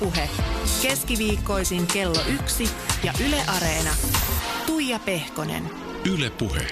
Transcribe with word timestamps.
Ylepuhe 0.00 0.28
keskiviikkoisin 0.82 1.86
kello 1.86 2.20
yksi 2.34 2.70
ja 3.04 3.12
Yle 3.26 3.36
Areena. 3.56 3.90
Tuija 4.66 4.98
Pehkonen. 4.98 5.70
Ylepuhe. 6.14 6.66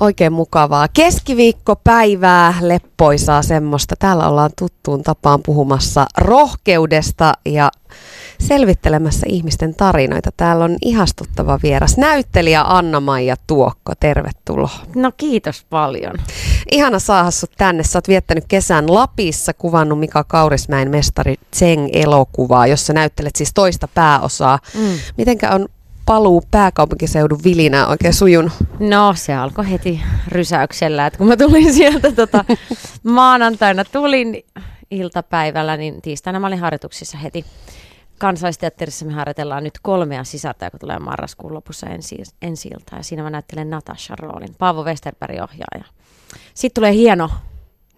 Oikein 0.00 0.32
mukavaa 0.32 0.88
keskiviikkopäivää, 0.88 2.54
leppoisaa 2.60 3.42
semmoista. 3.42 3.94
Täällä 3.98 4.28
ollaan 4.28 4.50
tuttuun 4.58 5.02
tapaan 5.02 5.40
puhumassa 5.42 6.06
rohkeudesta 6.18 7.32
ja 7.46 7.70
selvittelemässä 8.40 9.26
ihmisten 9.28 9.74
tarinoita. 9.74 10.30
Täällä 10.36 10.64
on 10.64 10.76
ihastuttava 10.82 11.58
vieras, 11.62 11.96
näyttelijä 11.96 12.62
Anna-Maija 12.62 13.36
Tuokko. 13.46 13.92
Tervetuloa. 14.00 14.80
No 14.94 15.12
kiitos 15.16 15.66
paljon. 15.70 16.14
Ihana 16.70 16.98
saada 16.98 17.30
sut 17.30 17.50
tänne. 17.58 17.82
Sä 17.82 17.98
oot 17.98 18.08
viettänyt 18.08 18.44
kesän 18.48 18.94
Lapissa, 18.94 19.54
kuvannut 19.54 20.00
Mika 20.00 20.24
Kaurismäen 20.24 20.90
mestari 20.90 21.34
Tseng-elokuvaa, 21.50 22.66
jossa 22.66 22.92
näyttelet 22.92 23.36
siis 23.36 23.54
toista 23.54 23.88
pääosaa. 23.88 24.58
Mm. 24.74 24.98
Mitenkä 25.16 25.50
on 25.50 25.68
paluu 26.06 26.44
pääkaupunkiseudun 26.50 27.40
vilinä 27.44 27.86
oikein 27.86 28.14
sujunut? 28.14 28.52
No 28.80 29.14
se 29.16 29.34
alkoi 29.34 29.70
heti 29.70 30.00
rysäyksellä, 30.28 31.06
että 31.06 31.18
kun 31.18 31.28
mä 31.28 31.36
tulin 31.36 31.74
sieltä 31.74 32.12
tota, 32.12 32.44
maanantaina, 33.02 33.84
tulin 33.84 34.44
iltapäivällä, 34.90 35.76
niin 35.76 36.02
tiistaina 36.02 36.40
mä 36.40 36.46
olin 36.46 36.58
harjoituksissa 36.58 37.18
heti. 37.18 37.44
Kansallisteatterissa 38.18 39.06
me 39.06 39.12
harjoitellaan 39.12 39.64
nyt 39.64 39.78
kolmea 39.82 40.24
sisältöä, 40.24 40.66
joka 40.66 40.78
tulee 40.78 40.98
marraskuun 40.98 41.54
lopussa 41.54 41.86
ensi, 41.86 42.22
ensi 42.42 42.68
ilta. 42.68 42.96
Ja 42.96 43.02
siinä 43.02 43.22
mä 43.22 43.30
näyttelen 43.30 43.70
Natasha 43.70 44.16
roolin, 44.16 44.54
Paavo 44.58 44.84
Westerberg 44.84 45.34
ohjaaja. 45.42 45.84
Sitten 46.54 46.80
tulee 46.80 46.92
hieno 46.92 47.30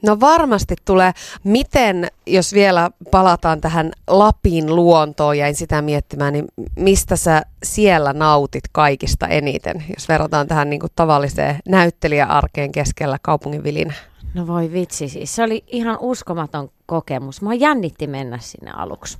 No 0.03 0.21
varmasti 0.21 0.75
tulee. 0.85 1.13
Miten, 1.45 2.09
jos 2.27 2.53
vielä 2.53 2.91
palataan 3.11 3.61
tähän 3.61 3.93
Lapin 4.07 4.77
luontoon, 4.77 5.39
jäin 5.39 5.55
sitä 5.55 5.83
miettimään, 5.83 6.33
niin 6.33 6.45
mistä 6.77 7.17
sä 7.17 7.43
siellä 7.63 8.13
nautit 8.13 8.65
kaikista 8.73 9.27
eniten, 9.27 9.85
jos 9.97 10.09
verrataan 10.09 10.49
tähän 10.49 10.71
niin 10.71 10.81
kuin 10.81 10.93
tavalliseen 10.97 11.59
näyttelijäarkeen 11.69 12.73
keskellä 12.73 13.19
kaupungin 13.23 13.65
vilinä? 13.65 13.95
No 14.35 14.47
voi 14.47 14.73
vitsi 14.73 15.09
siis. 15.09 15.37
Se 15.37 15.43
oli 15.43 15.65
ihan 15.67 15.99
uskomaton 16.01 16.71
kokemus. 16.87 17.43
Mua 17.43 17.55
jännitti 17.55 18.07
mennä 18.07 18.39
sinne 18.39 18.71
aluksi, 18.71 19.19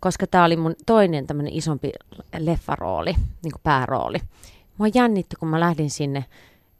koska 0.00 0.26
tämä 0.26 0.44
oli 0.44 0.56
mun 0.56 0.74
toinen 0.86 1.26
tämmöinen 1.26 1.52
isompi 1.52 1.92
leffarooli, 2.38 3.14
niin 3.42 3.52
kuin 3.52 3.62
päärooli. 3.62 4.18
Mua 4.78 4.86
jännitti, 4.94 5.36
kun 5.36 5.48
mä 5.48 5.60
lähdin 5.60 5.90
sinne 5.90 6.24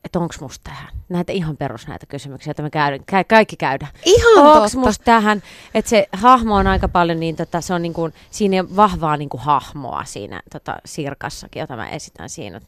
että 0.04 0.18
onko 0.18 0.34
musta 0.40 0.70
tähän? 0.70 0.88
Näitä 1.08 1.32
ihan 1.32 1.56
perus 1.56 1.88
näitä 1.88 2.06
kysymyksiä, 2.06 2.50
joita 2.50 2.62
me 2.62 2.70
käydään, 2.70 3.00
kä- 3.00 3.24
kaikki 3.28 3.56
käydään. 3.56 3.92
Ihan 4.04 4.46
onko 4.46 4.60
totta. 4.60 4.78
musta 4.78 5.04
tähän? 5.04 5.42
Että 5.74 5.88
se 5.88 6.08
hahmo 6.12 6.54
on 6.56 6.66
aika 6.66 6.88
paljon 6.88 7.20
niin, 7.20 7.36
tota, 7.36 7.60
se 7.60 7.74
on 7.74 7.82
niin 7.82 7.92
kuin, 7.92 8.14
siinä 8.30 8.60
on 8.60 8.76
vahvaa 8.76 9.16
niin 9.16 9.28
kuin 9.28 9.40
hahmoa 9.40 10.04
siinä 10.04 10.42
tota, 10.52 10.76
sirkassakin, 10.84 11.60
jota 11.60 11.76
mä 11.76 11.88
esitän 11.88 12.28
siinä. 12.28 12.60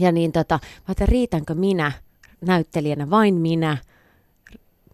Ja 0.00 0.12
niin 0.12 0.32
tota, 0.32 0.58
mä 0.88 0.92
että 0.92 1.06
riitänkö 1.06 1.54
minä 1.54 1.92
näyttelijänä, 2.40 3.10
vain 3.10 3.34
minä, 3.34 3.76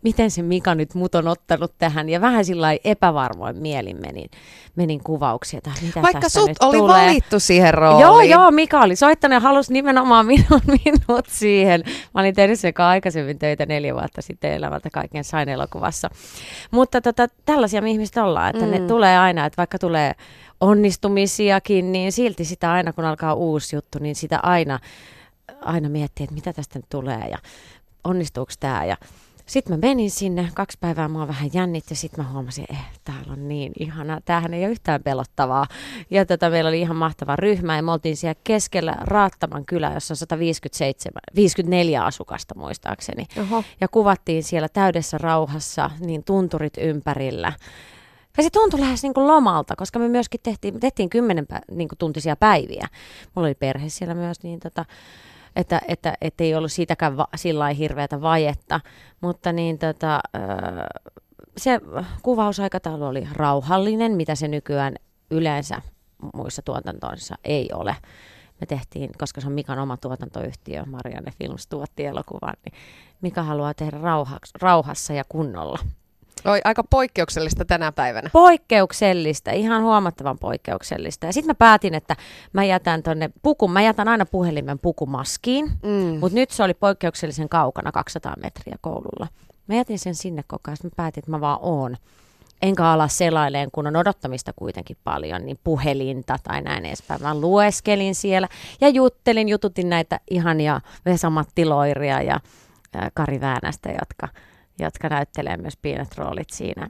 miten 0.02 0.30
se 0.30 0.42
Mika 0.42 0.74
nyt 0.74 0.94
mut 0.94 1.14
on 1.14 1.28
ottanut 1.28 1.72
tähän. 1.78 2.08
Ja 2.08 2.20
vähän 2.20 2.44
sillä 2.44 2.68
epävarmoin 2.84 3.56
mielin 3.56 4.00
menin, 4.00 4.30
menin 4.76 5.00
kuvauksiin, 5.04 5.58
että 5.58 5.70
mitä 5.82 6.02
Vaikka 6.02 6.20
tästä 6.20 6.40
sut 6.40 6.48
nyt 6.48 6.56
oli 6.62 6.78
tulee. 6.78 7.06
valittu 7.06 7.40
siihen 7.40 7.74
rooliin. 7.74 8.00
Joo, 8.00 8.20
joo, 8.20 8.50
Mika 8.50 8.80
oli 8.80 8.96
soittanut 8.96 9.34
ja 9.34 9.40
halusi 9.40 9.72
nimenomaan 9.72 10.26
minut, 10.36 10.62
minut 10.66 11.26
siihen. 11.28 11.82
Mä 12.14 12.20
olin 12.20 12.34
tehnyt 12.34 12.60
sen 12.60 12.72
aikaisemmin 12.76 13.38
töitä 13.38 13.66
neljä 13.66 13.94
vuotta 13.94 14.22
sitten 14.22 14.52
elävältä 14.52 14.90
kaiken 14.92 15.24
sain 15.24 15.48
elokuvassa. 15.48 16.10
Mutta 16.70 17.00
tota, 17.00 17.28
tällaisia 17.44 17.82
me 17.82 17.90
ihmiset 17.90 18.16
ollaan, 18.16 18.50
että 18.50 18.64
mm. 18.64 18.70
ne 18.70 18.80
tulee 18.80 19.18
aina, 19.18 19.46
että 19.46 19.56
vaikka 19.56 19.78
tulee 19.78 20.12
onnistumisiakin, 20.60 21.92
niin 21.92 22.12
silti 22.12 22.44
sitä 22.44 22.72
aina, 22.72 22.92
kun 22.92 23.04
alkaa 23.04 23.34
uusi 23.34 23.76
juttu, 23.76 23.98
niin 23.98 24.16
sitä 24.16 24.40
aina, 24.42 24.78
aina 25.60 25.88
miettii, 25.88 26.24
että 26.24 26.34
mitä 26.34 26.52
tästä 26.52 26.78
nyt 26.78 26.86
tulee 26.90 27.28
ja 27.30 27.38
onnistuuko 28.04 28.52
tämä 28.60 28.84
ja 28.84 28.96
sitten 29.48 29.76
mä 29.76 29.86
menin 29.88 30.10
sinne, 30.10 30.50
kaksi 30.54 30.78
päivää 30.80 31.08
mua 31.08 31.28
vähän 31.28 31.50
jännitti 31.52 31.92
ja 31.92 31.96
sitten 31.96 32.24
mä 32.24 32.32
huomasin, 32.32 32.64
että 32.64 32.74
eh, 32.74 33.00
täällä 33.04 33.32
on 33.32 33.48
niin 33.48 33.72
ihana, 33.78 34.20
tämähän 34.24 34.54
ei 34.54 34.64
ole 34.64 34.70
yhtään 34.70 35.02
pelottavaa. 35.02 35.66
Ja 36.10 36.26
tota, 36.26 36.50
meillä 36.50 36.68
oli 36.68 36.80
ihan 36.80 36.96
mahtava 36.96 37.36
ryhmä 37.36 37.76
ja 37.76 37.82
me 37.82 37.92
oltiin 37.92 38.16
siellä 38.16 38.40
keskellä 38.44 38.96
Raattaman 39.00 39.64
kylä, 39.64 39.92
jossa 39.94 40.12
on 40.12 40.16
157, 40.16 41.20
54 41.34 42.04
asukasta 42.04 42.54
muistaakseni. 42.58 43.26
Oho. 43.40 43.64
Ja 43.80 43.88
kuvattiin 43.88 44.42
siellä 44.42 44.68
täydessä 44.68 45.18
rauhassa, 45.18 45.90
niin 46.00 46.24
tunturit 46.24 46.74
ympärillä. 46.80 47.52
Ja 48.36 48.42
se 48.42 48.50
tuntui 48.50 48.80
lähes 48.80 49.02
niin 49.02 49.14
kuin 49.14 49.26
lomalta, 49.26 49.76
koska 49.76 49.98
me 49.98 50.08
myöskin 50.08 50.40
tehtiin, 50.42 50.74
me 50.74 50.80
tehtiin 50.80 51.10
kymmenen 51.10 51.46
pä, 51.46 51.60
niin 51.70 51.88
kuin 51.88 51.98
tuntisia 51.98 52.36
päiviä. 52.36 52.88
Mulla 53.34 53.48
oli 53.48 53.54
perhe 53.54 53.88
siellä 53.88 54.14
myös, 54.14 54.42
niin 54.42 54.60
tota, 54.60 54.84
että, 55.58 55.80
että, 55.88 56.14
että 56.20 56.44
ei 56.44 56.54
ollut 56.54 56.72
siitäkään 56.72 57.16
va, 57.16 57.28
sillä 57.36 57.68
hirveätä 57.68 58.20
vajetta. 58.20 58.80
Mutta 59.20 59.52
niin 59.52 59.78
tota, 59.78 60.20
se 61.56 61.80
kuvausaikataulu 62.22 63.04
oli 63.04 63.28
rauhallinen, 63.32 64.12
mitä 64.12 64.34
se 64.34 64.48
nykyään 64.48 64.94
yleensä 65.30 65.82
muissa 66.34 66.62
tuotantoissa 66.62 67.34
ei 67.44 67.70
ole. 67.74 67.96
Me 68.60 68.66
tehtiin, 68.66 69.10
koska 69.18 69.40
se 69.40 69.46
on 69.46 69.52
Mikan 69.52 69.78
oma 69.78 69.96
tuotantoyhtiö, 69.96 70.84
Marianne 70.84 71.32
Films 71.38 71.66
tuotti 71.66 72.04
elokuvan, 72.04 72.54
niin 72.64 72.80
Mika 73.20 73.42
haluaa 73.42 73.74
tehdä 73.74 73.98
rauhassa 74.60 75.12
ja 75.12 75.24
kunnolla. 75.28 75.78
Oi, 76.44 76.60
aika 76.64 76.84
poikkeuksellista 76.90 77.64
tänä 77.64 77.92
päivänä. 77.92 78.30
Poikkeuksellista, 78.32 79.50
ihan 79.50 79.82
huomattavan 79.82 80.38
poikkeuksellista. 80.38 81.26
Ja 81.26 81.32
sitten 81.32 81.50
mä 81.50 81.54
päätin, 81.54 81.94
että 81.94 82.16
mä 82.52 82.64
jätän 82.64 83.02
tonne 83.02 83.30
pukun, 83.42 83.72
mä 83.72 83.82
jätän 83.82 84.08
aina 84.08 84.26
puhelimen 84.26 84.78
pukumaskiin, 84.78 85.70
Mm. 85.82 86.18
mutta 86.20 86.34
nyt 86.34 86.50
se 86.50 86.62
oli 86.62 86.74
poikkeuksellisen 86.74 87.48
kaukana, 87.48 87.92
200 87.92 88.34
metriä 88.42 88.76
koululla. 88.80 89.26
Mä 89.66 89.74
jätin 89.74 89.98
sen 89.98 90.14
sinne 90.14 90.42
koko 90.46 90.60
ajan, 90.66 90.76
mä 90.82 90.90
päätin, 90.96 91.20
että 91.20 91.30
mä 91.30 91.40
vaan 91.40 91.58
oon. 91.62 91.96
Enkä 92.62 92.84
ala 92.86 93.08
selaileen, 93.08 93.70
kun 93.72 93.86
on 93.86 93.96
odottamista 93.96 94.52
kuitenkin 94.56 94.96
paljon, 95.04 95.46
niin 95.46 95.58
puhelinta 95.64 96.36
tai 96.44 96.62
näin 96.62 96.84
edespäin. 96.84 97.22
Mä 97.22 97.34
lueskelin 97.40 98.14
siellä 98.14 98.48
ja 98.80 98.88
juttelin, 98.88 99.48
jututin 99.48 99.88
näitä 99.88 100.20
ihania 100.30 100.80
Vesa-Matti 101.04 101.64
Loiria 101.64 102.22
ja 102.22 102.40
Kari 103.14 103.40
Väänästä, 103.40 103.88
jotka, 104.00 104.28
jotka 104.78 105.08
näyttelee 105.08 105.56
myös 105.56 105.76
pienet 105.82 106.18
roolit 106.18 106.50
siinä 106.50 106.88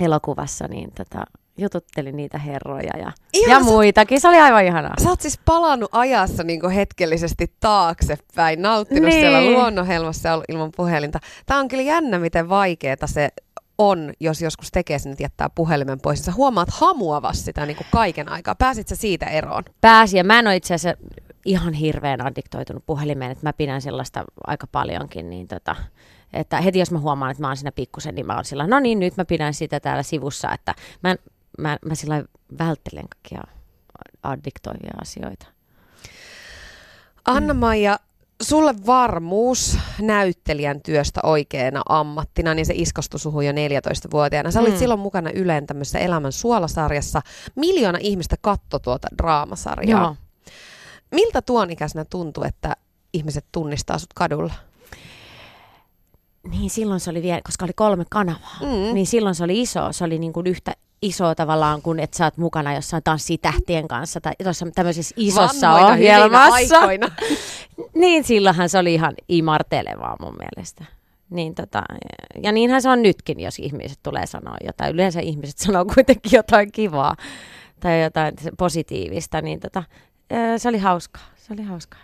elokuvassa, 0.00 0.68
niin 0.68 0.90
tota, 0.96 1.24
jututtelin 1.58 2.16
niitä 2.16 2.38
herroja 2.38 2.96
ja, 2.98 3.12
Ihan 3.32 3.50
ja 3.50 3.64
muitakin. 3.64 4.20
Se 4.20 4.28
oli 4.28 4.36
aivan 4.36 4.64
ihanaa. 4.64 4.94
Sä 5.02 5.08
oot 5.08 5.20
siis 5.20 5.38
palannut 5.44 5.90
ajassa 5.92 6.44
niin 6.44 6.70
hetkellisesti 6.70 7.54
taaksepäin, 7.60 8.62
nauttinut 8.62 9.04
Niin. 9.10 9.20
siellä 9.20 9.44
luonnonhelmassa 9.50 10.42
ilman 10.48 10.70
puhelinta. 10.76 11.18
Tämä 11.46 11.60
on 11.60 11.68
kyllä 11.68 11.82
jännä, 11.82 12.18
miten 12.18 12.48
vaikeaa 12.48 13.06
se 13.06 13.28
on, 13.78 14.12
jos 14.20 14.42
joskus 14.42 14.70
tekee 14.70 14.98
sen, 14.98 15.12
että 15.12 15.24
jättää 15.24 15.50
puhelimen 15.54 16.00
pois. 16.00 16.24
Sä 16.24 16.32
huomaat 16.32 16.68
hamuavas 16.70 17.44
sitä 17.44 17.66
niin 17.66 17.76
kuin 17.76 17.86
kaiken 17.90 18.28
aikaa. 18.28 18.54
Pääsit 18.54 18.88
sä 18.88 18.96
siitä 18.96 19.26
eroon? 19.26 19.62
Pääsi 19.80 20.16
ja 20.16 20.24
mä 20.24 20.38
en 20.38 20.46
ole 20.46 20.56
itse 20.56 20.74
asiassa 20.74 21.04
ihan 21.44 21.72
hirveän 21.72 22.26
addiktoitunut 22.26 22.86
puhelimeen, 22.86 23.30
että 23.30 23.46
mä 23.46 23.52
pidän 23.52 23.82
sellaista 23.82 24.24
aika 24.46 24.66
paljonkin, 24.66 25.30
niin 25.30 25.48
tota, 25.48 25.76
että 26.32 26.60
heti 26.60 26.78
jos 26.78 26.90
mä 26.90 26.98
huomaan, 26.98 27.30
että 27.30 27.40
mä 27.42 27.46
oon 27.46 27.56
siinä 27.56 27.72
pikkusen, 27.72 28.14
niin 28.14 28.26
mä 28.26 28.34
oon 28.34 28.44
sillä, 28.44 28.66
no 28.66 28.80
niin, 28.80 28.98
nyt 28.98 29.16
mä 29.16 29.24
pidän 29.24 29.54
sitä 29.54 29.80
täällä 29.80 30.02
sivussa, 30.02 30.52
että 30.52 30.74
mä, 31.02 31.10
en- 31.10 31.18
mä, 31.58 31.76
mä 31.84 31.94
sillä 31.94 32.24
välttelen 32.58 33.08
kaikkia 33.08 33.42
addiktoivia 34.22 34.94
asioita. 35.02 35.46
Anna-Maija, 37.24 37.98
sulle 38.42 38.74
varmuus 38.86 39.78
näyttelijän 40.00 40.80
työstä 40.80 41.20
oikeana 41.22 41.82
ammattina, 41.88 42.54
niin 42.54 42.66
se 42.66 42.72
iskostui 42.76 43.20
suhun 43.20 43.46
jo 43.46 43.52
14-vuotiaana. 43.52 44.50
Sä 44.50 44.60
olit 44.60 44.72
Mm. 44.72 44.78
silloin 44.78 45.00
mukana 45.00 45.30
Ylen 45.34 45.66
tämmöisessä 45.66 45.98
Elämän 45.98 46.32
suolasarjassa. 46.32 47.20
Miljoona 47.56 47.98
ihmistä 48.00 48.36
katto 48.40 48.78
tuota 48.78 49.08
draamasarjaa. 49.18 50.00
Joo. 50.02 50.16
Miltä 51.10 51.42
tuon 51.42 51.70
ikäisenä 51.70 52.04
tuntui, 52.04 52.48
että 52.48 52.76
ihmiset 53.12 53.44
tunnistaa 53.52 53.98
sut 53.98 54.12
kadulla? 54.14 54.54
Niin 56.50 56.70
silloin 56.70 57.00
se 57.00 57.10
oli 57.10 57.22
vielä, 57.22 57.40
koska 57.44 57.64
oli 57.64 57.72
kolme 57.76 58.04
kanavaa, 58.10 58.56
Mm. 58.60 58.94
niin 58.94 59.06
silloin 59.06 59.34
se 59.34 59.44
oli 59.44 59.60
iso, 59.60 59.92
se 59.92 60.04
oli 60.04 60.18
niin 60.18 60.32
kuin 60.32 60.46
yhtä 60.46 60.72
iso 61.02 61.34
tavallaan 61.34 61.82
kuin, 61.82 62.00
että 62.00 62.16
sä 62.16 62.24
oot 62.24 62.36
mukana 62.36 62.74
jossain 62.74 63.02
tanssitähtien 63.02 63.88
kanssa 63.88 64.20
tai 64.20 64.32
tuossa 64.42 64.66
tämmöisessä 64.74 65.14
isossa 65.18 65.68
Vanhoina 65.70 65.94
hyvinä 65.96 66.16
ohjelmassa. 66.18 66.80
Niin 67.94 68.24
silloinhan 68.24 68.68
se 68.68 68.78
oli 68.78 68.94
ihan 68.94 69.14
imartelevaa 69.28 70.16
mun 70.20 70.36
mielestä. 70.38 70.84
Niin 71.30 71.54
tota, 71.54 71.82
ja 72.42 72.52
niinhän 72.52 72.82
se 72.82 72.88
on 72.88 73.02
nytkin, 73.02 73.40
jos 73.40 73.58
ihmiset 73.58 73.98
tulee 74.02 74.26
sanoa 74.26 74.56
jotain. 74.66 74.94
Yleensä 74.94 75.20
ihmiset 75.20 75.58
sanoo 75.66 75.84
kuitenkin 75.94 76.32
jotain 76.32 76.72
kivaa 76.72 77.16
tai 77.80 78.02
jotain 78.02 78.34
positiivista, 78.58 79.40
niin 79.42 79.60
tota, 79.60 79.82
se 80.56 80.68
oli 80.68 80.78
hauskaa. 80.78 81.22
Se 81.36 81.52
oli 81.52 81.62
hauskaa. 81.62 82.00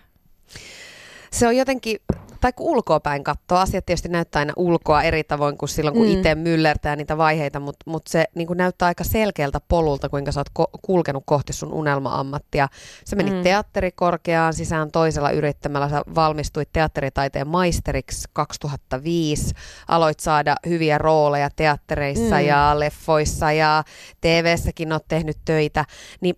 Se 1.32 1.46
on 1.46 1.56
jotenkin, 1.56 1.96
tai 2.40 2.52
kun 2.52 2.66
ulkoa 2.66 3.00
päin 3.00 3.24
katsoo, 3.24 3.58
asiat 3.58 3.86
tietysti 3.86 4.08
näyttää 4.08 4.40
aina 4.40 4.52
ulkoa 4.56 5.02
eri 5.02 5.24
tavoin 5.24 5.58
kuin 5.58 5.68
silloin, 5.68 5.96
kun 5.96 6.06
mm. 6.06 6.12
itse 6.12 6.34
myllertää 6.34 6.96
niitä 6.96 7.18
vaiheita, 7.18 7.60
mutta 7.60 7.90
mut 7.90 8.06
se 8.06 8.24
niin 8.34 8.48
näyttää 8.54 8.86
aika 8.86 9.04
selkeältä 9.04 9.60
polulta, 9.68 10.08
kuinka 10.08 10.32
sä 10.32 10.40
oot 10.40 10.68
ko- 10.68 10.78
kulkenut 10.82 11.22
kohti 11.26 11.52
sun 11.52 11.72
unelma-ammattia. 11.72 12.68
Sä 13.04 13.16
menit 13.16 13.34
mm. 13.34 13.42
teatterikorkeaan 13.42 14.54
sisään 14.54 14.90
toisella 14.90 15.30
yrittämällä, 15.30 15.88
sä 15.88 16.02
valmistuit 16.14 16.68
teatteritaiteen 16.72 17.48
maisteriksi 17.48 18.28
2005, 18.32 19.54
aloit 19.88 20.20
saada 20.20 20.56
hyviä 20.66 20.98
rooleja 20.98 21.50
teattereissa 21.56 22.36
mm. 22.36 22.46
ja 22.46 22.80
leffoissa 22.80 23.52
ja 23.52 23.84
TV-säkin 24.20 24.92
oot 24.92 25.08
tehnyt 25.08 25.36
töitä, 25.44 25.84
niin 26.20 26.36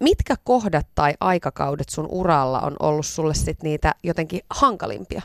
mitkä 0.00 0.34
kohdat 0.44 0.86
tai 0.94 1.14
aikakaudet 1.20 1.88
sun 1.88 2.06
uralla 2.10 2.60
on 2.60 2.76
ollut 2.80 3.06
sulle 3.06 3.34
sit 3.34 3.62
niitä 3.62 3.94
jotenkin 4.02 4.40
hankalimpia? 4.50 5.22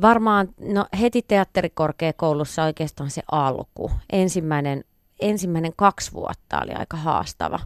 Varmaan, 0.00 0.48
no 0.60 0.86
heti 1.00 1.24
teatterikorkeakoulussa 1.28 2.64
oikeastaan 2.64 3.10
se 3.10 3.22
alku. 3.32 3.90
Ensimmäinen, 4.12 4.84
ensimmäinen 5.20 5.72
kaksi 5.76 6.12
vuotta 6.12 6.60
oli 6.62 6.72
aika 6.72 6.96
haastava. 6.96 7.58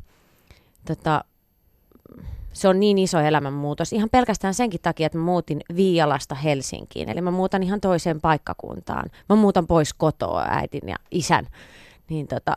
Tota, 0.87 1.25
se 2.53 2.69
on 2.69 2.81
niin 2.81 2.99
iso 2.99 3.21
elämänmuutos. 3.21 3.93
Ihan 3.93 4.11
pelkästään 4.11 4.55
senkin 4.55 4.81
takia, 4.81 5.07
että 5.07 5.19
mä 5.19 5.25
muutin 5.25 5.61
Viialasta 5.77 6.35
Helsinkiin. 6.35 7.09
Eli 7.09 7.21
mä 7.21 7.31
muutan 7.31 7.63
ihan 7.63 7.81
toiseen 7.81 8.21
paikkakuntaan. 8.21 9.11
Mä 9.29 9.37
muutan 9.37 9.67
pois 9.67 9.95
kotoa 9.95 10.45
äidin 10.49 10.89
ja 10.89 10.97
isän. 11.11 11.49
Niin 12.09 12.29
tota, 12.29 12.57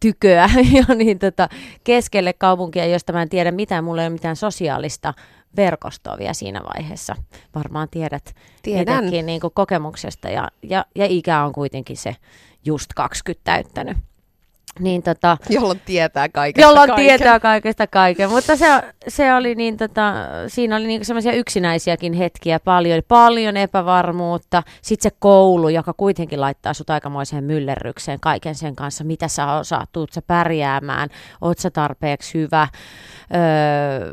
tyköä 0.00 0.50
jo 0.88 0.94
niin 0.94 1.18
tota, 1.18 1.48
keskelle 1.84 2.32
kaupunkia, 2.32 2.86
josta 2.86 3.12
mä 3.12 3.22
en 3.22 3.28
tiedä 3.28 3.50
mitään. 3.50 3.84
Mulla 3.84 4.02
ei 4.02 4.06
ole 4.06 4.12
mitään 4.12 4.36
sosiaalista 4.36 5.14
verkostoa 5.56 6.18
vielä 6.18 6.32
siinä 6.32 6.60
vaiheessa. 6.74 7.16
Varmaan 7.54 7.88
tiedät 7.88 8.34
Tiedän. 8.62 9.26
niin 9.26 9.40
kokemuksesta 9.54 10.28
ja, 10.28 10.48
ja, 10.62 10.84
ja 10.94 11.06
ikä 11.08 11.44
on 11.44 11.52
kuitenkin 11.52 11.96
se 11.96 12.16
just 12.64 12.90
20 12.94 13.44
täyttänyt. 13.44 13.96
Niin, 14.80 15.02
tota, 15.02 15.36
jolloin 15.50 15.80
tietää 15.84 16.28
kaikesta 16.28 16.68
Jolloin 16.68 16.90
kaiken. 16.90 17.06
tietää 17.06 17.40
kaikesta 17.40 17.86
kaiken, 17.86 18.30
mutta 18.30 18.56
se, 18.56 18.66
se 19.08 19.34
oli 19.34 19.54
niin, 19.54 19.76
tota, 19.76 20.14
siinä 20.48 20.76
oli 20.76 20.86
niin 20.86 21.04
semmoisia 21.04 21.32
yksinäisiäkin 21.32 22.12
hetkiä. 22.12 22.60
Paljon, 22.60 23.02
paljon 23.08 23.56
epävarmuutta. 23.56 24.62
Sitten 24.82 25.10
se 25.10 25.16
koulu, 25.18 25.68
joka 25.68 25.92
kuitenkin 25.96 26.40
laittaa 26.40 26.74
sut 26.74 26.90
aikamoiseen 26.90 27.44
myllerrykseen 27.44 28.20
kaiken 28.20 28.54
sen 28.54 28.76
kanssa, 28.76 29.04
mitä 29.04 29.28
sä 29.28 29.52
osaat, 29.52 29.88
tuut 29.92 30.12
sä 30.12 30.22
pärjäämään, 30.26 31.08
oot 31.40 31.58
sä 31.58 31.70
tarpeeksi 31.70 32.38
hyvä, 32.38 32.68
öö, 33.34 34.12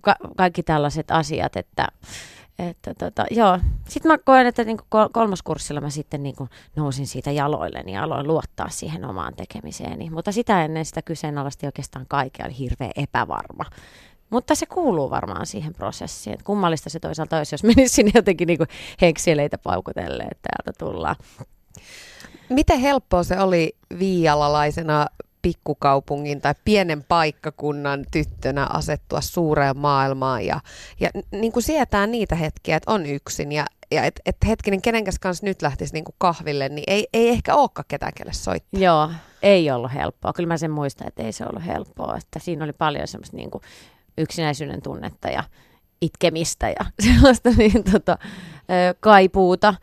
ka- 0.00 0.16
kaikki 0.36 0.62
tällaiset 0.62 1.10
asiat, 1.10 1.56
että 1.56 1.88
että 2.58 2.94
tota, 2.94 3.24
joo. 3.30 3.58
Sitten 3.88 4.12
mä 4.12 4.18
koen, 4.18 4.46
että 4.46 4.64
niin 4.64 4.78
kolmoskurssilla 5.12 5.80
mä 5.80 5.90
sitten 5.90 6.22
niin 6.22 6.36
nousin 6.76 7.06
siitä 7.06 7.30
jaloilleni 7.30 7.92
ja 7.92 8.02
aloin 8.02 8.26
luottaa 8.26 8.68
siihen 8.68 9.04
omaan 9.04 9.34
tekemiseeni. 9.34 10.10
Mutta 10.10 10.32
sitä 10.32 10.64
ennen 10.64 10.84
sitä 10.84 11.02
kyseenalaisti 11.02 11.66
oikeastaan 11.66 12.06
kaikkea 12.08 12.46
oli 12.46 12.58
hirveän 12.58 12.92
epävarma. 12.96 13.64
Mutta 14.30 14.54
se 14.54 14.66
kuuluu 14.66 15.10
varmaan 15.10 15.46
siihen 15.46 15.74
prosessiin. 15.74 16.34
Että 16.34 16.44
kummallista 16.44 16.90
se 16.90 17.00
toisaalta 17.00 17.36
olisi, 17.36 17.54
jos 17.54 17.64
menisi 17.64 17.94
sinne 17.94 18.12
jotenkin 18.14 18.46
niin 18.46 18.58
henkseleitä 19.00 19.58
paukutelle, 19.58 20.22
että 20.22 20.48
täältä 20.48 20.78
tullaan. 20.78 21.16
Miten 22.48 22.80
helppoa 22.80 23.22
se 23.22 23.40
oli 23.40 23.76
viialalaisena 23.98 25.06
pikkukaupungin 25.44 26.40
tai 26.40 26.54
pienen 26.64 27.04
paikkakunnan 27.04 28.04
tyttönä 28.10 28.66
asettua 28.72 29.20
suureen 29.20 29.78
maailmaan 29.78 30.46
ja, 30.46 30.60
ja 31.00 31.10
niin 31.32 31.52
kuin 31.52 31.62
sietää 31.62 32.06
niitä 32.06 32.34
hetkiä, 32.34 32.76
että 32.76 32.92
on 32.92 33.06
yksin 33.06 33.52
ja, 33.52 33.66
ja 33.90 34.04
että 34.04 34.22
et 34.26 34.36
hetkinen, 34.46 34.82
kenenkäs 34.82 35.18
kanssa 35.18 35.46
nyt 35.46 35.62
lähtisi 35.62 35.92
niin 35.92 36.04
kuin 36.04 36.14
kahville, 36.18 36.68
niin 36.68 36.84
ei, 36.86 37.08
ei 37.12 37.28
ehkä 37.28 37.54
olekaan 37.54 37.84
ketään, 37.88 38.12
kelle 38.16 38.32
soittaa. 38.32 38.80
Joo, 38.80 39.10
ei 39.42 39.70
ollut 39.70 39.94
helppoa. 39.94 40.32
Kyllä 40.32 40.46
mä 40.46 40.56
sen 40.56 40.70
muistan, 40.70 41.08
että 41.08 41.22
ei 41.22 41.32
se 41.32 41.44
ollut 41.46 41.66
helppoa. 41.66 42.16
Että 42.16 42.38
siinä 42.38 42.64
oli 42.64 42.72
paljon 42.72 43.08
semmoista 43.08 43.36
niin 43.36 43.50
kuin 43.50 43.62
yksinäisyyden 44.18 44.82
tunnetta 44.82 45.28
ja 45.28 45.44
itkemistä 46.00 46.68
ja 46.68 46.84
sellaista 47.12 47.50
niin, 47.50 47.84
tota, 47.92 48.18
kaipuuta. 49.00 49.74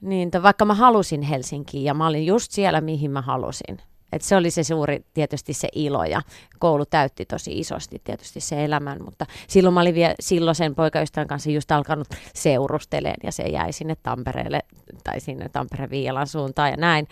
Niin, 0.00 0.30
to, 0.30 0.42
vaikka 0.42 0.64
mä 0.64 0.74
halusin 0.74 1.22
Helsinkiin 1.22 1.84
ja 1.84 1.94
mä 1.94 2.06
olin 2.06 2.26
just 2.26 2.52
siellä, 2.52 2.80
mihin 2.80 3.10
mä 3.10 3.20
halusin, 3.20 3.78
et 4.12 4.22
se 4.22 4.36
oli 4.36 4.50
se 4.50 4.64
suuri 4.64 5.04
tietysti 5.14 5.52
se 5.52 5.68
ilo 5.72 6.04
ja 6.04 6.22
koulu 6.58 6.86
täytti 6.86 7.26
tosi 7.26 7.58
isosti 7.58 8.00
tietysti 8.04 8.40
se 8.40 8.64
elämän, 8.64 9.04
mutta 9.04 9.26
silloin 9.48 9.74
mä 9.74 9.80
olin 9.80 9.94
vielä 9.94 10.14
silloisen 10.20 10.74
poikaystävän 10.74 11.28
kanssa 11.28 11.50
just 11.50 11.72
alkanut 11.72 12.08
seurusteleen 12.34 13.16
ja 13.22 13.32
se 13.32 13.42
jäi 13.42 13.72
sinne 13.72 13.96
Tampereelle 14.02 14.60
tai 15.04 15.20
sinne 15.20 15.48
Tampereen 15.48 15.90
Viialan 15.90 16.26
suuntaan 16.26 16.70
ja 16.70 16.76
näin, 16.76 17.08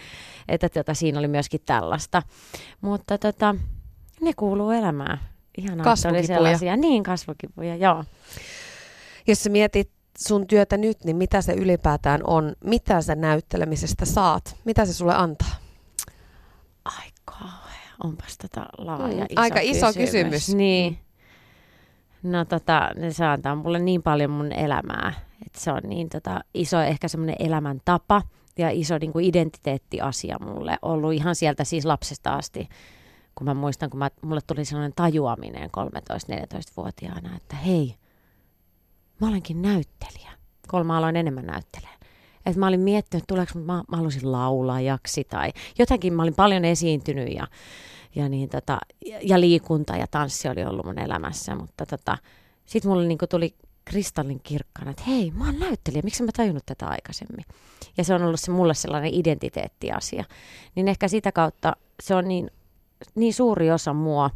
että 0.49 0.69
tota, 0.69 0.94
siinä 0.94 1.19
oli 1.19 1.29
myöskin 1.29 1.61
tällaista. 1.67 2.23
Mutta 2.81 3.19
tota, 3.19 3.55
ne 4.20 4.32
kuuluu 4.37 4.70
elämään. 4.70 5.20
Ihan 5.58 5.79
kasvukipuja. 5.79 6.76
Niin, 6.76 7.02
kasvukipuja, 7.02 7.76
joo. 7.76 8.05
Jos 9.26 9.43
sä 9.43 9.50
mietit 9.50 9.91
sun 10.19 10.46
työtä 10.46 10.76
nyt, 10.76 11.05
niin 11.05 11.17
mitä 11.17 11.43
se 11.43 11.52
ylipäätään 11.52 12.20
on? 12.26 12.52
Mitä 12.64 13.02
sä 13.02 13.14
näyttelemisestä 13.14 14.05
saat? 14.05 14.56
Mitä 14.64 14.87
se 14.87 14.93
sulle 14.93 15.14
antaa? 15.14 15.63
Onpas 18.05 18.38
tota 18.38 18.67
laaja 18.79 19.17
mm, 19.17 19.26
iso 19.31 19.41
Aika 19.41 19.61
iso 19.61 19.87
kysymys. 19.87 20.02
kysymys. 20.12 20.55
Niin. 20.55 20.99
No 22.23 22.44
tota, 22.44 22.91
ne 22.96 23.12
se 23.12 23.25
antaa 23.25 23.55
mulle 23.55 23.79
niin 23.79 24.02
paljon 24.02 24.31
mun 24.31 24.52
elämää. 24.52 25.12
Että 25.46 25.61
se 25.61 25.73
on 25.73 25.81
niin 25.85 26.08
tota, 26.08 26.41
iso 26.55 26.81
ehkä 26.81 27.08
semmoinen 27.08 27.37
elämäntapa 27.38 28.23
ja 28.58 28.70
iso 28.70 28.99
niin 28.99 29.12
kuin 29.12 29.25
identiteettiasia 29.25 30.37
mulle 30.41 30.79
ollut 30.82 31.12
ihan 31.12 31.35
sieltä 31.35 31.64
siis 31.64 31.85
lapsesta 31.85 32.35
asti. 32.35 32.69
Kun 33.35 33.44
mä 33.44 33.55
muistan, 33.55 33.91
kun 33.91 33.99
mä, 33.99 34.11
mulle 34.23 34.41
tuli 34.46 34.64
sellainen 34.64 34.93
tajuaminen 34.96 35.70
13-14-vuotiaana, 35.70 37.37
että 37.37 37.56
hei, 37.56 37.94
mä 39.20 39.29
olenkin 39.29 39.62
näyttelijä. 39.62 40.32
Kolma 40.69 40.99
aloin 40.99 41.17
enemmän 41.17 41.46
näyttelee. 41.46 41.94
Että 42.46 42.61
mä 42.61 42.67
olin 42.67 42.81
miettinyt, 42.81 43.23
että 43.23 43.35
tuleeko 43.35 43.58
mä, 43.58 43.85
mä 43.88 43.96
halusin 43.96 44.32
laulajaksi 44.32 45.25
tai 45.25 45.52
jotenkin 45.79 46.12
mä 46.12 46.23
olin 46.23 46.35
paljon 46.35 46.64
esiintynyt 46.64 47.35
ja 47.35 47.46
ja, 48.17 48.29
niin 48.29 48.49
tota, 48.49 48.79
ja 49.23 49.41
liikunta 49.41 49.96
ja 49.96 50.06
tanssi 50.06 50.49
oli 50.49 50.64
ollut 50.64 50.87
mun 50.87 50.99
elämässä, 50.99 51.55
mutta 51.55 51.87
tota, 51.87 52.19
sitten 52.67 52.91
mulle 52.91 53.06
niin 53.06 53.19
tuli 53.31 53.55
kristallin 53.85 54.41
kirkkana, 54.43 54.91
että 54.91 55.02
hei, 55.06 55.31
mä 55.31 55.44
oon 55.44 55.58
näyttelijä, 55.58 56.02
miksi 56.05 56.23
mä 56.23 56.31
tajunnut 56.37 56.67
tätä 56.67 56.87
aikaisemmin? 56.87 57.44
Ja 57.96 58.05
se 58.05 58.14
on 58.14 58.23
ollut 58.23 58.41
se 58.41 58.50
mulle 58.50 58.75
sellainen 58.75 59.15
identiteettiasia. 59.15 60.24
Niin 60.74 60.89
ehkä 60.89 61.08
sitä 61.08 61.32
kautta 61.32 61.77
se 62.03 62.15
on 62.15 62.29
niin, 62.29 62.51
niin 63.15 63.34
suuri 63.34 63.70
osa 63.70 63.93
mua, 63.93 64.31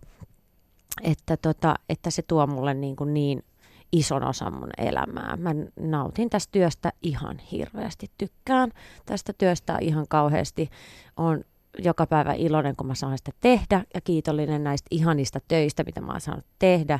että, 1.02 1.36
tota, 1.36 1.74
että 1.88 2.10
se 2.10 2.22
tuo 2.22 2.46
mulle 2.46 2.74
niin, 2.74 2.96
kuin 2.96 3.14
niin 3.14 3.44
ison 3.92 4.24
osan 4.24 4.54
mun 4.54 4.70
elämää. 4.78 5.36
Mä 5.36 5.54
nautin 5.80 6.30
tästä 6.30 6.52
työstä 6.52 6.92
ihan 7.02 7.38
hirveästi. 7.38 8.10
Tykkään 8.18 8.70
tästä 9.06 9.32
työstä 9.32 9.78
ihan 9.80 10.06
kauheasti. 10.08 10.70
On 11.16 11.44
joka 11.78 12.06
päivä 12.06 12.32
iloinen, 12.32 12.76
kun 12.76 12.86
mä 12.86 12.94
saan 12.94 13.18
sitä 13.18 13.30
tehdä 13.40 13.84
ja 13.94 14.00
kiitollinen 14.00 14.64
näistä 14.64 14.86
ihanista 14.90 15.40
töistä, 15.48 15.84
mitä 15.84 16.00
mä 16.00 16.12
oon 16.12 16.20
saanut 16.20 16.46
tehdä. 16.58 16.98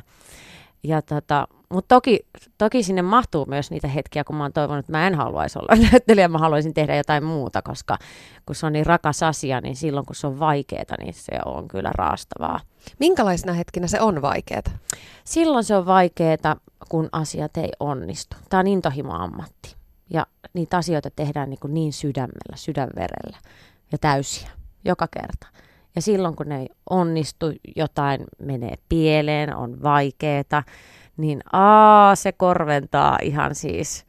Ja 0.83 1.01
tota, 1.01 1.47
mutta 1.69 1.95
toki, 1.95 2.19
toki 2.57 2.83
sinne 2.83 3.01
mahtuu 3.01 3.45
myös 3.45 3.71
niitä 3.71 3.87
hetkiä, 3.87 4.23
kun 4.23 4.35
mä 4.35 4.43
oon 4.43 4.53
toivonut, 4.53 4.79
että 4.79 4.91
mä 4.91 5.07
en 5.07 5.15
haluaisi 5.15 5.59
olla 5.59 5.75
näyttelijä, 5.91 6.27
mä 6.27 6.37
haluaisin 6.37 6.73
tehdä 6.73 6.95
jotain 6.95 7.23
muuta, 7.23 7.61
koska 7.61 7.97
kun 8.45 8.55
se 8.55 8.65
on 8.65 8.73
niin 8.73 8.85
rakas 8.85 9.23
asia, 9.23 9.61
niin 9.61 9.75
silloin 9.75 10.05
kun 10.05 10.15
se 10.15 10.27
on 10.27 10.39
vaikeaa, 10.39 10.95
niin 10.99 11.13
se 11.13 11.31
on 11.45 11.67
kyllä 11.67 11.91
raastavaa. 11.93 12.59
Minkälaisena 12.99 13.53
hetkinä 13.53 13.87
se 13.87 14.01
on 14.01 14.21
vaikeaa? 14.21 14.61
Silloin 15.23 15.63
se 15.63 15.75
on 15.75 15.85
vaikeaa, 15.85 16.55
kun 16.89 17.09
asiat 17.11 17.57
ei 17.57 17.71
onnistu. 17.79 18.37
Tämä 18.49 18.59
on 18.59 18.67
intohimo-ammatti 18.67 19.75
ja 20.09 20.25
niitä 20.53 20.77
asioita 20.77 21.09
tehdään 21.15 21.49
niin, 21.49 21.59
kuin 21.59 21.73
niin 21.73 21.93
sydämellä, 21.93 22.55
sydänverellä 22.55 23.37
ja 23.91 23.97
täysiä 23.97 24.49
joka 24.85 25.07
kerta. 25.07 25.47
Ja 25.99 26.03
silloin 26.03 26.35
kun 26.35 26.49
ne 26.49 26.59
ei 26.59 26.69
onnistu, 26.89 27.45
jotain 27.75 28.23
menee 28.41 28.75
pieleen, 28.89 29.55
on 29.55 29.83
vaikeeta, 29.83 30.63
niin 31.17 31.41
aa, 31.53 32.15
se 32.15 32.31
korventaa 32.31 33.17
ihan 33.21 33.55
siis, 33.55 34.05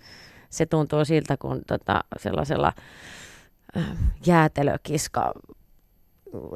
se 0.51 0.67
tuntuu 0.67 1.05
siltä, 1.05 1.37
kun 1.37 1.61
tota, 1.67 2.05
sellaisella 2.19 2.73
äh, 3.77 3.85
jäätelökiska 4.27 5.33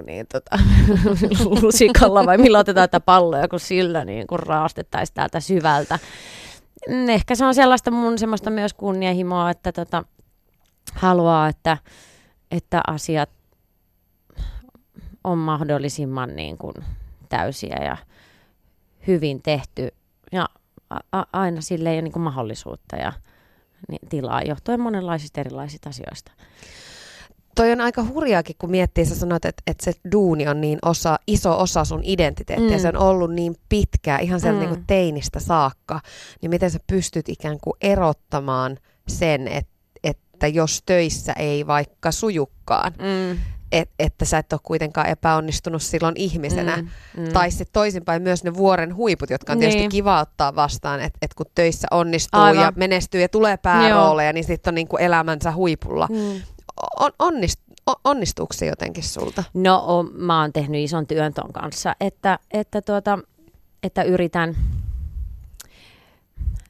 niin 0.06 0.26
tota, 0.32 0.58
lusikalla 1.62 2.26
vai 2.26 2.38
millä 2.38 2.58
otetaan 2.58 2.88
tätä 2.88 3.04
palloja, 3.04 3.48
kun 3.48 3.60
sillä 3.60 4.04
niin 4.04 4.26
kun 4.26 4.40
raastettaisiin 4.40 5.14
täältä 5.14 5.40
syvältä. 5.40 5.98
Ehkä 7.08 7.34
se 7.34 7.44
on 7.44 7.54
sellaista 7.54 7.90
mun 7.90 8.18
semmoista 8.18 8.50
myös 8.50 8.74
kunnianhimoa, 8.74 9.50
että 9.50 9.72
tota, 9.72 10.04
haluaa, 10.94 11.48
että, 11.48 11.78
että 12.50 12.80
asiat 12.86 13.30
on 15.24 15.38
mahdollisimman 15.38 16.36
niin 16.36 16.58
kuin 16.58 16.74
täysiä 17.28 17.76
ja 17.84 17.96
hyvin 19.06 19.42
tehty. 19.42 19.88
Ja 20.32 20.48
a- 20.90 21.18
a- 21.20 21.24
aina 21.32 21.60
sille 21.60 21.88
ei 21.90 21.94
ole 21.96 22.02
niin 22.02 22.12
kuin 22.12 22.22
mahdollisuutta 22.22 22.96
ja 22.96 23.12
niin, 23.88 24.08
tilaa 24.08 24.42
johtuen 24.42 24.80
monenlaisista 24.80 25.40
erilaisista 25.40 25.88
asioista. 25.88 26.32
Toi 27.54 27.72
on 27.72 27.80
aika 27.80 28.04
hurjaakin, 28.04 28.56
kun 28.58 28.70
miettii, 28.70 29.04
sä 29.06 29.14
sanoit, 29.14 29.44
että, 29.44 29.62
että 29.66 29.84
se 29.84 29.92
duuni 30.12 30.48
on 30.48 30.60
niin 30.60 30.78
osa, 30.82 31.18
iso 31.26 31.60
osa 31.60 31.84
sun 31.84 32.00
identiteettiä, 32.04 32.76
Mm. 32.76 32.82
se 32.82 32.88
on 32.88 32.96
ollut 32.96 33.32
niin 33.32 33.56
pitkään, 33.68 34.20
ihan 34.20 34.40
sieltä 34.40 34.54
Mm. 34.56 34.60
niin 34.60 34.68
kuin 34.74 34.84
teinistä 34.86 35.40
saakka, 35.40 36.00
niin 36.42 36.50
miten 36.50 36.70
sä 36.70 36.78
pystyt 36.86 37.28
ikään 37.28 37.58
kuin 37.62 37.74
erottamaan 37.80 38.78
sen, 39.08 39.48
että, 39.48 39.72
että 40.04 40.46
jos 40.46 40.82
töissä 40.86 41.32
ei 41.32 41.66
vaikka 41.66 42.12
sujukkaan, 42.12 42.92
Mm. 42.92 43.38
Et, 43.74 43.90
että 43.98 44.24
sä 44.24 44.38
et 44.38 44.52
ole 44.52 44.60
kuitenkaan 44.62 45.06
epäonnistunut 45.08 45.82
silloin 45.82 46.14
ihmisenä, 46.16 46.76
Mm, 46.76 46.88
mm. 47.22 47.32
Tai 47.32 47.50
sitten 47.50 47.72
toisinpäin 47.72 48.22
myös 48.22 48.44
ne 48.44 48.54
vuoren 48.54 48.96
huiput, 48.96 49.30
jotka 49.30 49.52
on 49.52 49.58
tietysti 49.58 49.80
Niin. 49.80 49.90
kiva 49.90 50.20
ottaa 50.20 50.54
vastaan, 50.54 51.00
että 51.00 51.18
et 51.22 51.34
kun 51.34 51.46
töissä 51.54 51.88
onnistuu 51.90 52.40
Aivan. 52.40 52.62
ja 52.64 52.72
menestyy 52.76 53.20
ja 53.20 53.28
tulee 53.28 53.56
päärooleja, 53.56 54.32
niin 54.32 54.44
sitten 54.44 54.70
on 54.70 54.74
niinku 54.74 54.96
elämänsä 54.96 55.52
huipulla. 55.52 56.08
Mm. 56.10 56.40
On, 57.00 57.10
onnist, 57.18 57.60
on, 57.86 57.94
onnistuuko 58.04 58.52
se 58.52 58.66
jotenkin 58.66 59.04
sulta? 59.04 59.44
No, 59.54 59.84
o, 59.86 60.02
mä 60.02 60.40
oon 60.40 60.52
tehnyt 60.52 60.80
ison 60.84 61.06
työn 61.06 61.34
ton 61.34 61.52
kanssa, 61.52 61.96
että, 62.00 62.38
että, 62.50 62.82
tuota, 62.82 63.18
että 63.82 64.02
yritän... 64.02 64.56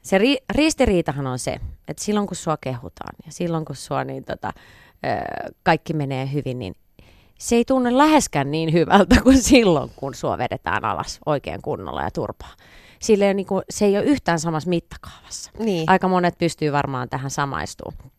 Se 0.01 0.17
ri, 0.17 0.37
ristiriitahan 0.49 1.27
on 1.27 1.39
se, 1.39 1.55
että 1.87 2.03
silloin 2.03 2.27
kun 2.27 2.35
sua 2.35 2.57
kehutaan 2.57 3.15
ja 3.25 3.31
silloin 3.31 3.65
kun 3.65 3.75
sua 3.75 4.03
niin, 4.03 4.23
tota, 4.23 4.53
kaikki 5.63 5.93
menee 5.93 6.29
hyvin, 6.33 6.59
niin 6.59 6.75
se 7.39 7.55
ei 7.55 7.65
tunne 7.65 7.97
läheskään 7.97 8.51
niin 8.51 8.73
hyvältä 8.73 9.21
kuin 9.23 9.41
silloin, 9.43 9.91
kun 9.95 10.15
sua 10.15 10.37
vedetään 10.37 10.85
alas 10.85 11.19
oikein 11.25 11.61
kunnolla 11.61 12.01
ja 12.01 12.11
turpaa. 12.11 12.53
Silleen, 12.99 13.35
niin 13.35 13.47
kuin, 13.47 13.63
se 13.69 13.85
ei 13.85 13.97
ole 13.97 14.05
yhtään 14.05 14.39
samassa 14.39 14.69
mittakaavassa. 14.69 15.51
Niin. 15.59 15.89
Aika 15.89 16.07
monet 16.07 16.37
pystyy 16.37 16.71
varmaan 16.71 17.09
tähän 17.09 17.31
samaistumaan. 17.31 18.11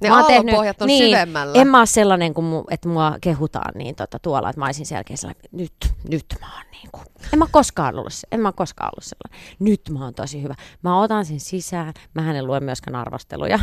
Ne 0.00 0.08
Mä 0.08 0.16
aallonpohjat 0.16 0.82
on 0.82 0.86
niin, 0.86 1.04
syvemmällä. 1.04 1.60
En 1.60 1.68
mä 1.68 1.78
ole 1.78 1.86
sellainen, 1.86 2.34
kun 2.34 2.44
mu, 2.44 2.64
että 2.70 2.88
mua 2.88 3.16
kehutaan 3.20 3.72
niin 3.74 3.94
tota, 3.94 4.18
tuolla, 4.18 4.50
että 4.50 4.60
mä 4.60 4.66
olisin 4.66 4.86
selkeä 4.86 5.16
sellainen, 5.16 5.42
nyt, 5.52 5.72
nyt 6.10 6.26
mä 6.40 6.46
oon 6.56 6.64
niin 6.72 6.90
kuin. 6.92 7.04
En 7.32 7.38
mä 7.38 7.46
koskaan 7.50 7.98
ollut, 7.98 8.12
en 8.32 8.40
mä 8.40 8.52
koskaan 8.52 8.90
ollut 8.94 9.04
sellainen. 9.04 9.56
Nyt 9.58 9.80
mä 9.90 10.04
oon 10.04 10.14
tosi 10.14 10.42
hyvä. 10.42 10.54
Mä 10.82 11.00
otan 11.00 11.24
sen 11.24 11.40
sisään. 11.40 11.92
Mä 12.14 12.30
en 12.30 12.46
lue 12.46 12.60
myöskään 12.60 12.96
arvosteluja. 12.96 13.58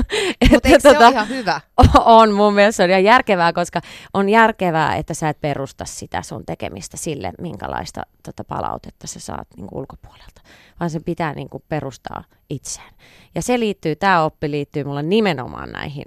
Mutta 0.50 0.68
eikö 0.68 0.80
se 0.80 0.98
ole 0.98 1.08
ihan 1.08 1.28
hyvä? 1.28 1.60
on 2.04 2.32
mun 2.32 2.54
mielestä 2.54 2.76
se 2.76 2.82
on 2.82 2.90
ihan 2.90 3.04
järkevää, 3.04 3.52
koska 3.52 3.80
on 4.14 4.28
järkevää, 4.28 4.96
että 4.96 5.14
sä 5.14 5.28
et 5.28 5.40
perusta 5.40 5.84
sitä 5.84 6.22
sun 6.22 6.46
tekemistä 6.46 6.96
sille, 6.96 7.32
minkälaista 7.40 8.02
tota, 8.22 8.44
palautetta 8.44 9.06
sä 9.06 9.20
saat 9.20 9.48
niin 9.56 9.68
ulkopuolelta, 9.72 10.40
vaan 10.80 10.90
se 10.90 11.00
pitää 11.00 11.34
niin 11.34 11.48
kuin, 11.48 11.62
perustaa 11.68 12.24
itseen. 12.50 12.94
Ja 13.34 13.42
se 13.42 13.60
liittyy, 13.60 13.96
tämä 13.96 14.24
oppi 14.24 14.50
liittyy 14.50 14.84
mulle 14.84 15.02
nimenomaan 15.02 15.72
näihin, 15.72 16.04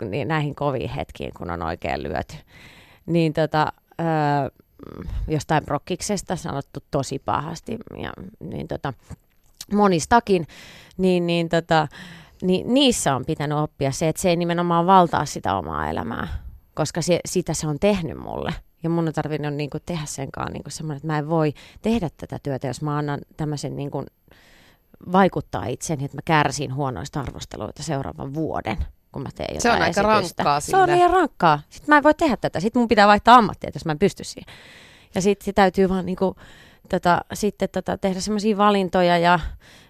niin, 0.00 0.28
näihin 0.28 0.54
koviin 0.54 0.90
hetkiin, 0.90 1.32
kun 1.38 1.50
on 1.50 1.62
oikein 1.62 2.02
lyöty. 2.02 2.36
Niin 3.06 3.32
tota, 3.32 3.72
öö, 4.00 4.06
jostain 5.28 5.64
brokkiksesta 5.64 6.36
sanottu 6.36 6.80
tosi 6.90 7.18
pahasti 7.18 7.78
ja 8.02 8.12
niin 8.40 8.68
tota, 8.68 8.92
monistakin, 9.72 10.46
niin, 10.96 11.26
niin 11.26 11.48
tota, 11.48 11.88
niin 12.42 12.74
niissä 12.74 13.16
on 13.16 13.24
pitänyt 13.24 13.58
oppia 13.58 13.92
se, 13.92 14.08
että 14.08 14.22
se 14.22 14.30
ei 14.30 14.36
nimenomaan 14.36 14.86
valtaa 14.86 15.26
sitä 15.26 15.56
omaa 15.56 15.90
elämää, 15.90 16.28
koska 16.74 17.02
se, 17.02 17.20
sitä 17.24 17.54
se 17.54 17.66
on 17.66 17.78
tehnyt 17.78 18.18
mulle. 18.18 18.54
Ja 18.82 18.90
mun 18.90 19.08
on 19.08 19.12
tarvinnut 19.14 19.54
niin 19.54 19.70
kuin 19.70 19.82
tehdä 19.86 20.06
senkaan 20.06 20.52
niin 20.52 20.62
kuin 20.62 20.72
semmoinen, 20.72 20.96
että 20.96 21.06
mä 21.06 21.18
en 21.18 21.28
voi 21.28 21.54
tehdä 21.82 22.08
tätä 22.16 22.38
työtä, 22.42 22.66
jos 22.66 22.82
mä 22.82 22.98
annan 22.98 23.20
tämmöisen 23.36 23.76
niin 23.76 23.90
kuin 23.90 24.06
vaikuttaa 25.12 25.66
itseni, 25.66 26.04
että 26.04 26.16
mä 26.16 26.22
kärsin 26.24 26.74
huonoista 26.74 27.20
arvosteluita 27.20 27.82
seuraavan 27.82 28.34
vuoden, 28.34 28.76
kun 29.12 29.22
mä 29.22 29.28
teen 29.34 29.60
Se 29.60 29.68
on 29.68 29.74
jotain 29.74 29.98
aika 29.98 30.18
esitystä. 30.18 30.42
rankkaa 30.42 30.60
Se 30.60 30.76
on 30.76 30.90
liian 30.90 31.10
rankkaa. 31.10 31.60
Sitten 31.68 31.92
mä 31.92 31.96
en 31.96 32.02
voi 32.02 32.14
tehdä 32.14 32.36
tätä. 32.36 32.60
Sitten 32.60 32.80
mun 32.80 32.88
pitää 32.88 33.06
vaihtaa 33.08 33.36
ammattia, 33.36 33.70
jos 33.74 33.84
mä 33.84 33.92
en 33.92 33.98
pysty 33.98 34.24
siihen. 34.24 34.54
Ja 35.14 35.20
sitten 35.22 35.44
sit 35.44 35.54
täytyy 35.54 35.88
vaan 35.88 36.06
niinku, 36.06 36.36
tota, 36.88 37.20
sitten 37.32 37.68
tota, 37.72 37.98
tehdä 37.98 38.20
semmoisia 38.20 38.56
valintoja 38.56 39.18
ja, 39.18 39.38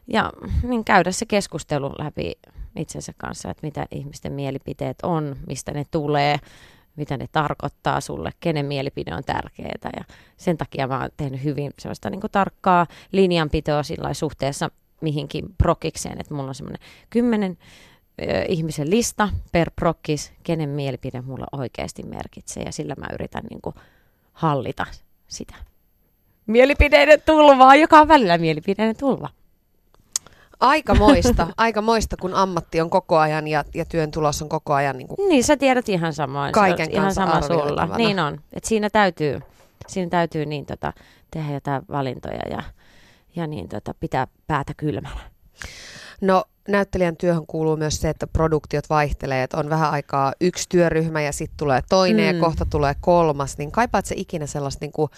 ja 0.06 0.32
niin 0.62 0.84
käydä 0.84 1.12
se 1.12 1.26
keskustelu 1.26 1.92
läpi 1.98 2.32
itsensä 2.76 3.12
kanssa, 3.16 3.50
että 3.50 3.66
mitä 3.66 3.86
ihmisten 3.90 4.32
mielipiteet 4.32 4.98
on, 5.02 5.36
mistä 5.46 5.72
ne 5.72 5.84
tulee, 5.90 6.38
mitä 6.96 7.16
ne 7.16 7.26
tarkoittaa 7.32 8.00
sulle, 8.00 8.30
kenen 8.40 8.66
mielipide 8.66 9.14
on 9.14 9.24
tärkeää. 9.24 9.90
Ja 9.96 10.04
sen 10.36 10.58
takia 10.58 10.86
mä 10.86 11.00
oon 11.00 11.10
tehnyt 11.16 11.44
hyvin 11.44 11.72
semmoista 11.78 12.10
niin 12.10 12.20
tarkkaa 12.32 12.86
linjanpitoa 13.12 13.82
suhteessa 14.12 14.70
mihinkin 15.00 15.44
prokikseen, 15.58 16.20
että 16.20 16.34
mulla 16.34 16.48
on 16.48 16.54
semmoinen 16.54 16.82
kymmenen 17.10 17.58
ihmisen 18.48 18.90
lista 18.90 19.28
per 19.52 19.70
prokkis, 19.76 20.32
kenen 20.42 20.68
mielipide 20.68 21.20
mulle 21.20 21.46
oikeasti 21.52 22.02
merkitsee, 22.02 22.62
ja 22.62 22.72
sillä 22.72 22.94
mä 22.98 23.06
yritän 23.14 23.44
niin 23.50 23.62
kuin 23.62 23.74
hallita 24.32 24.86
sitä 25.28 25.54
mielipideiden 26.46 27.22
tulvaa, 27.26 27.76
joka 27.76 28.00
on 28.00 28.08
välillä 28.08 28.38
mielipideiden 28.38 28.96
tulva. 28.96 29.28
Aika 30.62 30.94
moista, 30.94 31.48
aika 31.56 31.82
moista, 31.82 32.16
kun 32.16 32.34
ammatti 32.34 32.80
on 32.80 32.90
koko 32.90 33.18
ajan 33.18 33.48
ja, 33.48 33.64
ja 33.74 33.84
työn 33.84 34.10
tulos 34.10 34.42
on 34.42 34.48
koko 34.48 34.74
ajan 34.74 34.98
niin 34.98 35.08
kuin 35.08 35.28
Niin, 35.28 35.44
sä 35.44 35.56
tiedät 35.56 35.88
ihan 35.88 36.12
samoin. 36.12 36.52
Kaiken 36.52 36.90
ihan 36.90 37.14
sama 37.14 37.42
sulla. 37.42 37.86
Niin 37.96 38.18
on. 38.18 38.40
Et 38.52 38.64
siinä 38.64 38.90
täytyy, 38.90 39.40
siinä 39.86 40.10
täytyy 40.10 40.46
niin 40.46 40.66
tota, 40.66 40.92
tehdä 41.30 41.52
jotain 41.52 41.82
valintoja 41.88 42.42
ja, 42.50 42.62
ja 43.36 43.46
niin 43.46 43.68
tota, 43.68 43.94
pitää 44.00 44.26
päätä 44.46 44.72
kylmänä. 44.76 45.20
No 46.20 46.44
näyttelijän 46.68 47.16
työhön 47.16 47.46
kuuluu 47.46 47.76
myös 47.76 48.00
se, 48.00 48.08
että 48.08 48.26
produktiot 48.26 48.90
vaihtelee, 48.90 49.42
että 49.42 49.56
on 49.56 49.70
vähän 49.70 49.90
aikaa 49.90 50.32
yksi 50.40 50.66
työryhmä 50.68 51.22
ja 51.22 51.32
sitten 51.32 51.56
tulee 51.56 51.80
toinen. 51.88 52.34
Mm. 52.34 52.36
ja 52.36 52.44
kohta 52.46 52.66
tulee 52.70 52.94
kolmas, 53.00 53.58
niin 53.58 53.72
kaipaat 53.72 54.06
se 54.06 54.14
ikinä 54.18 54.46
sellaista 54.46 54.84
niin 54.84 54.92
kuin 54.92 55.10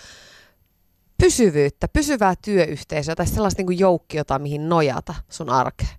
pysyvyyttä, 1.19 1.89
pysyvää 1.89 2.35
työyhteisöä 2.45 3.15
tai 3.15 3.27
sellaista 3.27 3.61
niin 3.61 3.67
kuin 3.67 3.79
joukkiota, 3.79 4.39
mihin 4.39 4.69
nojata 4.69 5.15
sun 5.29 5.51
arkeen? 5.51 5.91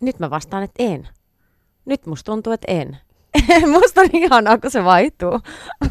Nyt 0.00 0.18
mä 0.18 0.30
vastaan, 0.30 0.62
että 0.62 0.82
en. 0.82 1.08
Nyt 1.84 2.06
musta 2.06 2.32
tuntuu, 2.32 2.52
että 2.52 2.72
en. 2.72 2.98
musta 3.80 4.00
on 4.00 4.08
ihanaa, 4.12 4.58
kun 4.58 4.70
se 4.70 4.84
vaihtuu. 4.84 5.40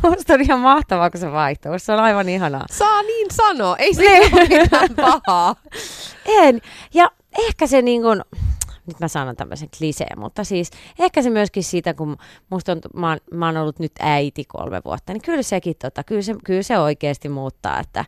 Musta 0.03 0.33
on 0.33 0.41
ihan 0.41 0.59
mahtavaa, 0.59 1.09
kun 1.09 1.19
se 1.19 1.31
vaihtuu. 1.31 1.71
Se 1.77 1.91
on 1.91 1.99
aivan 1.99 2.29
ihanaa. 2.29 2.65
Saa 2.71 3.01
niin 3.01 3.27
sanoa, 3.31 3.77
ei 3.77 3.93
se 3.93 4.19
ole 4.19 4.47
mitään 4.47 4.89
pahaa. 4.95 5.55
En. 6.41 6.61
Ja 6.93 7.11
ehkä 7.39 7.67
se 7.67 7.81
niin 7.81 8.01
kuin, 8.01 8.21
nyt 8.87 8.99
mä 8.99 9.07
sanon 9.07 9.35
tämmöisen 9.35 9.69
kliseen, 9.77 10.19
mutta 10.19 10.43
siis 10.43 10.71
ehkä 10.99 11.21
se 11.21 11.29
myöskin 11.29 11.63
siitä, 11.63 11.93
kun 11.93 12.17
musta 12.49 12.71
on, 12.71 12.81
mä, 12.93 13.09
oon, 13.09 13.17
mä 13.31 13.45
oon 13.45 13.57
ollut 13.57 13.79
nyt 13.79 13.91
äiti 13.99 14.43
kolme 14.43 14.81
vuotta, 14.85 15.13
niin 15.13 15.21
kyllä 15.21 15.43
sekin, 15.43 15.75
tota, 15.81 16.03
kyllä, 16.03 16.21
se, 16.21 16.35
kyllä 16.43 16.63
se 16.63 16.79
oikeasti 16.79 17.29
muuttaa, 17.29 17.79
että, 17.79 18.05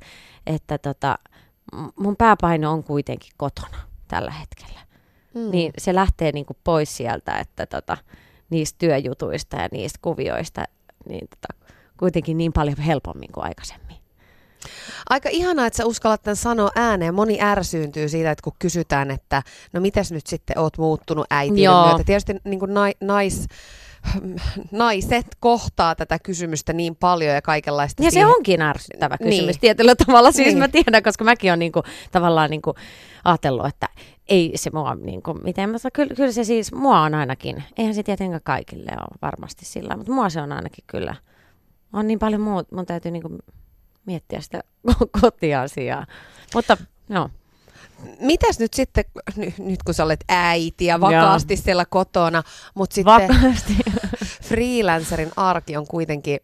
että 0.47 0.77
tota, 0.77 1.19
mun 1.95 2.15
pääpaino 2.15 2.71
on 2.71 2.83
kuitenkin 2.83 3.31
kotona 3.37 3.77
tällä 4.07 4.31
hetkellä. 4.31 4.79
Mm. 5.33 5.51
Niin 5.51 5.73
se 5.77 5.95
lähtee 5.95 6.31
niin 6.31 6.45
kuin 6.45 6.57
pois 6.63 6.97
sieltä, 6.97 7.39
että 7.39 7.65
tota, 7.65 7.97
niistä 8.49 8.75
työjutuista 8.79 9.57
ja 9.57 9.69
niistä 9.71 9.99
kuvioista, 10.01 10.63
niin 11.09 11.27
tota, 11.29 11.73
kuitenkin 11.97 12.37
niin 12.37 12.53
paljon 12.53 12.77
helpommin 12.77 13.31
kuin 13.31 13.43
aikaisemmin. 13.43 13.84
Aika 15.09 15.29
ihanaa, 15.31 15.65
että 15.67 15.77
sä 15.77 15.85
uskallat 15.85 16.23
tämän 16.23 16.35
sanoa 16.35 16.69
ääneen. 16.75 17.13
Moni 17.13 17.41
ärsyyntyy 17.41 18.09
siitä, 18.09 18.31
että 18.31 18.43
kun 18.43 18.53
kysytään, 18.59 19.11
että 19.11 19.43
no 19.73 19.81
mitäs 19.81 20.11
nyt 20.11 20.27
sitten 20.27 20.59
oot 20.59 20.77
muuttunut 20.77 21.25
Joo. 21.55 21.87
myötä. 21.87 22.03
Tietysti 22.03 22.35
niin 22.43 22.59
kuin 22.59 22.73
nai, 22.73 22.91
nais, 23.01 23.45
naiset 24.71 25.25
kohtaa 25.39 25.95
tätä 25.95 26.19
kysymystä 26.19 26.73
niin 26.73 26.95
paljon 26.95 27.35
ja 27.35 27.41
kaikenlaista. 27.41 28.03
Ja 28.03 28.09
se 28.11 28.13
siihen- 28.13 28.27
onkin 28.27 28.61
ärsyttävä 28.61 29.17
kysymys 29.17 29.37
Niin. 29.37 29.47
niin. 29.47 29.59
tietyllä 29.59 29.95
tavalla. 29.95 30.31
Siis 30.31 30.37
Niin. 30.37 30.47
niin. 30.47 30.57
mä 30.59 30.67
tiedän, 30.67 31.03
koska 31.03 31.23
mäkin 31.23 31.51
olen 31.51 31.59
niinku, 31.59 31.83
tavallaan 32.11 32.49
niinku 32.49 32.73
ajatellut, 33.25 33.65
että 33.65 33.89
ei 34.27 34.51
se 34.55 34.69
mua 34.73 34.95
niinku, 34.95 35.33
miten, 35.33 35.69
mutta 35.71 35.91
kyllä, 35.91 36.15
kyllä 36.15 36.31
se 36.31 36.43
siis, 36.43 36.71
mua 36.73 37.01
on 37.01 37.13
ainakin, 37.15 37.63
eihän 37.77 37.95
se 37.95 38.03
tietenkään 38.03 38.41
kaikille 38.43 38.91
ole 38.91 39.17
varmasti 39.21 39.65
sillä, 39.65 39.97
mutta 39.97 40.11
mua 40.11 40.29
se 40.29 40.41
on 40.41 40.51
ainakin 40.51 40.83
kyllä, 40.87 41.15
on 41.93 42.07
niin 42.07 42.19
paljon 42.19 42.41
muut, 42.41 42.71
mun 42.71 42.85
täytyy 42.85 43.11
niinku 43.11 43.29
miettiä 44.05 44.41
sitä 44.41 44.63
kotiasiaa. 45.21 46.05
Mutta 46.53 46.77
no, 47.09 47.29
Mitäs 48.19 48.59
nyt 48.59 48.73
sitten, 48.73 49.05
ny, 49.35 49.53
nyt 49.57 49.83
kun 49.83 49.93
sä 49.93 50.03
olet 50.03 50.23
äiti 50.29 50.85
ja 50.85 51.01
vakaasti 51.01 51.55
siellä 51.55 51.85
kotona, 51.85 52.43
mutta 52.75 52.93
sitten 52.93 53.13
vakaasti. 53.13 53.77
freelancerin 54.49 55.31
arki 55.35 55.77
on 55.77 55.87
kuitenkin, 55.87 56.39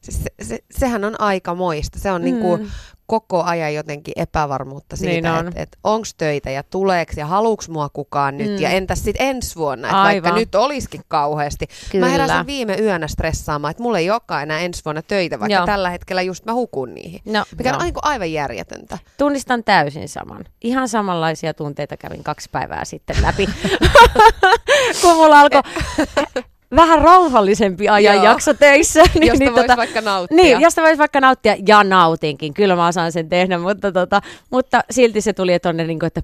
se, 0.00 0.12
se, 0.42 0.58
sehän 0.70 1.04
on 1.04 1.20
aika 1.20 1.54
moista. 1.54 1.98
Se 1.98 2.12
on 2.12 2.20
mm. 2.20 2.24
niin 2.24 2.40
kuin 2.40 2.70
koko 3.06 3.42
ajan 3.42 3.74
jotenkin 3.74 4.14
epävarmuutta 4.16 4.96
siitä, 4.96 5.12
Niin 5.12 5.26
on. 5.26 5.48
että 5.48 5.62
et 5.62 5.76
onko 5.84 6.06
töitä 6.16 6.50
ja 6.50 6.62
tuleeko 6.62 7.12
ja 7.16 7.26
haluuks 7.26 7.68
mua 7.68 7.88
kukaan 7.88 8.36
nyt 8.36 8.50
Mm. 8.50 8.58
ja 8.58 8.68
entäs 8.70 9.04
sitten 9.04 9.26
ensi 9.28 9.56
vuonna, 9.56 9.88
että 9.88 10.02
vaikka 10.02 10.34
nyt 10.34 10.54
olisikin 10.54 11.00
kauheasti. 11.08 11.66
Kyllä. 11.92 12.06
Mä 12.06 12.12
heräsin 12.12 12.46
viime 12.46 12.76
yönä 12.80 13.08
stressaamaan, 13.08 13.70
että 13.70 13.82
mulla 13.82 13.98
ei 13.98 14.10
olekaan 14.10 14.42
enää 14.42 14.58
ensi 14.60 14.82
vuonna 14.84 15.02
töitä, 15.02 15.40
vaikka 15.40 15.54
Joo. 15.54 15.66
tällä 15.66 15.90
hetkellä 15.90 16.22
just 16.22 16.44
mä 16.44 16.52
hukun 16.54 16.94
niihin. 16.94 17.20
No, 17.24 17.44
Mikä 17.58 17.74
on 17.74 17.80
aivan, 17.80 18.00
aivan 18.04 18.32
järjetöntä. 18.32 18.98
Tunnistan 19.18 19.64
täysin 19.64 20.08
saman. 20.08 20.44
Ihan 20.62 20.88
samanlaisia 20.88 21.54
tunteita 21.54 21.96
kävin 21.96 22.24
kaksi 22.24 22.48
päivää 22.52 22.84
sitten 22.84 23.16
läpi, 23.22 23.48
kun 25.02 25.16
mulla 25.16 25.40
alkoi 25.40 25.62
vähän 26.76 27.02
rauhallisempi 27.02 27.88
ajanjakso 27.88 28.54
töissä. 28.54 29.04
Niin, 29.14 29.26
Josta 29.26 29.44
niin, 29.44 29.54
voisi 29.54 29.76
vaikka 29.76 30.00
nauttia. 30.00 30.36
Niin, 30.36 30.60
josta 30.60 30.82
voisi 30.82 30.98
vaikka 30.98 31.20
nauttia, 31.20 31.56
ja 31.66 31.84
nautinkin. 31.84 32.54
Kyllä 32.54 32.76
mä 32.76 32.86
osaan 32.86 33.12
sen 33.12 33.28
tehdä, 33.28 33.58
mutta, 33.58 33.92
tota, 33.92 34.20
mutta 34.50 34.84
silti 34.90 35.20
se 35.20 35.32
tuli 35.32 35.58
tonne, 35.58 35.84
niin 35.84 35.98
kuin, 35.98 36.06
että 36.06 36.22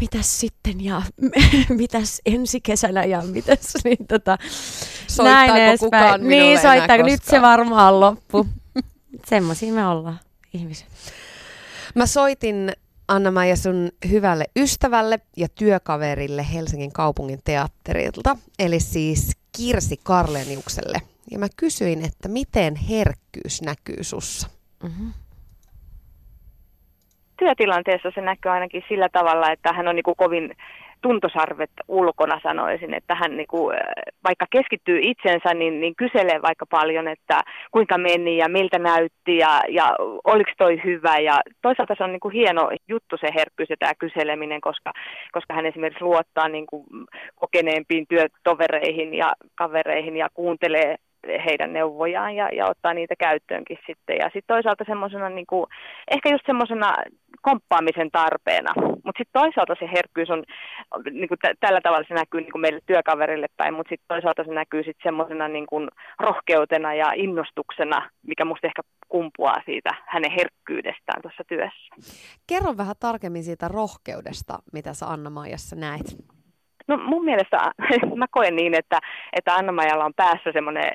mitäs 0.00 0.40
sitten 0.40 0.84
ja 0.84 1.02
mitäs 1.68 2.20
ensi 2.26 2.60
kesänä 2.60 3.04
ja 3.04 3.22
mitäs, 3.22 3.74
niin 3.84 4.06
tota, 4.08 4.38
Soittaako 5.06 5.52
näin 5.52 5.62
edespäin. 5.62 5.78
kukaan 5.78 6.20
minulle 6.20 6.44
Niin, 6.44 6.60
soittaako, 6.60 7.02
nyt 7.02 7.22
se 7.22 7.42
varmaan 7.42 8.00
loppu. 8.00 8.46
Semmoisia 9.26 9.72
me 9.72 9.86
ollaan, 9.86 10.20
ihmiset. 10.54 10.86
Mä 11.94 12.06
soitin 12.06 12.72
anna 13.08 13.46
ja 13.46 13.56
sun 13.56 13.90
hyvälle 14.10 14.44
ystävälle 14.56 15.20
ja 15.36 15.48
työkaverille 15.48 16.46
Helsingin 16.54 16.92
kaupungin 16.92 17.40
teatterilta, 17.44 18.36
eli 18.58 18.80
siis 18.80 19.30
Kirsi 19.56 19.96
Karleniukselle. 20.02 20.98
Ja 21.30 21.38
mä 21.38 21.46
kysyin, 21.56 22.04
että 22.04 22.28
miten 22.28 22.76
herkkyys 22.76 23.62
näkyy 23.62 24.04
sussa? 24.04 24.48
Mm-hmm. 24.82 25.12
työtilanteessa 27.38 28.12
se 28.14 28.20
näkyy 28.20 28.52
ainakin 28.52 28.82
sillä 28.88 29.08
tavalla, 29.08 29.50
että 29.50 29.72
hän 29.72 29.88
on 29.88 29.96
niin 29.96 30.04
kuin 30.04 30.16
kovin 30.16 30.56
tuntosarvet 31.04 31.70
ulkona 31.88 32.40
sanoisin, 32.42 32.94
että 32.94 33.14
hän 33.14 33.36
niin 33.36 33.46
kuin, 33.46 33.76
vaikka 34.28 34.46
keskittyy 34.50 34.98
itsensä, 35.02 35.54
niin, 35.54 35.80
niin 35.80 35.94
kyselee 35.96 36.42
vaikka 36.42 36.66
paljon, 36.70 37.08
että 37.08 37.40
kuinka 37.70 37.98
meni 37.98 38.36
ja 38.36 38.48
miltä 38.48 38.78
näytti 38.78 39.36
ja, 39.36 39.62
ja 39.68 39.86
oliko 40.24 40.50
toi 40.58 40.80
hyvä. 40.84 41.18
Ja 41.18 41.36
toisaalta 41.62 41.94
se 41.98 42.04
on 42.04 42.12
niin 42.12 42.20
kuin 42.26 42.34
hieno 42.34 42.70
juttu 42.88 43.16
se 43.16 43.28
herkkyys 43.34 43.70
ja 43.70 43.76
tämä 43.78 43.92
kyseleminen, 43.98 44.60
koska, 44.60 44.92
koska 45.32 45.54
hän 45.54 45.66
esimerkiksi 45.66 46.04
luottaa 46.04 46.48
niin 46.48 46.66
kuin 46.66 46.84
kokeneempiin 47.34 48.06
työtovereihin 48.08 49.14
ja 49.14 49.32
kavereihin 49.54 50.16
ja 50.16 50.28
kuuntelee 50.34 50.96
heidän 51.46 51.72
neuvojaan 51.72 52.36
ja, 52.36 52.48
ja 52.48 52.66
ottaa 52.70 52.94
niitä 52.94 53.14
käyttöönkin 53.18 53.78
sitten. 53.86 54.16
Ja 54.16 54.24
sitten 54.24 54.54
toisaalta 54.54 54.84
semmoisena, 54.86 55.28
niin 55.28 55.46
kuin, 55.46 55.66
ehkä 56.10 56.28
just 56.28 56.46
semmoisena 56.46 56.96
komppaamisen 57.42 58.10
tarpeena. 58.10 58.72
Mutta 58.76 59.18
sitten 59.18 59.40
toisaalta 59.40 59.74
se 59.78 59.86
herkkyys 59.96 60.30
on, 60.30 60.42
niin 61.10 61.28
kuin 61.28 61.38
t- 61.38 61.58
tällä 61.60 61.80
tavalla 61.80 62.04
se 62.08 62.14
näkyy 62.14 62.40
niin 62.40 62.52
kuin 62.52 62.62
meille 62.62 62.80
työkaverille 62.86 63.46
päin, 63.56 63.74
mutta 63.74 63.88
sitten 63.88 64.08
toisaalta 64.08 64.44
se 64.44 64.50
näkyy 64.50 64.82
sitten 64.82 65.02
semmoisena 65.02 65.48
niin 65.48 65.66
kuin 65.66 65.88
rohkeutena 66.20 66.94
ja 66.94 67.12
innostuksena, 67.14 68.10
mikä 68.26 68.44
musta 68.44 68.66
ehkä 68.66 68.82
kumpuaa 69.08 69.62
siitä 69.66 69.90
hänen 70.06 70.30
herkkyydestään 70.30 71.22
tuossa 71.22 71.44
työssä. 71.48 71.94
Kerro 72.46 72.76
vähän 72.76 72.96
tarkemmin 73.00 73.44
siitä 73.44 73.68
rohkeudesta, 73.68 74.58
mitä 74.72 74.94
sä 74.94 75.06
Anna-Maijassa 75.06 75.76
näet. 75.76 76.06
No 76.88 76.96
mun 76.96 77.24
mielestä 77.24 77.56
mä 78.16 78.26
koen 78.30 78.56
niin, 78.56 78.74
että, 78.74 78.98
että 79.32 79.54
Anna-Maijalla 79.54 80.04
on 80.04 80.14
päässä 80.16 80.52
semmoinen 80.52 80.92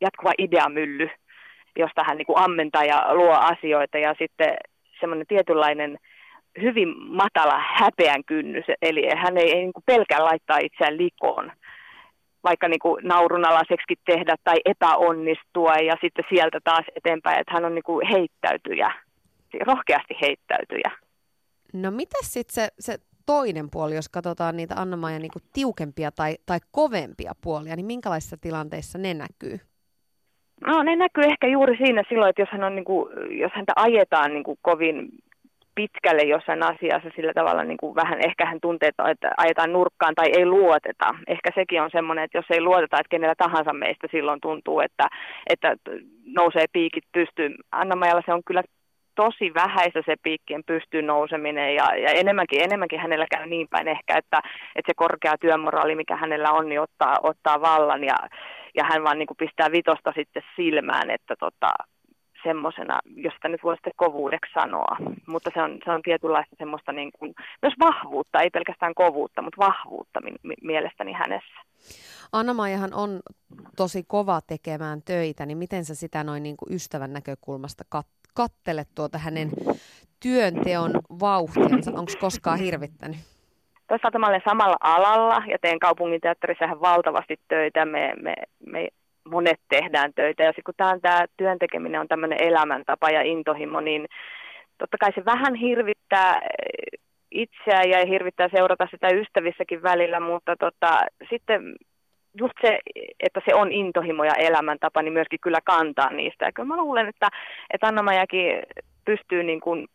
jatkuva 0.00 0.32
ideamylly, 0.38 1.08
josta 1.76 2.04
hän 2.06 2.16
niin 2.16 2.26
kuin 2.26 2.38
ammentaa 2.38 2.84
ja 2.84 3.14
luo 3.14 3.32
asioita 3.32 3.98
ja 3.98 4.14
sitten 4.18 4.56
semmoinen 5.00 5.26
tietynlainen 5.26 5.98
hyvin 6.62 6.88
matala 6.98 7.62
häpeän 7.78 8.24
kynnys, 8.24 8.64
eli 8.82 9.02
hän 9.16 9.36
ei, 9.38 9.50
ei 9.52 9.60
niin 9.60 9.72
kuin 9.72 9.84
pelkää 9.86 10.24
laittaa 10.24 10.58
itseään 10.58 10.96
likoon, 10.96 11.52
vaikka 12.44 12.68
niin 12.68 12.78
kuin 12.78 13.04
naurunalaiseksi 13.04 13.94
tehdä 14.06 14.34
tai 14.44 14.56
epäonnistua 14.64 15.74
ja 15.74 15.94
sitten 16.00 16.24
sieltä 16.28 16.58
taas 16.64 16.84
eteenpäin, 16.96 17.40
että 17.40 17.54
hän 17.54 17.64
on 17.64 17.74
niin 17.74 17.82
kuin 17.82 18.06
heittäytyjä, 18.06 18.92
rohkeasti 19.66 20.14
heittäytyjä. 20.20 20.90
No 21.72 21.90
mitä 21.90 22.18
sitten 22.22 22.54
se, 22.54 22.68
se 22.78 22.98
toinen 23.26 23.70
puoli, 23.70 23.94
jos 23.94 24.08
katsotaan 24.08 24.56
niitä 24.56 24.74
Anna-Maijan 24.74 25.22
niinku 25.22 25.38
tiukempia 25.52 26.12
tai, 26.12 26.36
tai 26.46 26.58
kovempia 26.70 27.32
puolia, 27.40 27.76
niin 27.76 27.86
minkälaisissa 27.86 28.36
tilanteissa 28.36 28.98
ne 28.98 29.14
näkyy? 29.14 29.60
No 30.60 30.82
ne 30.82 30.96
näkyy 30.96 31.24
ehkä 31.24 31.46
juuri 31.46 31.76
siinä 31.76 32.02
silloin, 32.08 32.30
että 32.30 32.42
jos, 32.42 32.48
hän 32.52 32.64
on, 32.64 32.74
niin 32.74 32.84
kuin, 32.84 33.08
jos 33.30 33.52
häntä 33.54 33.72
ajetaan 33.76 34.32
niin 34.32 34.44
kuin 34.44 34.58
kovin 34.62 35.08
pitkälle 35.74 36.22
jossain 36.22 36.62
asiassa 36.62 37.10
sillä 37.16 37.32
tavalla 37.34 37.64
niin 37.64 37.76
kuin 37.76 37.94
vähän, 37.94 38.18
ehkä 38.26 38.46
hän 38.46 38.60
tuntee, 38.60 38.88
että 38.88 39.30
ajetaan 39.36 39.72
nurkkaan 39.72 40.14
tai 40.14 40.26
ei 40.36 40.46
luoteta. 40.46 41.14
Ehkä 41.26 41.50
sekin 41.54 41.82
on 41.82 41.90
semmoinen, 41.92 42.24
että 42.24 42.38
jos 42.38 42.50
ei 42.50 42.60
luoteta, 42.60 42.96
että 42.96 43.10
kenellä 43.10 43.34
tahansa 43.38 43.72
meistä 43.72 44.06
silloin 44.10 44.40
tuntuu, 44.40 44.80
että, 44.80 45.06
että 45.46 45.76
nousee 46.24 46.64
piikit 46.72 47.04
pystyyn. 47.12 47.54
Anna-Maijalla 47.72 48.22
se 48.26 48.32
on 48.32 48.42
kyllä 48.46 48.62
tosi 49.14 49.54
vähäistä 49.54 50.02
se 50.06 50.14
piikkien 50.22 50.62
pystyyn 50.66 51.06
nouseminen 51.06 51.74
ja, 51.74 51.96
ja 51.96 52.10
enemmänkin, 52.10 52.64
enemmänkin 52.64 53.00
hänellä 53.00 53.26
käy 53.34 53.46
niin 53.46 53.68
päin 53.70 53.88
ehkä, 53.88 54.18
että, 54.18 54.38
että 54.76 54.90
se 54.90 54.94
korkea 54.96 55.34
työmoraali, 55.40 55.94
mikä 55.94 56.16
hänellä 56.16 56.50
on, 56.50 56.68
niin 56.68 56.80
ottaa, 56.80 57.16
ottaa 57.22 57.60
vallan 57.60 58.04
ja, 58.04 58.16
ja 58.76 58.84
hän 58.90 59.04
vaan 59.04 59.18
niin 59.18 59.26
kuin 59.26 59.36
pistää 59.36 59.72
vitosta 59.72 60.12
sitten 60.16 60.42
silmään, 60.56 61.10
että 61.10 61.34
tota, 61.40 61.70
semmoisena, 62.42 62.98
jos 63.16 63.34
sitä 63.34 63.48
nyt 63.48 63.62
voi 63.62 63.76
sitten 63.76 63.92
kovuudeksi 63.96 64.52
sanoa, 64.52 64.96
mutta 65.26 65.50
se 65.54 65.62
on, 65.62 65.78
se 65.84 65.90
on 65.90 66.02
tietynlaista 66.02 66.56
semmoista 66.58 66.92
niin 66.92 67.10
kuin, 67.18 67.34
myös 67.62 67.74
vahvuutta, 67.80 68.40
ei 68.40 68.50
pelkästään 68.50 68.94
kovuutta, 68.94 69.42
mutta 69.42 69.66
vahvuutta 69.66 70.20
mi- 70.20 70.40
mi- 70.42 70.62
mielestäni 70.62 71.12
hänessä. 71.12 71.60
Anna-Maijahan 72.32 72.94
on 72.94 73.20
tosi 73.76 74.04
kova 74.08 74.40
tekemään 74.46 75.02
töitä, 75.02 75.46
niin 75.46 75.58
miten 75.58 75.84
sä 75.84 75.94
sitä 75.94 76.24
noin 76.24 76.42
niin 76.42 76.56
kuin 76.56 76.74
ystävän 76.74 77.12
näkökulmasta 77.12 77.84
kat- 77.96 78.30
kattelet 78.34 78.88
tuota 78.94 79.18
hänen 79.18 79.50
työnteon 80.22 80.90
vauhtiansa? 81.20 81.90
Onko 81.90 82.12
koskaan 82.20 82.58
hirvittänyt? 82.58 83.35
Toisaalta 83.88 84.18
mä 84.18 84.26
olen 84.26 84.42
samalla 84.48 84.76
alalla 84.80 85.42
ja 85.46 85.58
teen 85.60 85.78
kaupunginteatterissa 85.78 86.64
ihan 86.64 86.80
valtavasti 86.80 87.36
töitä. 87.48 87.84
Me, 87.84 88.12
me, 88.22 88.34
me 88.66 88.88
monet 89.30 89.60
tehdään 89.68 90.12
töitä 90.14 90.42
ja 90.42 90.50
sitten 90.50 90.64
kun 90.64 90.74
tämä, 90.76 90.98
tämä 91.02 91.24
työn 91.36 91.58
tekeminen 91.58 92.00
on 92.00 92.08
tämmöinen 92.08 92.42
elämäntapa 92.42 93.10
ja 93.10 93.22
intohimo, 93.22 93.80
niin 93.80 94.06
totta 94.78 94.98
kai 94.98 95.12
se 95.14 95.24
vähän 95.24 95.54
hirvittää 95.54 96.40
itseä 97.30 97.82
ja 97.82 98.06
hirvittää 98.06 98.48
seurata 98.54 98.88
sitä 98.90 99.08
ystävissäkin 99.08 99.82
välillä, 99.82 100.20
mutta 100.20 100.56
tota, 100.56 100.98
sitten 101.30 101.74
just 102.38 102.54
se, 102.60 102.78
että 103.20 103.40
se 103.48 103.54
on 103.54 103.72
intohimo 103.72 104.24
ja 104.24 104.34
elämäntapa, 104.34 105.02
niin 105.02 105.12
myöskin 105.12 105.38
kyllä 105.42 105.58
kantaa 105.64 106.10
niistä. 106.10 106.44
Ja 106.44 106.52
kyllä 106.52 106.66
mä 106.66 106.76
luulen, 106.76 107.08
että, 107.08 107.28
että 107.70 107.86
Anna-Maijakin 107.86 108.62
pystyy 109.04 109.42
niin 109.42 109.60
kuin 109.60 109.86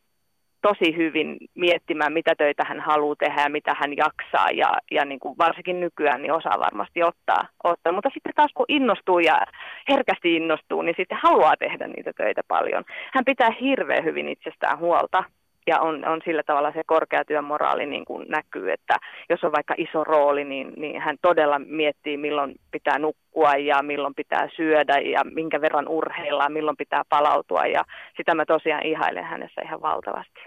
tosi 0.62 0.98
hyvin 0.98 1.38
miettimään, 1.56 2.14
mitä 2.14 2.36
töitä 2.38 2.64
hän 2.68 2.80
haluaa 2.80 3.16
tehdä 3.16 3.42
ja 3.42 3.50
mitä 3.50 3.76
hän 3.80 3.98
jaksaa. 3.98 4.50
Ja, 4.54 4.72
ja 4.92 5.06
niin 5.06 5.20
kuin 5.20 5.38
varsinkin 5.38 5.80
nykyään 5.80 6.22
niin 6.22 6.34
osaa 6.34 6.60
varmasti 6.60 7.04
ottaa, 7.04 7.48
ottaa. 7.64 7.94
Mutta 7.94 8.10
sitten 8.14 8.34
taas 8.36 8.52
kun 8.54 8.66
innostuu 8.70 9.20
ja 9.20 9.42
herkästi 9.90 10.36
innostuu, 10.36 10.82
niin 10.82 10.96
sitten 10.98 11.18
haluaa 11.24 11.58
tehdä 11.58 11.88
niitä 11.88 12.12
töitä 12.18 12.42
paljon. 12.48 12.84
Hän 13.14 13.26
pitää 13.26 13.52
hirveän 13.62 14.04
hyvin 14.04 14.30
itsestään 14.30 14.80
huolta 14.80 15.24
ja 15.68 15.80
on, 15.80 16.08
on 16.08 16.22
sillä 16.26 16.44
tavalla 16.44 16.72
se 16.72 16.82
korkea 16.86 17.26
työmoraali 17.26 17.86
niin 17.86 18.06
kuin 18.06 18.26
näkyy, 18.30 18.72
että 18.72 18.98
jos 19.30 19.44
on 19.44 19.52
vaikka 19.52 19.76
iso 19.78 20.04
rooli, 20.04 20.44
niin, 20.44 20.74
niin 20.78 21.02
hän 21.02 21.18
todella 21.22 21.60
miettii, 21.60 22.18
milloin 22.18 22.56
pitää 22.72 23.00
nukkua 23.00 23.52
ja 23.56 23.84
milloin 23.84 24.16
pitää 24.16 24.50
syödä 24.56 25.00
ja 25.00 25.22
minkä 25.24 25.62
verran 25.62 25.88
urheilla, 25.88 26.50
milloin 26.50 26.78
pitää 26.78 27.02
palautua 27.10 27.66
ja 27.66 27.84
sitä 28.18 28.36
mä 28.36 28.46
tosiaan 28.46 28.86
ihailen 28.86 29.24
hänessä 29.24 29.62
ihan 29.62 29.82
valtavasti. 29.82 30.42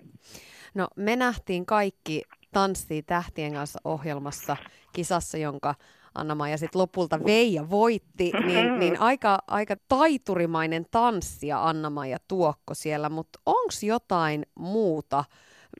No 0.74 0.86
me 0.96 1.16
nähtiin 1.16 1.66
kaikki 1.66 2.22
Tanssii 2.52 3.02
tähtien 3.02 3.52
kanssa 3.52 3.78
ohjelmassa 3.84 4.56
kisassa, 4.92 5.38
jonka 5.38 5.74
Anna-Maija 6.14 6.58
sitten 6.58 6.80
lopulta 6.80 7.24
vei 7.26 7.54
ja 7.54 7.70
voitti, 7.70 8.32
niin, 8.46 8.74
niin 8.80 9.00
aika, 9.00 9.38
aika 9.48 9.74
taiturimainen 9.88 10.86
tanssia 10.90 11.62
Anna-Maija 11.62 12.18
tuokko 12.28 12.74
siellä, 12.74 13.08
mutta 13.08 13.38
onko 13.46 13.74
jotain 13.82 14.42
muuta 14.54 15.24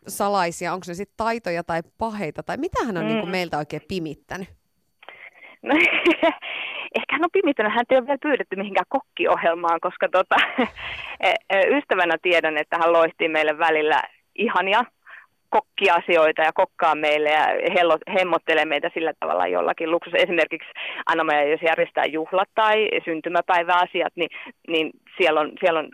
salaisia, 0.08 0.72
onko 0.72 0.84
ne 0.88 0.94
sitten 0.94 1.16
taitoja 1.16 1.64
tai 1.64 1.80
paheita, 1.98 2.42
tai 2.42 2.56
mitä 2.56 2.84
hän 2.86 2.96
on 2.96 3.02
mm. 3.02 3.08
niin 3.08 3.20
kuin 3.20 3.30
meiltä 3.30 3.58
oikein 3.58 3.82
pimittänyt? 3.88 4.48
No, 5.62 5.74
ehkä 6.94 7.12
hän 7.12 7.24
on 7.24 7.30
pimittänyt, 7.32 7.72
hän 7.72 7.84
ei 7.90 7.98
ole 7.98 8.06
vielä 8.06 8.18
pyydetty 8.22 8.56
mihinkään 8.56 8.86
kokkiohjelmaan, 8.88 9.80
koska 9.80 10.08
tota, 10.08 10.36
ystävänä 11.76 12.16
tiedän, 12.22 12.58
että 12.58 12.78
hän 12.78 12.92
loihtii 12.92 13.28
meille 13.28 13.58
välillä 13.58 14.02
ihania 14.34 14.84
kokkiasioita 15.56 16.42
ja 16.42 16.52
kokkaa 16.52 16.94
meille 16.94 17.30
ja 17.30 17.46
hello, 17.76 17.98
hemmottelee 18.14 18.64
meitä 18.64 18.90
sillä 18.94 19.12
tavalla 19.20 19.46
jollakin 19.46 19.90
luksus. 19.90 20.14
Esimerkiksi 20.14 20.70
anna 21.06 21.42
jos 21.42 21.62
järjestää 21.62 22.04
juhlat 22.04 22.48
tai 22.54 22.88
syntymäpäiväasiat, 23.04 24.12
niin, 24.16 24.30
niin 24.68 24.90
siellä, 25.18 25.40
on, 25.40 25.52
siellä 25.60 25.80
on 25.80 25.88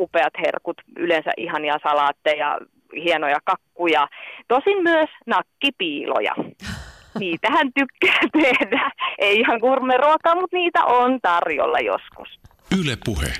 upeat 0.00 0.34
herkut, 0.46 0.76
yleensä 0.96 1.30
ihania 1.36 1.76
salaatteja, 1.82 2.58
hienoja 3.04 3.38
kakkuja. 3.44 4.08
Tosin 4.48 4.82
myös 4.82 5.10
nakkipiiloja. 5.26 6.34
Niitähän 7.20 7.70
tykkää 7.78 8.20
tehdä. 8.42 8.90
Ei 9.18 9.36
ihan 9.40 9.60
ruokaa, 9.96 10.34
mutta 10.34 10.56
niitä 10.56 10.84
on 10.84 11.18
tarjolla 11.22 11.78
joskus. 11.78 12.43
Yle 12.78 12.98
Puhe. 13.04 13.32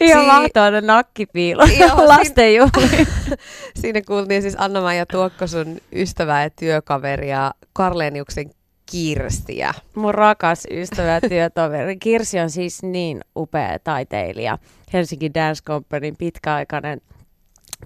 Ihan 0.00 0.22
si- 0.24 0.26
mahtavaa 0.26 0.80
nakkipiilo 0.80 1.62
lastenjuhliin. 2.06 3.06
Siinä 3.80 4.00
kuultiin 4.06 4.42
siis 4.42 4.56
Anna-Maija 4.58 5.06
Tuokko 5.06 5.46
sun 5.46 5.78
ystävää 5.92 6.42
ja 6.42 6.50
työkaveria 6.50 7.52
Karleniuksen 7.72 8.50
Kirstiä. 8.90 9.74
Mun 9.94 10.14
rakas 10.14 10.66
ystävä 10.70 11.08
ja 11.08 11.20
työtoveri. 11.20 11.96
Kirsi 11.96 12.40
on 12.40 12.50
siis 12.50 12.82
niin 12.82 13.20
upea 13.36 13.78
taiteilija. 13.78 14.58
Helsinki 14.92 15.34
Dance 15.34 15.62
Companyn 15.64 16.16
pitkäaikainen 16.16 17.00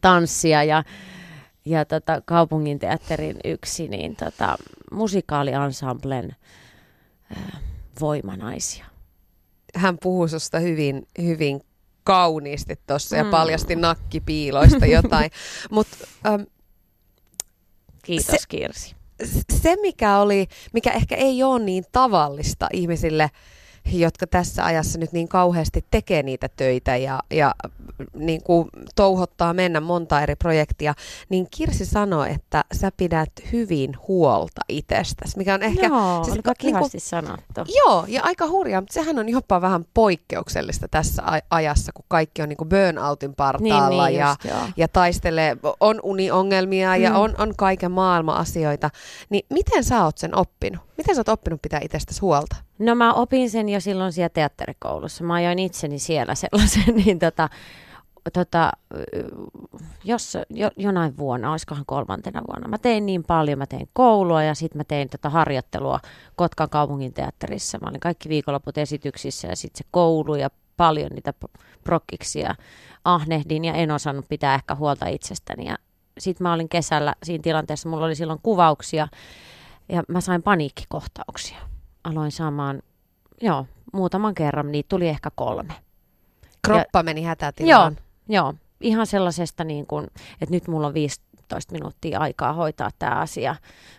tanssija 0.00 0.64
ja, 0.64 0.84
ja 1.64 1.84
tota, 1.84 2.22
kaupunginteatterin 2.24 3.37
yksi 3.44 3.88
niin 3.88 4.16
tota, 4.16 4.56
musikaaliansamblen 4.92 6.37
äh, 7.37 7.61
voimanaisia 8.00 8.84
hän 9.74 9.98
puhui 10.02 10.28
susta 10.28 10.59
hyvin, 10.59 11.07
hyvin 11.22 11.61
kauniisti 12.04 12.78
tuossa 12.87 13.16
mm. 13.16 13.24
ja 13.24 13.31
paljasti 13.31 13.76
nakkipiiloista 13.76 14.87
jotain. 14.96 15.31
Mut, 15.70 15.87
ähm, 16.26 16.42
Kiitos 18.04 18.26
se, 18.26 18.37
Kirsi. 18.48 18.94
Se, 19.52 19.76
mikä, 19.83 20.18
oli, 20.18 20.46
mikä 20.72 20.90
ehkä 20.90 21.16
ei 21.16 21.42
ole 21.42 21.64
niin 21.64 21.85
tavallista 21.92 22.68
ihmisille, 22.72 23.31
jotka 23.92 24.27
tässä 24.27 24.64
ajassa 24.64 24.98
nyt 24.98 25.12
niin 25.12 25.29
kauheasti 25.29 25.85
tekee 25.90 26.22
niitä 26.22 26.48
töitä 26.57 26.96
ja, 26.96 27.20
ja 27.31 27.55
niin 28.14 28.42
kuin 28.42 28.68
touhottaa 28.96 29.55
mennä 29.55 29.81
monta 29.81 30.20
eri 30.20 30.37
projektia, 30.37 30.94
niin 31.29 31.46
Kirsi 31.57 31.87
sanoi, 31.87 32.31
että 32.31 32.64
sä 32.74 32.92
pidät 32.96 33.31
hyvin 33.53 33.96
huolta 34.09 34.61
itsestäsi, 34.68 35.38
mikä 35.38 35.55
on 35.55 35.62
ehkä... 35.62 35.87
Joo, 35.87 36.24
siis, 36.24 36.35
olipa 36.35 36.53
niin 36.62 36.77
kuin, 36.77 36.90
sanottu. 36.96 37.61
Joo, 37.77 38.05
ja 38.09 38.22
aika 38.24 38.46
hurjaa, 38.46 38.81
mutta 38.81 38.94
sehän 38.94 39.18
on 39.18 39.29
jopa 39.29 39.61
vähän 39.61 39.85
poikkeuksellista 39.94 40.88
tässä 40.88 41.22
ajassa, 41.51 41.92
kun 41.92 42.05
kaikki 42.09 42.42
on 42.42 42.48
niin 42.48 42.57
kuin 42.57 42.68
burnoutin 42.68 43.35
partaalla 43.35 43.88
niin, 43.88 44.12
niin, 44.12 44.18
ja, 44.18 44.37
just, 44.44 44.74
ja 44.77 44.88
taistelee, 44.88 45.57
on 45.81 46.01
uniongelmia 46.03 46.96
mm. 46.96 47.03
ja 47.03 47.18
on, 47.18 47.35
on 47.38 47.53
kaiken 47.57 47.90
maailman 47.90 48.37
asioita. 48.37 48.90
Niin 49.31 49.46
miten 49.51 49.85
sä 49.85 50.05
oot 50.05 50.18
sen 50.18 50.37
oppinut? 50.37 50.83
Miten 50.96 51.14
sä 51.14 51.20
oot 51.20 51.29
oppinut 51.29 51.62
pitää 51.62 51.81
itsestäsi 51.83 52.20
huolta? 52.20 52.57
No 52.78 52.94
mä 52.94 53.14
opin 53.14 53.50
sen 53.50 53.68
jo 53.68 53.80
silloin 53.80 54.12
siellä 54.12 54.28
teatterikoulussa. 54.28 55.24
Mä 55.24 55.34
ajoin 55.34 55.58
itseni 55.58 55.98
siellä 55.98 56.34
sellaisen, 56.34 56.94
niin 57.04 57.18
tota, 57.18 57.48
tota, 58.32 58.72
jos, 60.04 60.36
jo, 60.50 60.70
jonain 60.76 61.16
vuonna, 61.16 61.50
olisikohan 61.50 61.84
kolmantena 61.86 62.42
vuonna, 62.48 62.68
mä 62.68 62.78
tein 62.78 63.06
niin 63.06 63.24
paljon, 63.24 63.58
mä 63.58 63.66
tein 63.66 63.88
koulua 63.92 64.42
ja 64.42 64.54
sitten 64.54 64.78
mä 64.78 64.84
tein 64.84 65.08
tota 65.08 65.30
harjoittelua 65.30 66.00
Kotkan 66.36 66.70
kaupungin 66.70 67.12
teatterissa. 67.12 67.78
Mä 67.78 67.88
olin 67.90 68.00
kaikki 68.00 68.28
viikonloput 68.28 68.78
esityksissä 68.78 69.48
ja 69.48 69.56
sitten 69.56 69.78
se 69.78 69.84
koulu 69.90 70.34
ja 70.34 70.50
paljon 70.76 71.10
niitä 71.10 71.34
prokkiksia 71.84 72.54
ahnehdin 73.04 73.64
ja 73.64 73.74
en 73.74 73.90
osannut 73.90 74.28
pitää 74.28 74.54
ehkä 74.54 74.74
huolta 74.74 75.06
itsestäni. 75.06 75.66
Ja 75.66 75.78
sitten 76.18 76.44
mä 76.44 76.52
olin 76.52 76.68
kesällä 76.68 77.14
siinä 77.22 77.42
tilanteessa, 77.42 77.88
mulla 77.88 78.06
oli 78.06 78.14
silloin 78.14 78.40
kuvauksia 78.42 79.08
ja 79.88 80.02
mä 80.08 80.20
sain 80.20 80.42
paniikkikohtauksia. 80.42 81.58
Aloin 82.04 82.32
saamaan, 82.32 82.82
joo, 83.40 83.66
muutaman 83.92 84.34
kerran, 84.34 84.72
niitä 84.72 84.88
tuli 84.88 85.08
ehkä 85.08 85.30
kolme. 85.34 85.74
Kroppa 86.66 86.98
ja, 86.98 87.02
meni 87.02 87.22
hätätilaan. 87.22 87.96
Joo, 88.28 88.42
joo, 88.42 88.54
ihan 88.80 89.06
sellaisesta 89.06 89.64
niin 89.64 89.87
kuin, 89.87 90.06
että 90.40 90.54
nyt 90.54 90.68
mulla 90.68 90.87
on 90.87 90.94
15 90.94 91.72
minuuttia 91.72 92.20
aikaa 92.20 92.52
hoitaa 92.52 92.90
tämä 92.98 93.14
asia, 93.14 93.56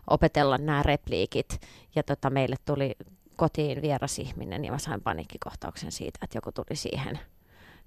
opetella 0.08 0.58
nämä 0.58 0.84
repliikit. 0.84 1.62
Ja 1.96 2.04
tota, 2.04 2.30
meille 2.30 2.56
tuli 2.66 2.96
kotiin 3.36 3.82
vieras 3.82 4.20
ihminen 4.20 4.66
ja 4.66 4.72
mä 4.72 4.78
sain 4.78 5.02
paniikkikohtauksen 5.02 5.92
siitä, 5.92 6.20
että 6.24 6.38
joku 6.38 6.52
tuli 6.52 6.76
siihen, 6.76 7.20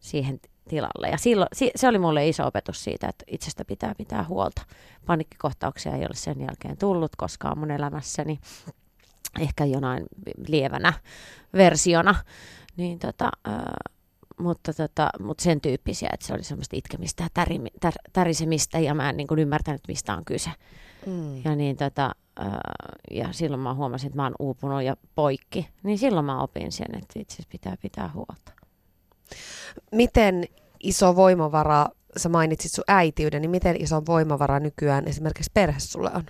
siihen 0.00 0.40
tilalle. 0.68 1.08
Ja 1.08 1.18
silloin, 1.18 1.48
se 1.76 1.88
oli 1.88 1.98
mulle 1.98 2.28
iso 2.28 2.46
opetus 2.46 2.84
siitä, 2.84 3.08
että 3.08 3.24
itsestä 3.26 3.64
pitää 3.64 3.94
pitää 3.94 4.24
huolta. 4.28 4.62
Panikkikohtauksia 5.06 5.96
ei 5.96 6.00
ole 6.00 6.14
sen 6.14 6.40
jälkeen 6.40 6.76
tullut 6.76 7.16
koskaan 7.16 7.58
mun 7.58 7.70
elämässäni. 7.70 8.40
Ehkä 9.40 9.64
jonain 9.64 10.04
lievänä 10.48 10.92
versiona. 11.52 12.14
Niin 12.76 12.98
tota, 12.98 13.30
äh, 13.48 13.54
mutta, 14.38 14.72
tota, 14.72 15.10
mutta 15.20 15.44
sen 15.44 15.60
tyyppisiä, 15.60 16.08
että 16.12 16.26
se 16.26 16.34
oli 16.34 16.42
semmoista 16.42 16.76
itkemistä 16.76 17.22
ja 17.22 17.28
täri, 17.34 17.60
tär, 17.80 17.92
tärisemistä 18.12 18.78
ja 18.78 18.94
mä 18.94 19.10
en 19.10 19.16
niin 19.16 19.26
kuin 19.26 19.40
ymmärtänyt, 19.40 19.80
mistä 19.88 20.16
on 20.16 20.24
kyse. 20.24 20.50
Mm. 21.06 21.44
Ja, 21.44 21.56
niin, 21.56 21.76
tota, 21.76 22.12
äh, 22.40 22.46
ja 23.10 23.28
silloin 23.32 23.60
mä 23.60 23.74
huomasin, 23.74 24.06
että 24.06 24.16
mä 24.16 24.22
oon 24.22 24.34
uupunut 24.38 24.82
ja 24.82 24.96
poikki. 25.14 25.68
Niin 25.82 25.98
silloin 25.98 26.26
mä 26.26 26.42
opin 26.42 26.72
sen, 26.72 26.94
että 26.94 27.20
itse 27.20 27.42
pitää 27.48 27.76
pitää 27.82 28.10
huolta. 28.14 28.52
Miten 29.92 30.44
iso 30.80 31.16
voimavara, 31.16 31.86
sä 32.16 32.28
mainitsit 32.28 32.72
sun 32.72 32.84
äitiyden, 32.88 33.42
niin 33.42 33.50
miten 33.50 33.82
iso 33.82 34.02
voimavara 34.06 34.60
nykyään 34.60 35.08
esimerkiksi 35.08 35.50
perhe 35.54 35.80
sulle 35.80 36.10
on? 36.14 36.24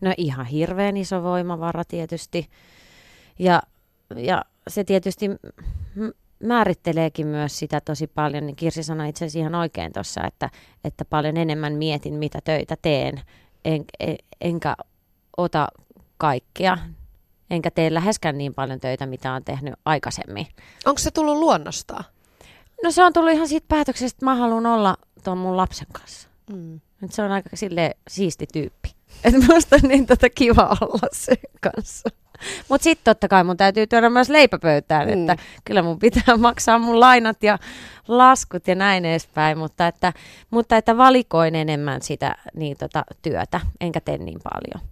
No 0.00 0.14
ihan 0.16 0.46
hirveän 0.46 0.96
iso 0.96 1.22
voimavara 1.22 1.84
tietysti. 1.84 2.48
Ja, 3.38 3.62
ja 4.16 4.44
se 4.68 4.84
tietysti 4.84 5.30
määritteleekin 6.42 7.26
myös 7.26 7.58
sitä 7.58 7.80
tosi 7.80 8.06
paljon, 8.06 8.46
niin 8.46 8.56
Kirsi 8.56 8.82
sanoi 8.82 9.08
itse 9.08 9.24
asiassa 9.24 9.38
ihan 9.38 9.54
oikein 9.54 9.92
tuossa, 9.92 10.24
että, 10.26 10.50
että 10.84 11.04
paljon 11.04 11.36
enemmän 11.36 11.72
mietin, 11.72 12.14
mitä 12.14 12.38
töitä 12.44 12.76
teen, 12.82 13.20
en, 13.64 13.84
en, 14.00 14.16
enkä 14.40 14.76
ota 15.36 15.68
kaikkea, 16.16 16.78
enkä 17.50 17.70
tee 17.70 17.94
läheskään 17.94 18.38
niin 18.38 18.54
paljon 18.54 18.80
töitä, 18.80 19.06
mitä 19.06 19.32
on 19.32 19.44
tehnyt 19.44 19.74
aikaisemmin. 19.84 20.46
Onko 20.86 20.98
se 20.98 21.10
tullut 21.10 21.38
luonnostaan? 21.38 22.04
No 22.82 22.90
se 22.90 23.04
on 23.04 23.12
tullut 23.12 23.32
ihan 23.32 23.48
siitä 23.48 23.66
päätöksestä, 23.68 24.16
että 24.16 24.24
mä 24.24 24.34
haluan 24.34 24.66
olla 24.66 24.96
tuon 25.24 25.38
mun 25.38 25.56
lapsen 25.56 25.86
kanssa. 25.92 26.28
Mm. 26.52 26.80
Et 27.04 27.12
se 27.12 27.22
on 27.22 27.32
aika 27.32 27.50
sille 27.54 27.96
siisti 28.08 28.46
tyyppi. 28.52 28.99
Että 29.24 29.54
musta 29.54 29.76
on 29.76 29.88
niin 29.88 30.06
tota 30.06 30.30
kiva 30.30 30.76
olla 30.80 31.08
sen 31.12 31.36
kanssa. 31.60 32.10
Mutta 32.68 32.84
sitten 32.84 33.04
totta 33.04 33.28
kai 33.28 33.44
mun 33.44 33.56
täytyy 33.56 33.86
tuoda 33.86 34.10
myös 34.10 34.28
leipäpöytään, 34.28 35.08
mm. 35.08 35.12
että 35.12 35.36
kyllä 35.64 35.82
mun 35.82 35.98
pitää 35.98 36.36
maksaa 36.38 36.78
mun 36.78 37.00
lainat 37.00 37.42
ja 37.42 37.58
laskut 38.08 38.68
ja 38.68 38.74
näin 38.74 39.04
edespäin, 39.04 39.58
mutta 39.58 39.86
että, 39.86 40.12
mutta 40.50 40.76
että 40.76 40.96
valikoin 40.96 41.54
enemmän 41.54 42.02
sitä 42.02 42.34
niin 42.56 42.76
tota, 42.76 43.04
työtä, 43.22 43.60
enkä 43.80 44.00
tee 44.00 44.18
niin 44.18 44.38
paljon. 44.42 44.90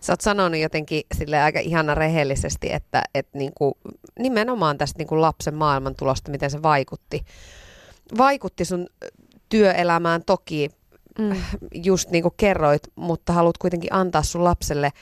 Sä 0.00 0.12
oot 0.12 0.20
sanonut 0.20 0.60
jotenkin 0.60 1.02
sille 1.14 1.42
aika 1.42 1.60
ihana 1.60 1.94
rehellisesti, 1.94 2.72
että, 2.72 3.02
että 3.14 3.38
niinku, 3.38 3.78
nimenomaan 4.18 4.78
tästä 4.78 4.98
niinku 4.98 5.20
lapsen 5.20 5.54
maailmantulosta, 5.54 6.30
miten 6.30 6.50
se 6.50 6.62
vaikutti. 6.62 7.24
Vaikutti 8.18 8.64
sun 8.64 8.86
työelämään 9.48 10.22
toki, 10.26 10.70
mm. 11.18 11.36
just 11.74 12.10
niin 12.10 12.22
kuin 12.22 12.34
kerroit, 12.36 12.82
mutta 12.96 13.32
haluat 13.32 13.58
kuitenkin 13.58 13.92
antaa 13.92 14.22
sun 14.22 14.44
lapselle 14.44 14.92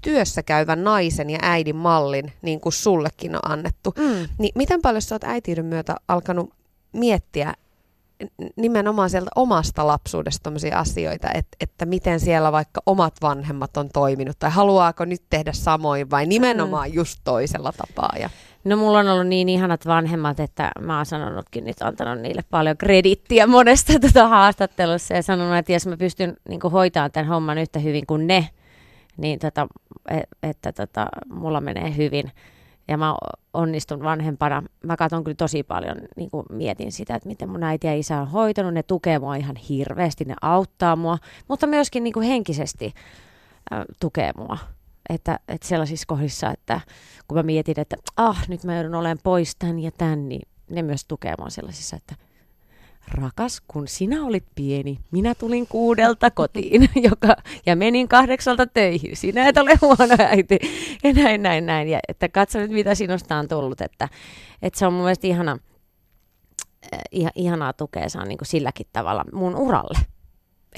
työssä 0.00 0.42
käyvän 0.42 0.84
naisen 0.84 1.30
ja 1.30 1.38
äidin 1.42 1.76
mallin, 1.76 2.32
niin 2.42 2.60
kuin 2.60 2.72
sullekin 2.72 3.34
on 3.36 3.50
annettu. 3.52 3.94
Mm. 3.98 4.28
Niin 4.38 4.52
miten 4.54 4.82
paljon 4.82 5.02
sä 5.02 5.14
oot 5.14 5.24
äitiyden 5.24 5.64
myötä 5.64 5.94
alkanut 6.08 6.54
miettiä 6.92 7.54
nimenomaan 8.56 9.10
sieltä 9.10 9.30
omasta 9.36 9.86
lapsuudesta 9.86 10.52
asioita, 10.74 11.28
että, 11.34 11.56
että 11.60 11.86
miten 11.86 12.20
siellä 12.20 12.52
vaikka 12.52 12.80
omat 12.86 13.14
vanhemmat 13.22 13.76
on 13.76 13.88
toiminut, 13.92 14.38
tai 14.38 14.50
haluaako 14.50 15.04
nyt 15.04 15.22
tehdä 15.30 15.52
samoin, 15.52 16.10
vai 16.10 16.26
nimenomaan 16.26 16.88
mm. 16.88 16.94
just 16.94 17.20
toisella 17.24 17.72
tapaa. 17.72 18.12
Ja... 18.20 18.30
No 18.64 18.76
mulla 18.76 18.98
on 18.98 19.08
ollut 19.08 19.26
niin 19.26 19.48
ihanat 19.48 19.86
vanhemmat, 19.86 20.40
että 20.40 20.70
mä 20.80 20.96
oon 20.96 21.06
sanonutkin 21.06 21.64
nyt, 21.64 21.82
antanut 21.82 22.20
niille 22.20 22.42
paljon 22.50 22.76
kredittiä 22.76 23.46
monesta 23.46 23.92
tuota 24.00 24.28
haastattelussa, 24.28 25.14
ja 25.14 25.22
sanonut, 25.22 25.56
että 25.56 25.72
jos 25.72 25.86
mä 25.86 25.96
pystyn 25.96 26.36
niin 26.48 26.60
hoitamaan 26.72 27.12
tämän 27.12 27.28
homman 27.28 27.58
yhtä 27.58 27.78
hyvin 27.78 28.06
kuin 28.06 28.26
ne, 28.26 28.48
niin 29.16 29.38
tota, 29.38 29.66
et, 30.10 30.28
että 30.42 30.72
tota, 30.72 31.06
mulla 31.28 31.60
menee 31.60 31.96
hyvin 31.96 32.32
ja 32.88 32.98
mä 32.98 33.16
onnistun 33.54 34.02
vanhempana. 34.02 34.62
Mä 34.82 34.96
katson 34.96 35.24
kyllä 35.24 35.36
tosi 35.36 35.62
paljon, 35.62 35.96
niin 36.16 36.30
kuin 36.30 36.46
mietin 36.52 36.92
sitä, 36.92 37.14
että 37.14 37.28
miten 37.28 37.48
mun 37.48 37.62
äiti 37.62 37.86
ja 37.86 37.94
isä 37.94 38.20
on 38.20 38.28
hoitanut. 38.28 38.74
Ne 38.74 38.82
tukee 38.82 39.18
mua 39.18 39.36
ihan 39.36 39.56
hirveästi, 39.56 40.24
ne 40.24 40.34
auttaa 40.42 40.96
mua, 40.96 41.18
mutta 41.48 41.66
myöskin 41.66 42.04
niin 42.04 42.12
kuin 42.12 42.26
henkisesti 42.26 42.92
äh, 43.72 43.84
tukee 44.00 44.30
mua. 44.36 44.58
Että, 45.08 45.38
että 45.48 45.68
sellaisissa 45.68 46.06
kohdissa, 46.06 46.50
että 46.50 46.80
kun 47.28 47.38
mä 47.38 47.42
mietin, 47.42 47.80
että 47.80 47.96
ah, 48.16 48.48
nyt 48.48 48.64
mä 48.64 48.74
joudun 48.74 48.94
olemaan 48.94 49.18
pois 49.22 49.56
tän 49.56 49.78
ja 49.78 49.90
tän, 49.90 50.28
niin 50.28 50.48
ne 50.70 50.82
myös 50.82 51.04
tukee 51.04 51.34
mua 51.38 51.50
sellaisissa, 51.50 51.96
että 51.96 52.14
rakas, 53.08 53.62
kun 53.68 53.88
sinä 53.88 54.24
olit 54.24 54.44
pieni, 54.54 54.98
minä 55.10 55.34
tulin 55.34 55.66
kuudelta 55.66 56.30
kotiin 56.30 56.88
joka, 57.10 57.36
ja 57.66 57.76
menin 57.76 58.08
kahdeksalta 58.08 58.66
töihin. 58.66 59.16
Sinä 59.16 59.48
et 59.48 59.58
ole 59.58 59.78
huono 59.80 60.16
äiti. 60.18 60.58
Ja 61.04 61.12
näin, 61.12 61.42
näin, 61.42 61.66
näin. 61.66 61.88
Ja 61.88 62.00
että 62.08 62.28
katso 62.28 62.58
nyt, 62.58 62.70
mitä 62.70 62.94
sinusta 62.94 63.36
on 63.36 63.48
tullut. 63.48 63.80
Että, 63.80 64.08
että 64.62 64.78
se 64.78 64.86
on 64.86 64.92
mun 64.92 65.02
mielestä 65.02 65.26
ihana, 65.26 65.58
eh, 66.92 67.30
ihanaa 67.34 67.72
tukea 67.72 68.08
saan 68.08 68.28
niin 68.28 68.38
silläkin 68.42 68.86
tavalla 68.92 69.24
mun 69.32 69.56
uralle. 69.56 69.98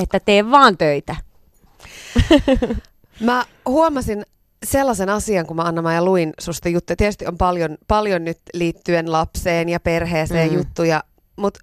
Että 0.02 0.20
tee 0.20 0.50
vaan 0.50 0.78
töitä. 0.78 1.16
Mä 3.20 3.44
huomasin 3.66 4.22
sellaisen 4.64 5.08
asian, 5.08 5.46
kun 5.46 5.56
mä 5.56 5.62
Anna 5.62 5.92
ja 5.92 6.04
luin 6.04 6.32
susta 6.40 6.68
juttuja. 6.68 6.96
Tietysti 6.96 7.26
on 7.26 7.38
paljon, 7.38 7.78
paljon 7.88 8.24
nyt 8.24 8.38
liittyen 8.54 9.12
lapseen 9.12 9.68
ja 9.68 9.80
perheeseen 9.80 10.50
mm. 10.50 10.56
juttuja, 10.56 11.04
mutta 11.36 11.60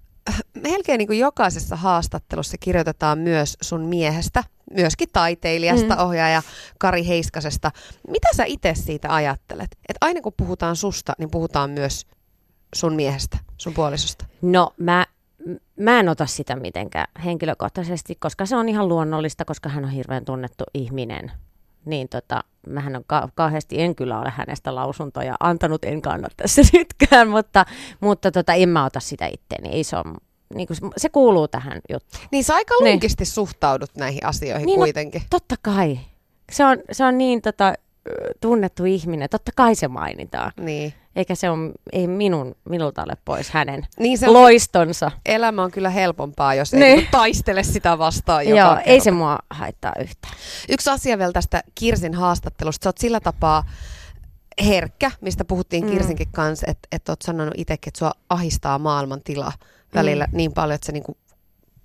melkein 0.54 0.98
niin 0.98 1.06
kuin 1.06 1.18
jokaisessa 1.18 1.76
haastattelussa 1.76 2.56
kirjoitetaan 2.60 3.18
myös 3.18 3.56
sun 3.60 3.80
miehestä, 3.80 4.44
myöskin 4.74 5.08
taiteilijasta, 5.12 5.94
mm. 5.94 6.00
ohjaaja 6.00 6.42
Kari 6.78 7.06
Heiskasesta. 7.06 7.70
Mitä 8.08 8.28
sä 8.36 8.44
itse 8.44 8.72
siitä 8.74 9.14
ajattelet? 9.14 9.68
Että 9.72 9.98
aina 10.00 10.20
kun 10.20 10.32
puhutaan 10.36 10.76
susta, 10.76 11.12
niin 11.18 11.30
puhutaan 11.30 11.70
myös 11.70 12.06
sun 12.74 12.94
miehestä, 12.94 13.38
sun 13.56 13.74
puolisosta. 13.74 14.24
No 14.42 14.74
mä, 14.76 15.06
mä 15.76 16.00
en 16.00 16.08
ota 16.08 16.26
sitä 16.26 16.56
mitenkään 16.56 17.06
henkilökohtaisesti, 17.24 18.14
koska 18.20 18.46
se 18.46 18.56
on 18.56 18.68
ihan 18.68 18.88
luonnollista, 18.88 19.44
koska 19.44 19.68
hän 19.68 19.84
on 19.84 19.90
hirveän 19.90 20.24
tunnettu 20.24 20.64
ihminen. 20.74 21.32
Niin 21.84 22.08
tota, 22.08 22.44
mähän 22.68 22.96
on 22.96 23.04
ka- 23.06 23.28
kauheasti, 23.34 23.80
en 23.80 23.94
kyllä 23.94 24.20
ole 24.20 24.30
hänestä 24.30 24.74
lausuntoja 24.74 25.34
antanut, 25.40 25.84
en 25.84 26.02
kanna 26.02 26.28
tässä 26.36 26.62
nytkään, 26.72 27.28
mutta, 27.28 27.66
mutta 28.00 28.30
tota, 28.30 28.54
en 28.54 28.68
mä 28.68 28.84
ota 28.84 29.00
sitä 29.00 29.26
itteeni. 29.26 29.68
Ei 29.68 29.84
se, 29.84 29.96
on, 29.96 30.16
niin 30.54 30.66
kuin, 30.66 30.92
se 30.96 31.08
kuuluu 31.08 31.48
tähän 31.48 31.80
juttuun. 31.92 32.24
Niin 32.32 32.44
sä 32.44 32.54
aika 32.54 32.74
lunkisti 32.80 33.24
niin. 33.24 33.32
suhtaudut 33.32 33.90
näihin 33.96 34.26
asioihin 34.26 34.66
niin, 34.66 34.80
no, 34.80 34.84
kuitenkin. 34.84 35.20
No, 35.20 35.26
totta 35.30 35.54
kai. 35.62 35.98
Se 36.52 36.64
on, 36.64 36.78
se 36.92 37.04
on 37.04 37.18
niin 37.18 37.42
tota, 37.42 37.74
tunnettu 38.40 38.84
ihminen, 38.84 39.28
totta 39.30 39.52
kai 39.56 39.74
se 39.74 39.88
mainitaan. 39.88 40.52
Niin. 40.60 40.94
Eikä 41.16 41.34
se 41.34 41.50
on, 41.50 41.72
ei 41.92 42.06
minun, 42.06 42.54
minulta 42.68 43.02
ole 43.02 43.16
pois 43.24 43.50
hänen 43.50 43.86
niin 43.98 44.18
se 44.18 44.26
loistonsa. 44.26 45.10
Elämä 45.26 45.62
on 45.62 45.70
kyllä 45.70 45.90
helpompaa, 45.90 46.54
jos 46.54 46.72
niin. 46.72 46.82
ei 46.82 46.94
niinku 46.94 47.10
taistele 47.10 47.62
sitä 47.62 47.98
vastaan 47.98 48.48
joka 48.48 48.60
Joo, 48.60 48.74
kerta. 48.74 48.90
ei 48.90 49.00
se 49.00 49.10
mua 49.10 49.38
haittaa 49.50 49.92
yhtään. 50.00 50.34
Yksi 50.68 50.90
asia 50.90 51.18
vielä 51.18 51.32
tästä 51.32 51.62
Kirsin 51.74 52.14
haastattelusta. 52.14 52.84
Sä 52.84 52.88
oot 52.88 52.98
sillä 52.98 53.20
tapaa 53.20 53.64
herkkä, 54.64 55.10
mistä 55.20 55.44
puhuttiin 55.44 55.84
mm. 55.84 55.90
Kirsinkin 55.90 56.28
kanssa, 56.32 56.66
että 56.70 56.88
et 56.92 57.08
oot 57.08 57.22
sanonut 57.22 57.54
itsekin, 57.56 57.90
että 57.90 57.98
sua 57.98 58.12
ahistaa 58.28 58.78
maailman 58.78 59.20
tila 59.24 59.52
välillä 59.94 60.24
mm. 60.24 60.36
niin 60.36 60.52
paljon, 60.52 60.74
että 60.74 60.86
sä 60.86 60.92
niinku 60.92 61.16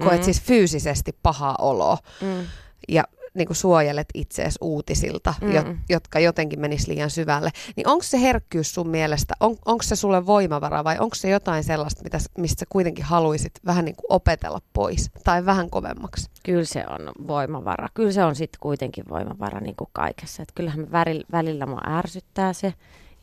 koet 0.04 0.20
mm. 0.20 0.24
siis 0.26 0.42
fyysisesti 0.42 1.16
pahaa 1.24 1.56
oloa. 1.60 1.98
Mm. 2.22 2.46
Ja 2.90 3.04
niin 3.34 3.48
kuin 3.48 3.58
suojelet 3.58 4.08
itseesi 4.14 4.60
uutisilta, 4.62 5.34
mm. 5.42 5.52
jo, 5.52 5.64
jotka 5.90 6.20
jotenkin 6.20 6.60
menis 6.60 6.88
liian 6.88 7.10
syvälle. 7.10 7.52
Niin 7.76 7.88
onko 7.88 8.04
se 8.04 8.22
herkkyys 8.22 8.74
sun 8.74 8.90
mielestä, 8.90 9.34
on, 9.40 9.56
onko 9.66 9.84
se 9.84 9.96
sulle 9.96 10.26
voimavara 10.26 10.84
vai 10.84 11.00
onko 11.00 11.16
se 11.16 11.30
jotain 11.30 11.64
sellaista, 11.64 12.04
mitä, 12.04 12.18
mistä 12.38 12.60
sä 12.60 12.66
kuitenkin 12.70 13.06
haluaisit 13.06 13.54
vähän 13.66 13.86
niin 13.86 13.96
kuin 13.96 14.06
opetella 14.10 14.62
pois 14.74 15.12
tai 15.24 15.46
vähän 15.46 15.70
kovemmaksi? 15.70 16.30
Kyllä 16.44 16.66
se 16.66 16.84
on 16.90 17.28
voimavara. 17.28 17.88
Kyllä 17.94 18.12
se 18.12 18.24
on 18.24 18.36
sitten 18.36 18.60
kuitenkin 18.60 19.04
voimavara 19.10 19.60
niin 19.60 19.76
kuin 19.76 19.90
kaikessa. 19.94 20.44
Et 20.44 20.52
kyllähän 20.56 20.92
välillä, 20.92 21.24
välillä 21.32 21.66
mua 21.66 21.82
ärsyttää 21.88 22.54
se 22.54 22.74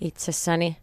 itsessäni. 0.01 0.77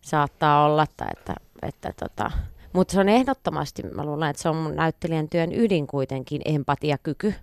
Saattaa 0.00 0.64
olla, 0.64 0.82
että, 0.82 1.06
että, 1.12 1.34
että 1.62 1.92
tota, 2.00 2.30
mutta 2.72 2.92
se 2.92 3.00
on 3.00 3.08
ehdottomasti, 3.08 3.82
mä 3.82 4.04
luulen, 4.04 4.30
että 4.30 4.42
se 4.42 4.48
on 4.48 4.56
mun 4.56 4.76
näyttelijän 4.76 5.28
työn 5.28 5.52
ydin 5.52 5.86
kuitenkin 5.86 6.42
empatiakyky 6.44 7.34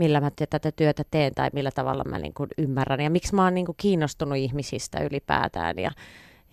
millä 0.00 0.20
mä 0.20 0.30
tätä 0.50 0.72
työtä 0.72 1.04
teen 1.10 1.34
tai 1.34 1.50
millä 1.52 1.70
tavalla 1.70 2.04
mä 2.04 2.18
niin 2.18 2.34
kuin 2.34 2.48
ymmärrän 2.58 3.00
ja 3.00 3.10
miksi 3.10 3.34
mä 3.34 3.44
oon 3.44 3.54
niin 3.54 3.66
kuin 3.66 3.76
kiinnostunut 3.78 4.38
ihmisistä 4.38 5.00
ylipäätään 5.00 5.78
ja, 5.78 5.90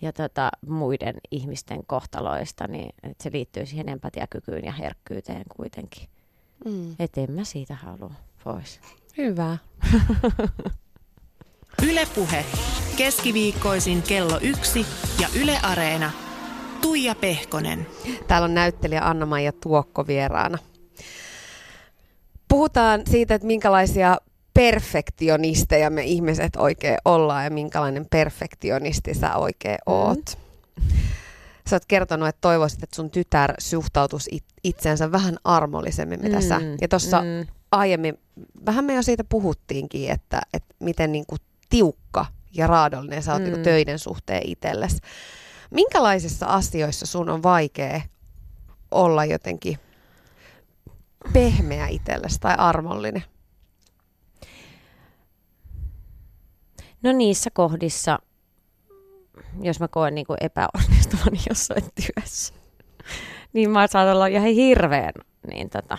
ja 0.02 0.12
tota, 0.12 0.50
muiden 0.66 1.14
ihmisten 1.30 1.80
kohtaloista, 1.86 2.66
niin 2.66 2.94
että 3.02 3.22
se 3.22 3.30
liittyy 3.32 3.66
siihen 3.66 3.88
empatiakykyyn 3.88 4.64
ja 4.64 4.72
herkkyyteen 4.72 5.42
kuitenkin. 5.56 6.08
Mm. 6.64 6.96
Että 6.98 7.20
en 7.20 7.32
mä 7.32 7.44
siitä 7.44 7.74
halua 7.74 8.14
pois. 8.44 8.80
Hyvä. 9.18 9.58
Ylepuhe 11.90 12.44
keskiviikkoisin 12.96 14.02
kello 14.02 14.38
yksi 14.42 14.86
ja 15.20 15.28
Yle 15.42 15.58
Areena. 15.62 16.10
Tuija 16.82 17.14
Pehkonen. 17.14 17.86
Täällä 18.26 18.44
on 18.44 18.54
näyttelijä 18.54 19.00
Anna-Maija 19.02 19.52
Tuokko 19.52 20.06
vieraana 20.06 20.58
puhutaan 22.48 23.02
siitä, 23.10 23.34
että 23.34 23.46
minkälaisia 23.46 24.16
perfektionisteja 24.54 25.90
me 25.90 26.02
ihmiset 26.02 26.56
oikein 26.56 26.98
ollaan 27.04 27.44
ja 27.44 27.50
minkälainen 27.50 28.06
perfektionisti 28.10 29.14
sä 29.14 29.36
oikein 29.36 29.78
mm. 29.86 29.92
oot. 29.92 30.38
Sä 31.70 31.76
oot 31.76 31.84
kertonut, 31.88 32.28
että 32.28 32.40
toivoisit, 32.40 32.82
että 32.82 32.96
sun 32.96 33.10
tytär 33.10 33.54
suhtautuisi 33.58 34.30
it- 34.36 34.44
itseensä 34.64 35.12
vähän 35.12 35.36
armollisemmin, 35.44 36.22
mitä 36.22 36.36
mm. 36.36 36.42
sä. 36.42 36.60
Ja 36.80 36.88
tuossa 36.88 37.20
mm. 37.20 37.46
aiemmin, 37.72 38.18
vähän 38.66 38.84
me 38.84 38.94
jo 38.94 39.02
siitä 39.02 39.24
puhuttiinkin, 39.24 40.10
että, 40.10 40.40
että 40.54 40.74
miten 40.78 41.12
niin 41.12 41.26
kuin 41.26 41.40
tiukka 41.70 42.26
ja 42.54 42.66
raadollinen 42.66 43.22
sä 43.22 43.32
oot 43.32 43.42
mm. 43.42 43.50
niin 43.50 43.62
töiden 43.62 43.98
suhteen 43.98 44.42
itsellesi. 44.44 44.98
Minkälaisissa 45.70 46.46
asioissa 46.46 47.06
sun 47.06 47.28
on 47.28 47.42
vaikea 47.42 48.00
olla 48.90 49.24
jotenkin 49.24 49.78
pehmeä 51.32 51.86
itsellesi 51.86 52.40
tai 52.40 52.54
armollinen? 52.58 53.24
No 57.02 57.12
niissä 57.12 57.50
kohdissa, 57.50 58.18
jos 59.62 59.80
mä 59.80 59.88
koen 59.88 60.14
niin 60.14 60.26
kuin 60.26 60.38
epäonnistuvani 60.40 61.38
jossain 61.48 61.84
työssä, 61.94 62.54
niin 63.52 63.70
mä 63.70 63.86
saatan 63.86 64.14
olla 64.14 64.26
ihan 64.26 64.46
hirveän, 64.46 65.12
niin 65.50 65.70
tota, 65.70 65.98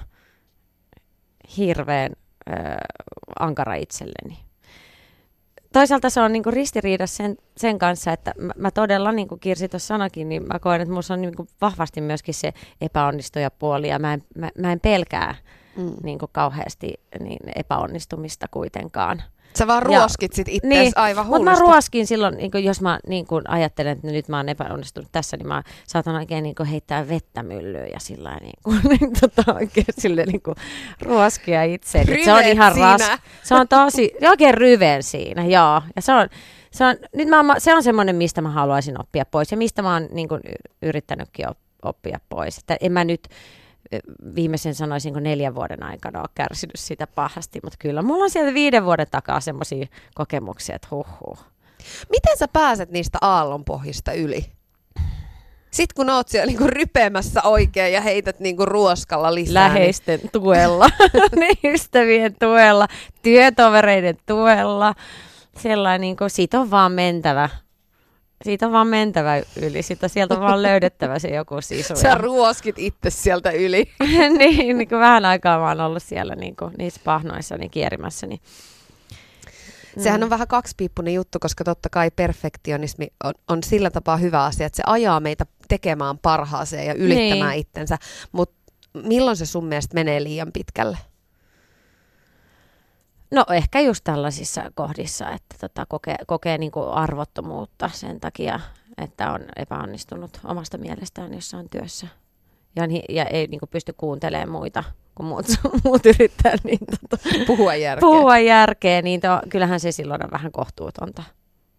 hirveän 1.58 2.12
ö, 2.50 2.54
ankara 3.40 3.76
itselleni 3.76 4.49
toisaalta 5.74 6.10
se 6.10 6.22
on 6.22 6.32
niinku 6.32 6.52
ristiriidassa 6.52 7.18
sen, 7.18 7.38
sen 7.58 7.80
kanssa, 7.80 8.12
että 8.12 8.34
mä, 8.38 8.54
mä 8.58 8.72
todella, 8.72 9.12
niin 9.12 9.28
kuin 9.28 9.40
Kirsi 9.40 9.70
tuossa 9.70 9.88
sanakin, 9.88 10.30
niin 10.30 10.48
mä 10.48 10.60
koen, 10.60 10.82
että 10.82 10.92
minussa 10.92 11.14
on 11.14 11.22
niinku 11.22 11.48
vahvasti 11.62 12.02
myöskin 12.02 12.34
se 12.34 12.54
epäonnistuja 12.82 13.52
puoli 13.52 13.88
ja 13.88 14.00
mä 14.00 14.14
en, 14.14 14.24
mä, 14.36 14.50
mä 14.58 14.72
en 14.72 14.80
pelkää 14.80 15.36
mm. 15.78 15.94
niinku 16.04 16.30
kauheasti 16.32 16.94
niin 17.20 17.40
epäonnistumista 17.56 18.48
kuitenkaan. 18.52 19.24
Sä 19.58 19.68
vaan 19.68 19.84
ruoskit 19.84 20.34
sit 20.34 20.48
itse 20.48 20.68
niin, 20.68 20.94
aivan 20.96 21.26
hullusti. 21.26 21.46
Mutta 21.46 21.64
mä 21.64 21.68
ruoskin 21.68 22.08
silloin, 22.08 22.38
niin 22.38 22.52
kun, 22.52 22.64
jos 22.64 22.82
mä 22.82 23.00
niin 23.08 23.28
kun 23.28 23.42
ajattelen, 23.48 23.92
että 23.92 24.08
nyt 24.08 24.28
mä 24.28 24.38
oon 24.38 24.50
epäonnistunut 24.50 25.10
tässä, 25.12 25.38
niin 25.38 25.48
mä 25.48 25.64
saatan 25.88 26.16
oikein 26.16 26.44
niin 26.44 26.56
heittää 26.72 27.08
vettä 27.08 27.44
myllyyn 27.44 27.90
ja 27.94 28.00
sillä 28.00 28.38
niin 28.42 28.60
kun, 28.64 28.80
niin, 28.90 29.14
tota, 29.22 29.54
oikein 29.54 29.86
sille 30.00 30.26
niin 30.26 30.42
kun, 30.42 30.56
ruoskia 31.02 31.64
itse. 31.64 32.04
Se 32.26 32.34
on 32.34 32.44
ihan 32.44 32.76
ras. 32.78 33.02
Se 33.44 33.56
on 33.56 33.68
tosi, 33.68 34.12
oikein 34.30 34.54
ryven 34.54 35.04
siinä, 35.04 35.46
joo. 35.46 35.82
Ja 35.96 36.02
se 36.02 36.14
on, 36.14 36.30
se 36.72 36.86
on, 36.86 36.96
nyt 37.16 37.28
mä, 37.28 37.56
se 37.58 37.76
on 37.76 37.84
semmoinen, 37.84 38.16
mistä 38.16 38.42
mä 38.42 38.50
haluaisin 38.50 39.02
oppia 39.02 39.26
pois 39.26 39.52
ja 39.52 39.58
mistä 39.58 39.82
mä 39.82 39.94
oon 39.94 40.08
niin 40.12 40.28
kun, 40.28 40.40
yrittänytkin 40.82 41.46
oppia 41.84 42.20
pois. 42.30 42.58
Että 42.58 42.78
en 42.82 42.92
mä 42.92 43.04
nyt 43.04 43.28
viimeisen 44.36 44.76
sanoisinko 44.76 45.20
neljän 45.20 45.56
vuoden 45.56 45.84
aikana 45.84 46.20
ole 46.20 46.30
kärsinyt 46.36 46.76
sitä 46.76 47.08
pahasti, 47.08 47.60
mutta 47.64 47.78
kyllä 47.80 48.02
mulla 48.02 48.24
on 48.24 48.30
sieltä 48.30 48.54
viiden 48.54 48.86
vuoden 48.86 49.08
takaa 49.12 49.40
semmoisia 49.40 49.86
kokemuksia, 50.16 50.76
että 50.76 50.88
huh. 50.92 51.38
Miten 52.10 52.38
sä 52.38 52.48
pääset 52.48 52.92
niistä 52.92 53.18
aallonpohjista 53.22 54.14
yli? 54.14 54.46
Sitten 55.72 55.96
kun 55.96 56.10
oot 56.10 56.28
siellä 56.28 56.46
niinku 56.46 56.68
rypeämässä 56.68 57.42
oikein 57.44 57.94
ja 57.94 58.02
heität 58.02 58.40
niinku 58.40 58.66
ruoskalla 58.66 59.36
lisää. 59.36 59.68
Niin- 59.68 59.74
Läheisten 59.74 60.20
niin... 60.24 60.32
tuella, 60.32 60.90
ystävien 61.64 62.36
tuella, 62.40 62.88
työtovereiden 63.22 64.18
tuella. 64.26 64.96
Sellainen, 65.58 66.02
niinku, 66.02 66.24
siitä 66.28 66.60
on 66.60 66.72
vaan 66.72 66.92
mentävä 66.92 67.50
siitä 68.44 68.66
on 68.66 68.72
vaan 68.72 68.88
mentävä 68.88 69.42
yli, 69.62 69.82
sitä 69.82 70.08
sieltä 70.08 70.34
on 70.34 70.42
vaan 70.42 70.62
löydettävä 70.62 71.20
se 71.20 71.28
joku 71.28 71.62
sisu. 71.62 71.96
Sä 71.96 72.16
ruoskit 72.16 72.80
itse 72.80 73.10
sieltä 73.10 73.52
yli. 73.52 73.92
niin, 74.38 74.78
niin 74.78 74.90
kuin 74.90 75.00
vähän 75.00 75.26
aikaa 75.26 75.60
mä 75.60 75.68
oon 75.68 75.82
ollut 75.82 76.04
siellä 76.04 76.36
niin 76.36 76.56
kuin, 76.56 76.74
niissä 76.78 77.02
pahnoissa 77.04 77.58
niin 77.58 77.72
kierimässä. 77.72 78.28
Niin. 78.28 78.42
Sehän 79.98 80.24
on 80.24 80.30
vähän 80.30 80.48
kaksipiippunen 80.48 81.14
juttu, 81.14 81.40
koska 81.42 81.64
totta 81.64 81.90
kai 81.90 82.12
perfektionismi 82.12 83.08
on, 83.24 83.34
on 83.48 83.64
sillä 83.64 83.90
tapaa 83.90 84.18
hyvä 84.18 84.44
asia, 84.44 84.66
että 84.66 84.78
se 84.78 84.84
ajaa 84.86 85.20
meitä 85.20 85.46
tekemään 85.68 86.18
parhaaseen 86.18 86.86
ja 86.86 86.94
ylittämään 86.94 87.52
niin. 87.52 87.62
itsensä. 87.62 87.98
Mutta 88.32 88.74
milloin 88.94 89.38
se 89.38 89.46
sun 89.46 89.66
mielestä 89.66 89.96
menee 89.96 90.24
liian 90.24 90.52
pitkälle? 90.52 90.98
No 93.32 93.46
ehkä 93.54 93.80
just 93.80 94.04
tällaisissa 94.04 94.72
kohdissa, 94.76 95.30
että 95.30 95.56
tota, 95.62 95.86
kokee, 95.86 96.16
kokee 96.28 96.58
niin 96.58 96.72
kuin 96.72 96.90
arvottomuutta 96.90 97.90
sen 97.94 98.20
takia, 98.20 98.60
että 98.98 99.32
on 99.32 99.42
epäonnistunut 99.56 100.40
omasta 100.44 100.78
mielestään 100.78 101.34
jossain 101.34 101.70
työssä. 101.70 102.08
Ja, 102.76 102.84
ja 103.10 103.26
ei 103.26 103.48
niin 103.48 103.60
kuin 103.60 103.70
pysty 103.70 103.94
kuuntelemaan 103.98 104.50
muita, 104.50 104.84
kun 105.16 105.26
muut, 105.26 105.46
muut 105.84 106.06
yrittää 106.06 106.56
niin, 106.64 106.80
tota, 107.02 107.24
puhua 107.48 107.76
järkeä. 107.76 108.08
Puhua 108.08 108.40
järkeä, 108.40 109.02
niin 109.02 109.22
to, 109.22 109.28
kyllähän 109.50 109.80
se 109.80 109.92
silloin 109.92 110.26
on 110.26 110.32
vähän 110.32 110.52
kohtuutonta. 110.52 111.24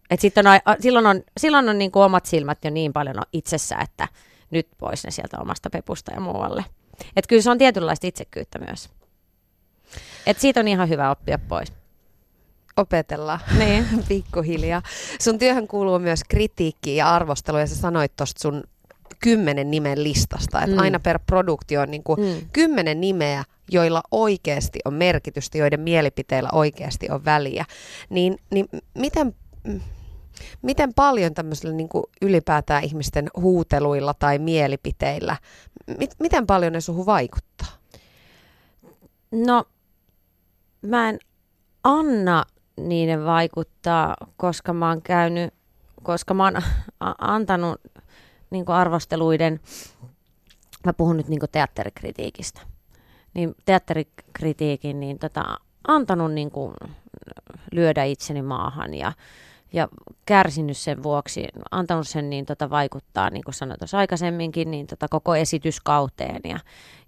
Et 0.09 0.19
sitten 0.19 0.47
on, 0.47 0.59
silloin 0.79 1.05
on, 1.05 1.21
silloin 1.37 1.69
on 1.69 1.77
niin 1.77 1.91
kuin 1.91 2.03
omat 2.03 2.25
silmät 2.25 2.65
jo 2.65 2.69
niin 2.69 2.93
paljon 2.93 3.15
itsessä, 3.33 3.77
että 3.77 4.07
nyt 4.51 4.67
pois 4.77 5.03
ne 5.03 5.11
sieltä 5.11 5.37
omasta 5.41 5.69
pepusta 5.69 6.11
ja 6.13 6.21
muualle. 6.21 6.65
Että 7.15 7.29
kyllä 7.29 7.41
se 7.41 7.51
on 7.51 7.57
tietynlaista 7.57 8.07
itsekyyttä 8.07 8.59
myös. 8.59 8.89
Et 10.25 10.39
siitä 10.39 10.59
on 10.59 10.67
ihan 10.67 10.89
hyvä 10.89 11.11
oppia 11.11 11.39
pois. 11.47 11.73
Opetellaan 12.77 13.39
Niin. 13.57 13.85
pikkuhiljaa. 14.07 14.81
Sun 15.21 15.39
työhön 15.39 15.67
kuuluu 15.67 15.99
myös 15.99 16.21
kritiikki 16.29 16.95
ja 16.95 17.15
arvostelu, 17.15 17.57
ja 17.57 17.67
sä 17.67 17.75
sanoit 17.75 18.15
tuosta 18.15 18.41
sun 18.41 18.63
kymmenen 19.19 19.71
nimen 19.71 20.03
listasta, 20.03 20.61
että 20.61 20.75
Mm. 20.75 20.81
aina 20.81 20.99
per 20.99 21.19
produktio 21.25 21.81
on 21.81 21.91
niin 21.91 22.03
kuin 22.03 22.19
Mm. 22.19 22.49
kymmenen 22.53 23.01
nimeä, 23.01 23.43
joilla 23.71 24.01
oikeasti 24.11 24.79
on 24.85 24.93
merkitystä, 24.93 25.57
joiden 25.57 25.79
mielipiteillä 25.79 26.49
oikeasti 26.51 27.07
on 27.09 27.25
väliä. 27.25 27.65
Niin, 28.09 28.37
niin 28.51 28.65
miten, 28.97 29.35
mm, 29.63 29.79
miten 30.61 30.93
paljon 30.93 31.33
tämmöisillä 31.33 31.73
niin 31.73 31.89
kuin 31.89 32.03
ylipäätään 32.21 32.83
ihmisten 32.83 33.29
huuteluilla 33.35 34.13
tai 34.13 34.39
mielipiteillä, 34.39 35.37
mit, 35.97 36.11
miten 36.19 36.47
paljon 36.47 36.73
ne 36.73 36.81
suhun 36.81 37.05
vaikuttaa? 37.05 37.67
No, 39.31 39.63
mä 40.81 41.09
en 41.09 41.19
anna 41.83 42.45
niiden 42.77 43.25
vaikuttaa, 43.25 44.15
koska 44.37 44.73
mä 44.73 44.89
oon 44.89 45.01
käynyt, 45.01 45.53
koska 46.03 46.33
mä 46.33 46.43
oon 46.43 46.61
antanut 47.17 47.81
niin 48.49 48.67
arvosteluiden, 48.67 49.59
mä 50.85 50.93
puhun 50.93 51.17
nyt 51.17 51.27
niin 51.27 51.39
teatterikritiikistä, 51.51 52.61
niin 53.33 53.55
teatterikritiikin 53.65 54.99
niin 54.99 55.19
tota, 55.19 55.57
antanut 55.87 56.33
niin 56.33 56.51
kuin 56.51 56.73
lyödä 57.71 58.03
itseni 58.03 58.41
maahan 58.41 58.93
ja, 58.93 59.13
ja 59.73 59.87
kärsinyt 60.25 60.77
sen 60.77 61.03
vuoksi, 61.03 61.47
antanut 61.71 62.07
sen 62.07 62.29
niin 62.29 62.45
tota, 62.45 62.69
vaikuttaa, 62.69 63.29
niin 63.29 63.43
kuin 63.43 63.55
sanoin 63.55 63.79
tuossa 63.79 63.97
aikaisemminkin, 63.97 64.71
niin 64.71 64.87
tota, 64.87 65.07
koko 65.09 65.35
esityskauteen 65.35 66.41
ja, 66.43 66.59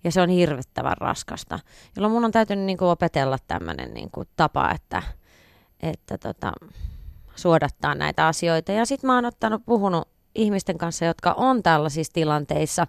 ja 0.04 0.12
se 0.12 0.22
on 0.22 0.30
hirvittävän 0.30 0.98
raskasta. 0.98 1.60
Jolloin 1.96 2.12
mun 2.12 2.26
on 2.26 2.32
täytynyt 2.32 2.66
niin 2.66 2.78
kuin 2.78 2.90
opetella 2.90 3.38
tämmöinen 3.48 3.94
niin 3.94 4.10
tapa, 4.36 4.72
että, 4.72 5.04
että 5.80 6.18
tota, 6.18 6.52
suodattaa 7.36 7.96
näitä 7.96 8.28
asioita. 8.28 8.72
Ja 8.72 8.86
sitten 8.86 9.08
mä 9.08 9.16
oon 9.16 9.26
ottanut, 9.26 9.62
puhunut 9.66 10.08
ihmisten 10.36 10.78
kanssa, 10.78 11.06
jotka 11.06 11.34
on 11.38 11.64
tällaisissa 11.64 12.14
tilanteissa 12.14 12.88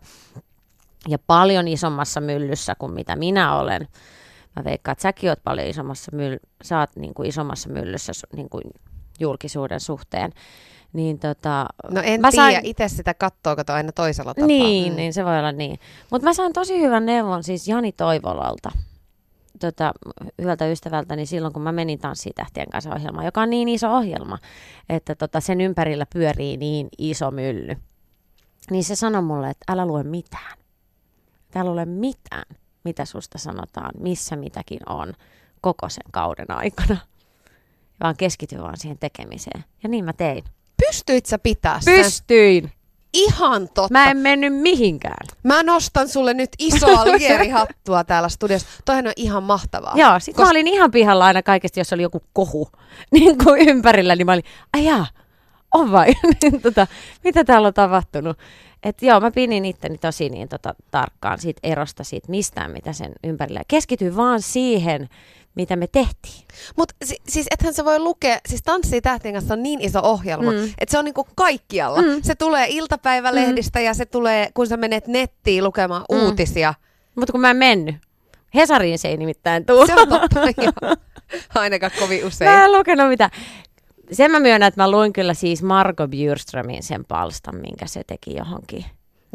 ja 1.09 1.19
paljon 1.27 1.69
isommassa 1.69 2.21
myllyssä 2.21 2.75
kuin 2.79 2.93
mitä 2.93 3.17
minä 3.17 3.57
olen. 3.57 3.89
Mä 4.57 4.65
veikkaan, 4.65 4.93
että 4.93 5.03
säkin 5.03 5.31
oot 5.31 5.45
paljon 5.45 5.69
isommassa, 5.69 6.13
myll- 6.15 6.49
sä 6.63 6.81
oot 6.81 6.97
niin 6.97 7.15
kuin 7.15 7.29
isommassa 7.29 7.69
myllyssä 7.69 8.13
niin 8.37 8.49
kuin 8.49 8.63
julkisuuden 9.21 9.81
suhteen. 9.81 10.33
Niin 10.93 11.19
tota, 11.19 11.67
No 11.91 12.01
en 12.05 12.21
Mä 12.21 12.31
tiedä, 12.31 12.45
sain- 12.53 12.67
itse 12.67 12.89
sitä 12.89 13.15
kattoo, 13.15 13.57
kato 13.57 13.73
aina 13.73 13.93
toisella 13.93 14.35
tapaa. 14.35 14.47
niin, 14.47 14.93
Mm. 14.93 14.97
niin 14.97 15.13
se 15.15 15.25
voi 15.25 15.39
olla 15.39 15.53
niin. 15.53 15.79
Mutta 16.11 16.29
mä 16.29 16.35
sain 16.35 16.53
tosi 16.53 16.81
hyvän 16.81 17.07
neuvon 17.07 17.45
siis 17.45 17.69
Jani 17.69 17.93
Toivolalta, 17.93 18.71
tota, 19.61 19.93
hyvältä 20.43 20.67
ystävältäni 20.67 21.27
silloin, 21.27 21.53
kun 21.53 21.63
mä 21.63 21.73
menin 21.73 21.99
Tanssitähtien 21.99 22.71
kanssa 22.71 22.95
ohjelmaan, 22.95 23.25
joka 23.27 23.41
on 23.43 23.51
niin 23.51 23.69
iso 23.69 23.97
ohjelma, 23.97 24.39
että 24.89 25.15
tota, 25.15 25.41
sen 25.41 25.61
ympärillä 25.61 26.07
pyörii 26.15 26.57
niin 26.57 26.89
iso 26.99 27.31
mylly. 27.31 27.77
Niin 28.71 28.85
se 28.85 28.97
sanoi 28.97 29.23
mulle, 29.23 29.51
että 29.51 29.73
älä 29.73 29.87
lue 29.87 30.03
mitään. 30.03 30.59
Älä 31.57 31.71
lue 31.75 31.85
mitään, 31.85 32.45
mitä 32.85 33.05
susta 33.05 33.39
sanotaan, 33.39 33.91
missä 34.01 34.37
mitäkin 34.37 34.81
on 34.89 35.13
koko 35.61 35.89
sen 35.89 36.05
kauden 36.13 36.51
aikana. 36.51 36.97
Vaan 38.03 38.17
keskity 38.17 38.59
vaan 38.59 38.77
siihen 38.77 38.99
tekemiseen. 38.99 39.65
Ja 39.83 39.89
niin 39.89 40.05
mä 40.05 40.13
tein. 40.13 40.45
Pystyit 40.87 41.27
sä 41.27 41.39
pitää 41.39 41.81
sen? 41.81 42.05
Pystyin! 42.05 42.73
Ihan 43.15 43.69
totta. 43.75 43.93
Mä 43.93 44.11
en 44.11 44.17
mennyt 44.17 44.55
mihinkään. 44.55 45.27
Mä 45.43 45.63
nostan 45.63 46.09
sulle 46.09 46.35
nyt 46.35 46.51
isoa 46.59 47.05
lierihattua 47.19 48.05
täällä 48.05 48.29
studiossa. 48.29 48.69
Toihan 48.85 49.07
on 49.07 49.13
ihan 49.17 49.43
mahtavaa. 49.43 49.93
Joo, 49.97 50.21
sit 50.21 50.37
Kos- 50.37 50.43
mä 50.43 50.51
olin 50.51 50.69
ihan 50.69 50.91
pihalla 50.91 51.25
aina 51.25 51.43
kaikesta, 51.43 51.81
jos 51.81 51.93
oli 51.93 52.03
joku 52.03 52.23
kohu 52.33 52.69
niin 53.13 53.39
kuin 53.39 53.69
ympärillä, 53.69 54.17
niin 54.17 54.27
mä 54.27 54.33
olin, 54.33 54.45
ajaa, 54.73 55.07
on 55.75 55.93
vai? 55.93 56.07
niin, 56.43 56.61
tota, 56.63 56.87
mitä 57.25 57.45
täällä 57.45 57.69
on 57.69 57.75
tapahtunut? 57.75 58.39
Et 58.83 59.03
joo, 59.03 59.21
mä 59.21 59.31
pinin 59.31 59.65
itteni 59.65 59.99
tosi 59.99 60.29
niin 60.29 60.49
tota, 60.49 60.75
tarkkaan 60.91 61.39
siitä 61.39 61.61
erosta, 61.63 62.05
siitä 62.05 62.31
mistään, 62.31 62.71
mitä 62.71 62.93
sen 62.93 63.13
ympärillä. 63.25 63.61
Keskityin 63.69 64.17
vaan 64.17 64.43
siihen, 64.43 65.09
mitä 65.55 65.77
me 65.77 65.87
tehtiin. 65.87 66.45
Mutta 66.77 66.95
si- 67.05 67.21
siis 67.29 67.47
ethän 67.51 67.75
se 67.75 67.85
voi 67.85 67.99
lukea, 67.99 68.39
siis 68.49 68.63
Tanssii 68.63 69.01
tähtien 69.01 69.35
kanssa 69.35 69.55
on 69.55 69.63
niin 69.63 69.81
iso 69.81 70.01
ohjelma, 70.03 70.51
Mm. 70.53 70.65
että 70.79 70.91
se 70.93 70.99
on 70.99 71.05
niinku 71.05 71.27
kaikkialla. 71.35 72.03
Mm. 72.03 72.23
Se 72.23 72.35
tulee 72.35 72.67
iltapäivälehdistä 72.71 73.79
mm. 73.79 73.85
ja 73.85 73.95
se 73.95 74.07
tulee, 74.07 74.49
kun 74.55 74.67
sä 74.67 74.77
menet 74.77 75.07
nettiin 75.07 75.65
lukemaan 75.65 76.05
Mm. 76.13 76.19
uutisia. 76.19 76.75
Mutta 77.15 77.33
kun 77.33 77.41
mä 77.41 77.51
en 77.51 77.57
mennyt. 77.57 77.97
Hesariin 78.55 78.99
se 78.99 79.09
ei 79.09 79.17
nimittäin 79.17 79.67
tule. 79.67 79.87
Se 79.87 79.95
on 79.95 80.09
totta, 80.09 80.41
joo. 80.63 80.97
Ainakaan 81.55 81.93
kovin 82.01 82.25
usein. 82.27 82.51
Mä 82.51 82.65
en 82.65 82.73
lukenut 82.73 83.09
mitä. 83.09 83.31
Sen 84.13 84.31
mä 84.31 84.41
myönnän, 84.41 84.69
että 84.69 84.83
mä 84.83 84.91
luin 84.91 85.13
kyllä 85.13 85.35
siis 85.35 85.63
Marko 85.63 86.09
Bjurströmin 86.09 86.83
sen 86.83 87.05
palstan, 87.05 87.57
minkä 87.57 87.87
se 87.87 88.03
teki 88.07 88.35
johonkin 88.37 88.85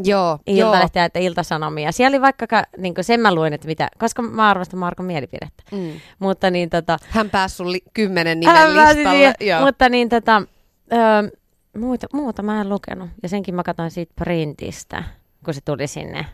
Joo, 0.04 0.40
joo. 0.48 0.68
Iltalehtiä 0.68 1.06
että 1.06 1.20
Iltasanomia. 1.20 1.92
Siellä 1.92 2.16
oli 2.16 2.22
vaikka, 2.22 2.64
niin 2.78 2.94
sen 3.02 3.20
mä 3.20 3.36
luin, 3.36 3.54
että 3.54 3.68
mitä, 3.68 3.90
koska 3.98 4.22
mä 4.22 4.50
arvostan 4.50 4.80
Markon 4.80 5.06
mielipidettä. 5.06 5.64
Mm. 5.72 5.92
Mutta 6.20 6.50
niin 6.50 6.70
tota... 6.70 6.98
Hän 7.10 7.30
pääsi 7.30 7.56
sun 7.56 7.72
li- 7.72 7.84
kymmenen 7.94 8.40
nimen 8.40 8.56
pääsi 8.56 8.76
listalle. 8.76 9.10
siihen. 9.10 9.34
Joo. 9.40 9.66
Mutta 9.66 9.90
niin 9.90 10.10
tota... 10.10 10.42
Öö, 10.94 11.40
muuta, 11.78 12.08
muuta 12.14 12.44
mä 12.44 12.62
en 12.62 12.70
lukenut. 12.70 13.10
Ja 13.24 13.30
senkin 13.30 13.56
mä 13.56 13.64
katsoin 13.64 13.92
siitä 13.92 14.14
printistä, 14.16 15.04
kun 15.46 15.54
se 15.54 15.62
tuli 15.66 15.88
sinne 15.88 16.26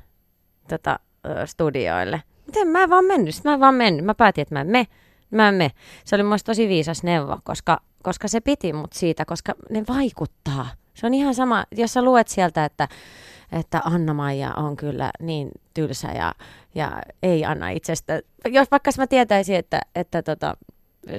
tota, 0.69 0.99
ö, 1.25 1.47
studioille. 1.47 2.23
Miten 2.45 2.67
mä 2.67 2.83
en 2.83 2.89
vaan 2.89 3.05
mennyt? 3.05 3.35
Mä 3.43 3.53
en 3.53 3.59
vaan 3.59 3.75
mennyt. 3.75 4.05
Mä 4.05 4.15
päätin, 4.15 4.41
että 4.41 4.55
mä 4.55 4.61
en 4.61 4.67
me. 4.67 4.87
Mä 5.31 5.47
en 5.49 5.55
me. 5.55 5.71
Se 6.05 6.15
oli 6.15 6.23
mun 6.23 6.37
tosi 6.45 6.67
viisas 6.67 7.03
neuvo, 7.03 7.39
koska, 7.43 7.81
koska 8.03 8.27
se 8.27 8.41
piti 8.41 8.73
mut 8.73 8.93
siitä, 8.93 9.25
koska 9.25 9.53
ne 9.69 9.83
vaikuttaa. 9.87 10.67
Se 10.93 11.05
on 11.05 11.13
ihan 11.13 11.35
sama, 11.35 11.65
jos 11.71 11.93
sä 11.93 12.01
luet 12.01 12.27
sieltä, 12.27 12.65
että, 12.65 12.87
että 13.55 13.81
Anna-Maija 13.85 14.53
on 14.53 14.75
kyllä 14.75 15.11
niin 15.19 15.51
tylsä 15.73 16.07
ja, 16.07 16.33
ja 16.75 17.01
ei 17.23 17.45
anna 17.45 17.69
itsestä. 17.69 18.21
Jos 18.45 18.71
vaikka 18.71 18.91
mä 18.97 19.07
tietäisin, 19.07 19.55
että, 19.55 19.81
että 19.95 20.23
tota, 20.23 20.57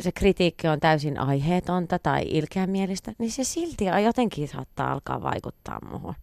se 0.00 0.12
kritiikki 0.12 0.68
on 0.68 0.80
täysin 0.80 1.18
aiheetonta 1.18 1.98
tai 1.98 2.22
ilkeämielistä, 2.26 3.12
niin 3.18 3.30
se 3.30 3.44
silti 3.44 3.84
jotenkin 4.04 4.48
saattaa 4.48 4.92
alkaa 4.92 5.22
vaikuttaa 5.22 5.78
muuhun. 5.90 6.14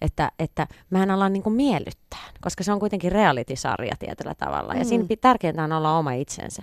Että, 0.00 0.32
että 0.38 0.66
mä 0.90 1.02
en 1.02 1.10
ala 1.10 1.28
niinku 1.28 1.50
miellyttää, 1.50 2.24
koska 2.40 2.64
se 2.64 2.72
on 2.72 2.80
kuitenkin 2.80 3.12
reality-sarja 3.12 3.96
tietyllä 3.98 4.34
tavalla. 4.34 4.74
Ja 4.74 4.80
Mm. 4.80 4.84
siinä 4.84 5.04
pi- 5.08 5.16
tärkeintä 5.16 5.64
on 5.64 5.72
olla 5.72 5.98
oma 5.98 6.12
itsensä. 6.12 6.62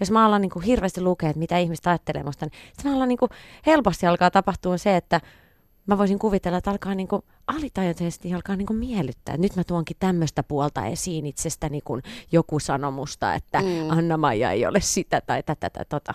Jos 0.00 0.10
mä 0.10 0.26
alan 0.26 0.40
niinku 0.40 0.60
hirveästi 0.60 1.00
lukea, 1.00 1.28
että 1.28 1.38
mitä 1.38 1.58
ihmiset 1.58 1.86
ajattelee 1.86 2.22
musta, 2.22 2.46
niin 2.46 2.52
mä 2.90 2.96
alan 2.96 3.08
niinku, 3.08 3.28
helposti 3.66 4.06
alkaa 4.06 4.30
tapahtua 4.30 4.76
se, 4.78 4.96
että 4.96 5.20
mä 5.86 5.98
voisin 5.98 6.18
kuvitella, 6.18 6.58
että 6.58 6.70
alkaa 6.70 6.94
niinku 6.94 7.24
alitajuntaisesti 7.46 8.34
alkaa 8.34 8.56
niinku 8.56 8.72
miellyttää. 8.72 9.36
Nyt 9.36 9.56
mä 9.56 9.64
tuonkin 9.64 9.96
tämmöistä 10.00 10.42
puolta 10.42 10.86
esiin 10.86 11.26
itsestäni, 11.26 11.80
kun 11.80 12.02
joku 12.32 12.60
sanoo 12.60 12.90
musta, 12.90 13.34
että 13.34 13.60
mm. 13.60 13.90
Anna-Maija 13.90 14.50
ei 14.50 14.66
ole 14.66 14.80
sitä 14.80 15.20
tai 15.20 15.42
tätä 15.42 15.70
tai 15.70 15.84
tota. 15.88 16.14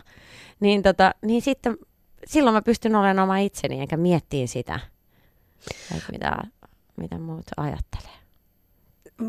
Niin, 0.60 0.84
tota, 0.84 1.12
niin 1.22 1.42
sitten 1.42 1.78
silloin 2.28 2.54
mä 2.54 2.62
pystyn 2.62 2.96
olemaan 2.96 3.20
oma 3.20 3.38
itseni, 3.38 3.80
enkä 3.80 3.98
miettiä 3.98 4.48
sitä, 4.48 4.80
että 5.96 6.12
mitä, 6.12 6.38
mitä 6.96 7.20
muut 7.20 7.46
ajattelee. 7.58 8.18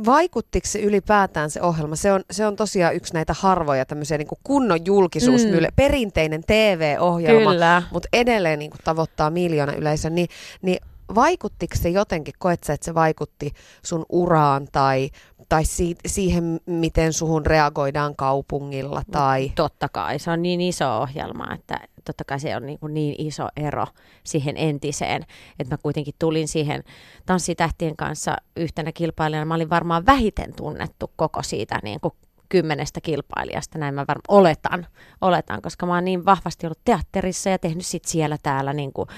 Vaikuttiko 0.07 0.66
se 0.66 0.79
ylipäätään 0.81 1.51
se 1.51 1.62
ohjelma? 1.62 1.96
Se 1.96 2.12
on, 2.12 2.20
se 2.31 2.46
on 2.46 2.57
tosiaan 2.57 2.94
yksi 2.94 3.14
näitä 3.14 3.35
harvoja 3.38 3.85
tämmöisiä 3.85 4.18
niin 4.18 4.29
kunnon 4.44 4.87
julkisuusmylle, 4.87 5.68
Mm. 5.68 5.74
perinteinen 5.77 6.42
TV-ohjelma, 6.46 7.51
Kyllä. 7.51 7.83
mutta 7.92 8.09
edelleen 8.12 8.59
niin 8.59 8.70
kuin 8.70 8.81
tavoittaa 8.85 9.31
miljoona 9.31 9.72
yleisö, 9.72 10.11
niin, 10.11 10.29
niin 10.62 10.79
vaikuttiko 11.14 11.77
se 11.77 11.88
jotenkin, 11.88 12.35
koet 12.38 12.64
sä, 12.64 12.72
että 12.72 12.85
se 12.85 12.94
vaikutti 12.94 13.53
sun 13.85 14.07
uraan 14.09 14.68
tai, 14.72 15.11
tai 15.48 15.64
si- 15.64 15.96
siihen, 16.07 16.61
miten 16.66 17.12
suhun 17.12 17.46
reagoidaan 17.46 18.16
kaupungilla 18.16 19.03
tai... 19.11 19.53
Totta 19.55 19.88
kai, 19.88 20.18
se 20.18 20.31
on 20.31 20.42
niin 20.42 20.61
iso 20.61 20.98
ohjelma, 21.01 21.55
että 21.55 21.81
totta 22.12 22.25
kai 22.25 22.40
se 22.40 22.57
on 22.57 22.66
niin, 22.66 22.79
kuin 22.79 22.94
niin 22.94 23.14
iso 23.18 23.49
ero 23.57 23.87
siihen 24.25 24.57
entiseen, 24.57 25.27
että 25.59 25.75
mä 25.75 25.79
kuitenkin 25.83 26.14
tulin 26.18 26.49
siihen 26.49 26.85
tanssitähtien 27.27 27.97
kanssa 27.97 28.37
yhtenä 28.57 28.92
kilpailijana. 28.92 29.44
Mä 29.44 29.55
olin 29.55 29.71
varmaan 29.71 30.07
vähiten 30.07 30.55
tunnettu 30.57 31.11
koko 31.16 31.42
siitä 31.42 31.79
niin 31.83 32.00
kuin 32.00 32.15
kymmenestä 32.48 33.00
kilpailijasta, 33.00 33.79
näin 33.79 33.94
mä 33.94 34.04
varmaan 34.09 34.40
oletan, 34.40 34.87
oletan, 35.21 35.63
koska 35.63 35.87
mä 35.87 35.94
oon 35.94 36.04
niin 36.04 36.25
vahvasti 36.25 36.67
ollut 36.67 36.81
teatterissa 36.85 37.50
ja 37.50 37.59
tehnyt 37.59 37.87
sit 37.87 38.04
siellä 38.04 38.37
täällä 38.42 38.73
niin 38.73 38.92
kuin 38.92 39.09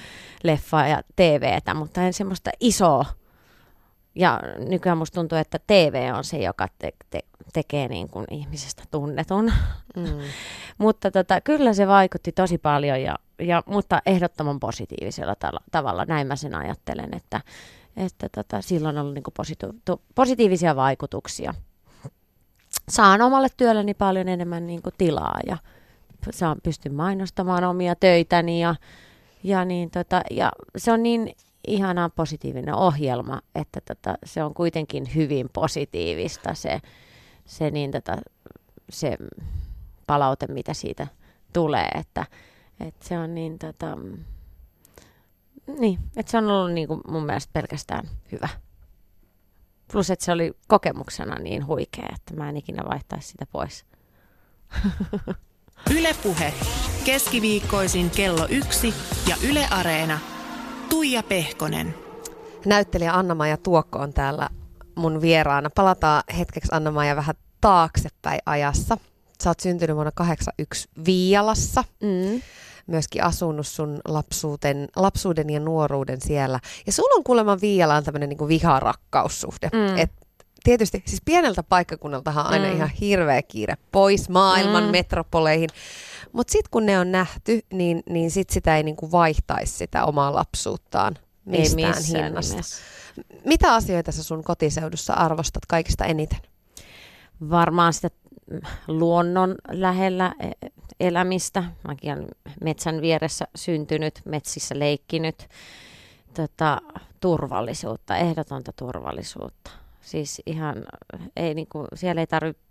leffaa 0.43 0.87
ja 0.87 1.01
TVtä, 1.15 1.73
mutta 1.73 2.01
en 2.01 2.13
semmoista 2.13 2.51
isoa. 2.59 3.05
Ja 4.15 4.39
nykyään 4.69 4.97
musta 4.97 5.15
tuntuu, 5.15 5.37
että 5.37 5.59
TV 5.67 6.11
on 6.17 6.23
se, 6.23 6.37
joka 6.37 6.67
te- 6.79 6.93
te- 7.09 7.25
tekee 7.53 7.87
niin 7.87 8.09
kuin 8.09 8.25
ihmisestä 8.31 8.83
tunnetun. 8.91 9.51
Mm. 9.95 10.03
Mutta 10.77 11.11
tota, 11.11 11.41
kyllä 11.41 11.73
se 11.73 11.87
vaikutti 11.87 12.31
tosi 12.31 12.57
paljon, 12.57 13.01
ja, 13.01 13.15
ja, 13.39 13.63
mutta 13.65 14.01
ehdottoman 14.05 14.59
positiivisella 14.59 15.35
tala- 15.35 15.63
tavalla. 15.71 16.05
Näin 16.05 16.27
mä 16.27 16.35
sen 16.35 16.55
ajattelen, 16.55 17.09
että, 17.15 17.41
että 17.97 18.29
tota, 18.29 18.61
sillä 18.61 18.89
on 18.89 18.97
ollut 18.97 19.13
niin 19.13 19.23
kuin 19.23 19.33
positi- 19.33 20.01
positiivisia 20.15 20.75
vaikutuksia. 20.75 21.53
Saan 22.89 23.21
omalle 23.21 23.47
työlleni 23.57 23.93
paljon 23.93 24.27
enemmän 24.27 24.67
niin 24.67 24.81
kuin 24.81 24.93
tilaa 24.97 25.39
ja 25.47 25.57
saan 26.29 26.57
pystyn 26.63 26.93
mainostamaan 26.93 27.63
omia 27.63 27.95
töitäni 27.95 28.61
ja, 28.61 28.75
ja, 29.43 29.65
niin 29.65 29.91
tota, 29.91 30.21
ja 30.31 30.51
se 30.77 30.91
on 30.91 31.03
niin 31.03 31.35
ihana 31.67 32.09
positiivinen 32.09 32.75
ohjelma, 32.75 33.41
että 33.55 33.81
tota, 33.87 34.17
se 34.25 34.43
on 34.43 34.53
kuitenkin 34.53 35.15
hyvin 35.15 35.49
positiivista 35.53 36.53
se, 36.53 36.81
se, 37.45 37.71
niin 37.71 37.91
tota, 37.91 38.17
se 38.89 39.17
palaute, 40.07 40.47
mitä 40.47 40.73
siitä 40.73 41.07
tulee, 41.53 41.87
että, 41.87 42.25
että 42.79 43.07
se 43.07 43.19
on 43.19 43.35
niin 43.35 43.59
tota, 43.59 43.97
niin, 45.79 45.99
että 46.17 46.31
se 46.31 46.37
on 46.37 46.51
ollut 46.51 46.73
niin 46.73 46.87
kuin 46.87 47.01
mun 47.07 47.25
mielestä 47.25 47.53
pelkästään 47.53 48.07
hyvä. 48.31 48.49
Plus, 49.91 50.09
että 50.09 50.25
se 50.25 50.31
oli 50.31 50.53
kokemuksena 50.67 51.35
niin 51.39 51.67
huikea, 51.67 52.07
että 52.15 52.33
mä 52.33 52.49
en 52.49 52.57
ikinä 52.57 52.83
vaihtaisi 52.89 53.27
sitä 53.27 53.45
pois. 53.45 53.85
Ylepuhe 55.97 56.53
keskiviikkoisin 57.05 58.09
kello 58.09 58.47
yksi 58.49 58.93
ja 59.29 59.35
Yle 59.49 59.67
Areena. 59.71 60.19
Tuija 60.91 61.23
Pehkonen. 61.23 61.95
Näyttelijä 62.65 63.13
Anna-Maja 63.13 63.57
Tuokko 63.57 63.99
on 63.99 64.13
täällä 64.13 64.49
mun 64.95 65.21
vieraana. 65.21 65.69
Palataan 65.75 66.23
hetkeksi 66.37 66.69
Anna-Maja 66.71 67.15
vähän 67.15 67.35
taaksepäin 67.61 68.39
ajassa. 68.45 68.97
Sä 69.43 69.49
oot 69.49 69.59
syntynyt 69.59 69.95
vuonna 69.95 70.11
81 70.15 70.89
Viialassa. 71.05 71.83
Mm. 72.03 72.41
Myöskin 72.87 73.23
asunut 73.23 73.67
sun 73.67 73.99
lapsuuden, 74.05 74.87
lapsuuden 74.95 75.49
ja 75.49 75.59
nuoruuden 75.59 76.21
siellä. 76.21 76.59
Ja 76.85 76.91
sulla 76.91 77.17
on 77.17 77.23
kuulemma 77.23 77.61
Viialaan 77.61 78.03
tämmöinen 78.03 78.29
niin 78.29 78.47
viharakkaussuhde. 78.47 79.69
Mm. 79.73 79.97
Et 79.97 80.11
tietysti, 80.63 81.03
siis 81.05 81.21
pieneltä 81.25 81.63
paikkakunnaltahan 81.63 82.45
on 82.45 82.53
aina 82.53 82.67
mm. 82.67 82.75
ihan 82.75 82.89
hirveä 82.89 83.41
kiire 83.41 83.77
pois 83.91 84.29
maailman 84.29 84.83
mm. 84.83 84.91
metropoleihin. 84.91 85.69
Mutta 86.33 86.51
sitten 86.51 86.71
kun 86.71 86.85
ne 86.85 86.99
on 86.99 87.11
nähty, 87.11 87.59
niin, 87.73 88.03
niin 88.09 88.31
sit 88.31 88.49
sitä 88.49 88.77
ei 88.77 88.83
niinku 88.83 89.11
vaihtaisi 89.11 89.77
sitä 89.77 90.05
omaa 90.05 90.35
lapsuuttaan 90.35 91.17
mistään 91.45 91.93
ei 91.97 92.25
hinnasta. 92.25 92.53
Nimessä. 92.53 92.83
Mitä 93.45 93.73
asioita 93.73 94.11
sä 94.11 94.23
sun 94.23 94.43
kotiseudussa 94.43 95.13
arvostat 95.13 95.65
kaikista 95.65 96.05
eniten? 96.05 96.39
Varmaan 97.49 97.93
sitä 97.93 98.09
luonnon 98.87 99.55
lähellä 99.71 100.35
e, 100.39 100.51
elämistä. 100.99 101.63
Mäkin 101.87 102.13
olen 102.13 102.27
metsän 102.63 103.01
vieressä 103.01 103.47
syntynyt, 103.55 104.21
metsissä 104.25 104.79
leikkinyt. 104.79 105.47
Tota, 106.33 106.81
turvallisuutta, 107.19 108.17
ehdotonta 108.17 108.71
turvallisuutta. 108.75 109.71
Siis 110.01 110.41
ihan, 110.45 110.75
ei, 111.35 111.53
niin 111.53 111.67
kuin, 111.67 111.87
siellä 111.95 112.21
ei 112.21 112.27
tarvitse 112.27 112.63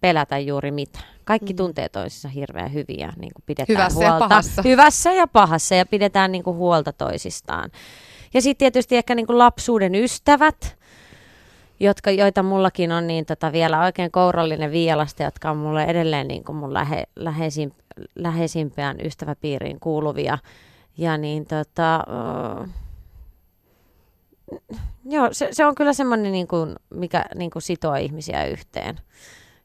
pelätä 0.00 0.38
juuri 0.38 0.70
mitään. 0.70 1.04
Kaikki 1.24 1.52
mm. 1.52 1.56
tuntee 1.56 1.88
toisissa 1.88 2.28
hirveän 2.28 2.72
hyviä, 2.72 3.12
niin 3.16 3.32
kuin 3.34 3.44
pidetään 3.46 3.78
Hyvässä 3.78 3.98
huolta. 3.98 4.14
Ja 4.24 4.28
pahassa. 4.28 4.62
Hyvässä 4.62 5.12
ja 5.12 5.26
pahassa 5.26 5.74
ja 5.74 5.86
pidetään 5.86 6.32
niin 6.32 6.44
kuin 6.44 6.56
huolta 6.56 6.92
toisistaan. 6.92 7.70
Ja 8.34 8.42
sitten 8.42 8.58
tietysti 8.58 8.96
ehkä 8.96 9.14
niin 9.14 9.26
kuin 9.26 9.38
lapsuuden 9.38 9.94
ystävät, 9.94 10.76
jotka, 11.80 12.10
joita 12.10 12.42
mullakin 12.42 12.92
on 12.92 13.06
niin 13.06 13.26
tota, 13.26 13.52
vielä 13.52 13.84
oikein 13.84 14.10
kourallinen 14.10 14.72
vialasta, 14.72 15.22
jotka 15.22 15.50
on 15.50 15.56
mulle 15.56 15.84
edelleen 15.84 16.28
niin 16.28 16.44
kuin 16.44 16.56
mun 16.56 16.74
lähe, 16.74 17.04
läheisin, 17.16 17.74
läheisimpään 18.14 18.96
ystäväpiiriin 19.04 19.80
kuuluvia. 19.80 20.38
Ja 20.98 21.18
niin 21.18 21.46
tota, 21.46 22.04
uh, 22.60 22.68
joo, 25.04 25.28
se, 25.32 25.48
se 25.52 25.66
on 25.66 25.74
kyllä 25.74 25.92
semmoinen, 25.92 26.32
niin 26.32 26.48
kuin, 26.48 26.76
mikä 26.94 27.24
niin 27.34 27.50
kuin 27.50 27.62
sitoo 27.62 27.94
ihmisiä 27.94 28.44
yhteen. 28.44 29.00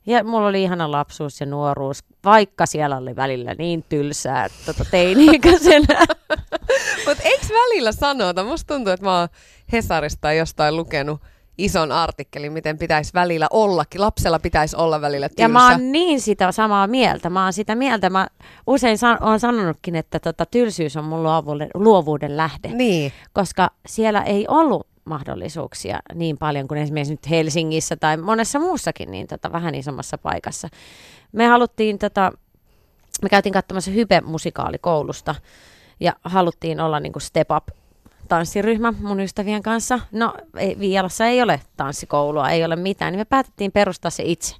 Ja 0.06 0.24
mulla 0.24 0.48
oli 0.48 0.64
ihana 0.64 0.92
lapsuus 0.92 1.40
ja 1.40 1.46
nuoruus, 1.46 2.04
vaikka 2.24 2.66
siellä 2.66 2.98
oli 2.98 3.16
välillä 3.16 3.56
niin 3.58 3.86
tylsää 3.90 4.48
tota 4.66 4.86
teini-ikäisenä. 4.92 6.06
Mutta 7.08 7.24
eikö 7.24 7.46
välillä 7.54 7.92
sanota? 7.92 8.44
Musta 8.44 8.74
tuntuu, 8.74 8.94
että 8.94 9.06
mä 9.06 9.20
oon 9.20 9.28
Hesarista 9.72 10.34
jostain 10.34 10.76
lukenut 10.76 11.22
ison 11.58 11.92
artikkelin, 11.92 12.54
miten 12.54 12.78
pitäisi 12.78 13.14
välillä 13.14 13.48
ollakin. 13.52 14.02
Lapsella 14.02 14.40
pitäisi 14.40 14.76
olla 14.76 15.02
välillä 15.02 15.30
tylsä. 15.30 15.42
Ja 15.42 15.50
mä 15.50 15.70
oon 15.72 15.92
niin 15.92 16.22
sitä 16.22 16.52
samaa 16.52 16.88
mieltä. 16.88 17.30
Mä 17.30 17.44
oon 17.44 17.54
sitä 17.54 17.76
mieltä. 17.76 18.10
Mä 18.10 18.28
usein 18.68 18.98
san- 18.98 19.24
oon 19.24 19.40
sanonutkin, 19.40 19.96
että 19.96 20.20
tota, 20.20 20.46
tylsyys 20.46 20.98
on 20.98 21.06
mun 21.06 21.24
luovuuden, 21.24 21.70
luovuuden 21.74 22.38
lähde. 22.38 22.68
Niin. 22.68 23.12
Koska 23.34 23.72
siellä 23.88 24.22
ei 24.22 24.46
ollut 24.48 24.88
mahdollisuuksia 25.06 26.00
niin 26.14 26.38
paljon 26.38 26.68
kuin 26.68 26.82
esimerkiksi 26.82 27.14
nyt 27.14 27.30
Helsingissä 27.30 27.96
tai 27.96 28.18
monessa 28.18 28.60
muussakin 28.60 29.12
niin 29.12 29.28
tota, 29.28 29.52
vähän 29.52 29.76
isommassa 29.76 30.18
paikassa. 30.18 30.70
Me 31.32 31.48
haluttiin, 31.48 32.00
tota, 32.00 32.32
me 33.22 33.30
käytiin 33.30 33.54
katsomassa 33.54 33.92
Hype-musikaalikoulusta 33.92 35.36
ja 36.00 36.14
haluttiin 36.24 36.80
olla 36.80 37.00
niin 37.00 37.14
kuin 37.14 37.22
Step 37.22 37.52
Up 37.52 37.68
tanssiryhmä 38.28 38.94
mun 39.02 39.20
ystävien 39.20 39.64
kanssa. 39.64 40.00
No, 40.12 40.34
ei, 40.58 40.80
Viialassa 40.80 41.26
ei 41.26 41.42
ole 41.42 41.62
tanssikoulua, 41.78 42.50
ei 42.50 42.66
ole 42.66 42.76
mitään, 42.76 43.14
niin 43.14 43.20
me 43.20 43.26
päätettiin 43.26 43.72
perustaa 43.72 44.12
se 44.12 44.24
itse. 44.26 44.56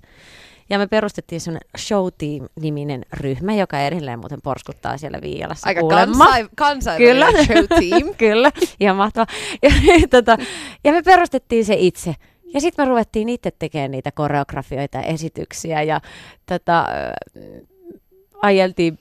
Ja 0.70 0.78
me 0.78 0.88
perustettiin 0.88 1.42
semmoinen 1.42 1.70
Show 1.78 2.08
Team-niminen 2.18 3.06
ryhmä, 3.14 3.56
joka 3.56 3.80
edelleen 3.80 4.20
muuten 4.20 4.42
porskuttaa 4.42 4.98
siellä 4.98 5.22
Viialassa 5.22 5.68
Aika 5.68 5.82
kansain, 5.90 6.48
kansainvälinen 6.56 7.34
Kyllä. 7.34 7.46
Show 7.46 7.80
Team. 7.80 8.16
Kyllä, 8.18 8.52
ihan 8.80 8.98
mahtavaa. 8.98 9.28
Ja, 9.64 9.72
tota, 10.10 10.38
ja 10.84 10.92
me 10.92 11.02
perustettiin 11.02 11.66
se 11.66 11.76
itse. 11.78 12.16
Ja 12.54 12.62
sitten 12.62 12.86
me 12.86 12.90
ruvettiin 12.90 13.30
itse 13.30 13.52
tekemään 13.60 13.92
niitä 13.92 14.12
koreografioita 14.12 14.98
ja 14.98 15.04
esityksiä 15.04 15.82
ja 15.84 16.02
tota, 16.46 16.86
ajeltiin 18.42 19.00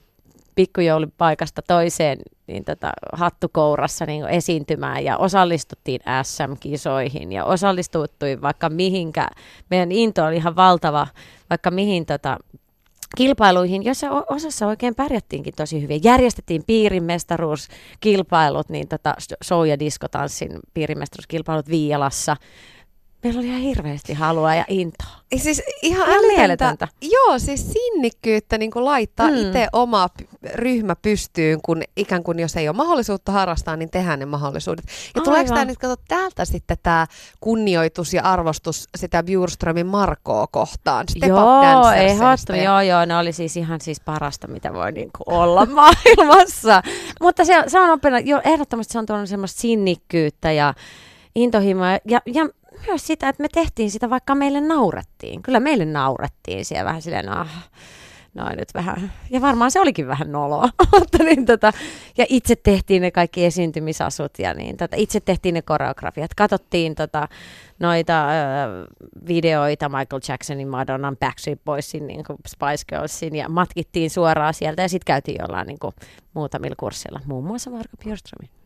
pikkujoulupaikasta 0.55 1.61
toiseen 1.61 2.17
niin 2.47 2.65
tota, 2.65 2.91
hattukourassa 3.13 4.05
niin 4.05 4.27
esiintymään 4.27 5.03
ja 5.03 5.17
osallistuttiin 5.17 6.01
SM-kisoihin 6.23 7.31
ja 7.31 7.45
osallistuttiin 7.45 8.41
vaikka 8.41 8.69
mihinkä. 8.69 9.27
Meidän 9.69 9.91
into 9.91 10.25
oli 10.25 10.35
ihan 10.35 10.55
valtava, 10.55 11.07
vaikka 11.49 11.71
mihin 11.71 12.05
tota, 12.05 12.37
kilpailuihin, 13.17 13.83
joissa 13.83 14.07
osassa 14.29 14.67
oikein 14.67 14.95
pärjättiinkin 14.95 15.53
tosi 15.55 15.81
hyvin. 15.81 16.03
Järjestettiin 16.03 16.63
piirimestaruuskilpailut, 16.67 18.69
niin 18.69 18.87
tota, 18.87 19.15
show- 19.45 19.67
ja 19.67 19.79
diskotanssin 19.79 20.59
piirimestaruuskilpailut 20.73 21.69
Viialassa 21.69 22.35
meillä 23.23 23.39
oli 23.39 23.47
ihan 23.47 23.61
hirveästi 23.61 24.13
halua 24.13 24.55
ja 24.55 24.65
intoa. 24.67 25.07
Siis 25.37 25.61
ihan, 25.81 26.09
ihan 26.09 26.25
mieletöntä. 26.25 26.87
Joo, 27.01 27.39
siis 27.39 27.73
sinnikkyyttä 27.73 28.57
niin 28.57 28.71
laittaa 28.75 29.27
hmm. 29.27 29.37
itse 29.37 29.67
oma 29.73 30.09
ryhmä 30.53 30.95
pystyyn, 30.95 31.59
kun 31.61 31.81
ikään 31.97 32.23
kuin 32.23 32.39
jos 32.39 32.55
ei 32.55 32.69
ole 32.69 32.77
mahdollisuutta 32.77 33.31
harrastaa, 33.31 33.75
niin 33.75 33.89
tehdään 33.89 34.19
ne 34.19 34.25
mahdollisuudet. 34.25 34.85
Ja 34.85 34.91
Aivan. 35.15 35.23
tuleeko 35.23 35.49
tämä 35.49 35.65
nyt, 35.65 35.77
kato, 35.77 35.95
täältä 36.07 36.45
sitten 36.45 36.77
tämä 36.83 37.07
kunnioitus 37.39 38.13
ja 38.13 38.23
arvostus 38.23 38.87
sitä 38.97 39.23
Bjurströmin 39.23 39.87
Markoa 39.87 40.47
kohtaan? 40.47 41.05
Step 41.09 41.29
joo, 41.29 41.91
ehdottomasti. 41.91 42.63
Joo, 42.63 42.81
joo, 42.81 43.05
ne 43.05 43.17
oli 43.17 43.33
siis 43.33 43.57
ihan 43.57 43.81
siis 43.81 43.99
parasta, 43.99 44.47
mitä 44.47 44.73
voi 44.73 44.91
niin 44.91 45.09
kuin 45.17 45.37
olla 45.37 45.65
maailmassa. 45.81 46.81
Mutta 47.21 47.45
se, 47.45 47.63
se 47.67 47.79
on 47.79 47.89
opena, 47.89 48.19
jo, 48.19 48.41
ehdottomasti 48.43 48.93
se 48.93 48.99
on 48.99 49.05
tuonut 49.05 49.29
semmoista 49.29 49.61
sinnikkyyttä 49.61 50.51
ja 50.51 50.73
intohimoa 51.35 51.87
ja, 52.05 52.21
ja 52.25 52.49
myös 52.87 53.07
sitä, 53.07 53.29
että 53.29 53.41
me 53.41 53.47
tehtiin 53.53 53.91
sitä, 53.91 54.09
vaikka 54.09 54.35
meille 54.35 54.61
naurettiin. 54.61 55.41
Kyllä 55.41 55.59
meille 55.59 55.85
naurettiin 55.85 56.65
siellä 56.65 56.85
vähän 56.85 57.01
silleen, 57.01 57.29
ah, 57.29 57.69
noin 58.35 58.57
nyt 58.57 58.73
vähän. 58.73 59.13
Ja 59.29 59.41
varmaan 59.41 59.71
se 59.71 59.79
olikin 59.79 60.07
vähän 60.07 60.31
noloa. 60.31 60.69
Mutta 60.99 61.23
niin, 61.23 61.45
tota, 61.45 61.73
ja 62.17 62.25
itse 62.29 62.55
tehtiin 62.55 63.01
ne 63.01 63.11
kaikki 63.11 63.45
esiintymisasut 63.45 64.39
ja 64.39 64.53
niin, 64.53 64.77
tota, 64.77 64.95
itse 64.99 65.19
tehtiin 65.19 65.53
ne 65.53 65.61
koreografiat. 65.61 66.33
Katsottiin 66.33 66.95
tota, 66.95 67.27
noita 67.79 68.27
ö, 68.29 68.33
videoita 69.27 69.89
Michael 69.89 70.21
Jacksonin, 70.29 70.67
Madonnan, 70.67 71.17
Backstreet 71.17 71.61
Boysin, 71.65 72.07
niin 72.07 72.23
kuin 72.23 72.37
Spice 72.47 72.85
Girlsin 72.89 73.35
ja 73.35 73.49
matkittiin 73.49 74.09
suoraan 74.09 74.53
sieltä 74.53 74.81
ja 74.81 74.89
sitten 74.89 75.05
käytiin 75.05 75.37
jollain 75.41 75.67
niin 75.67 75.79
kuin, 75.79 75.93
muutamilla 76.33 76.75
kursseilla, 76.79 77.21
muun 77.25 77.45
muassa 77.45 77.69
Marko 77.69 77.97
Björströmin. 78.03 78.64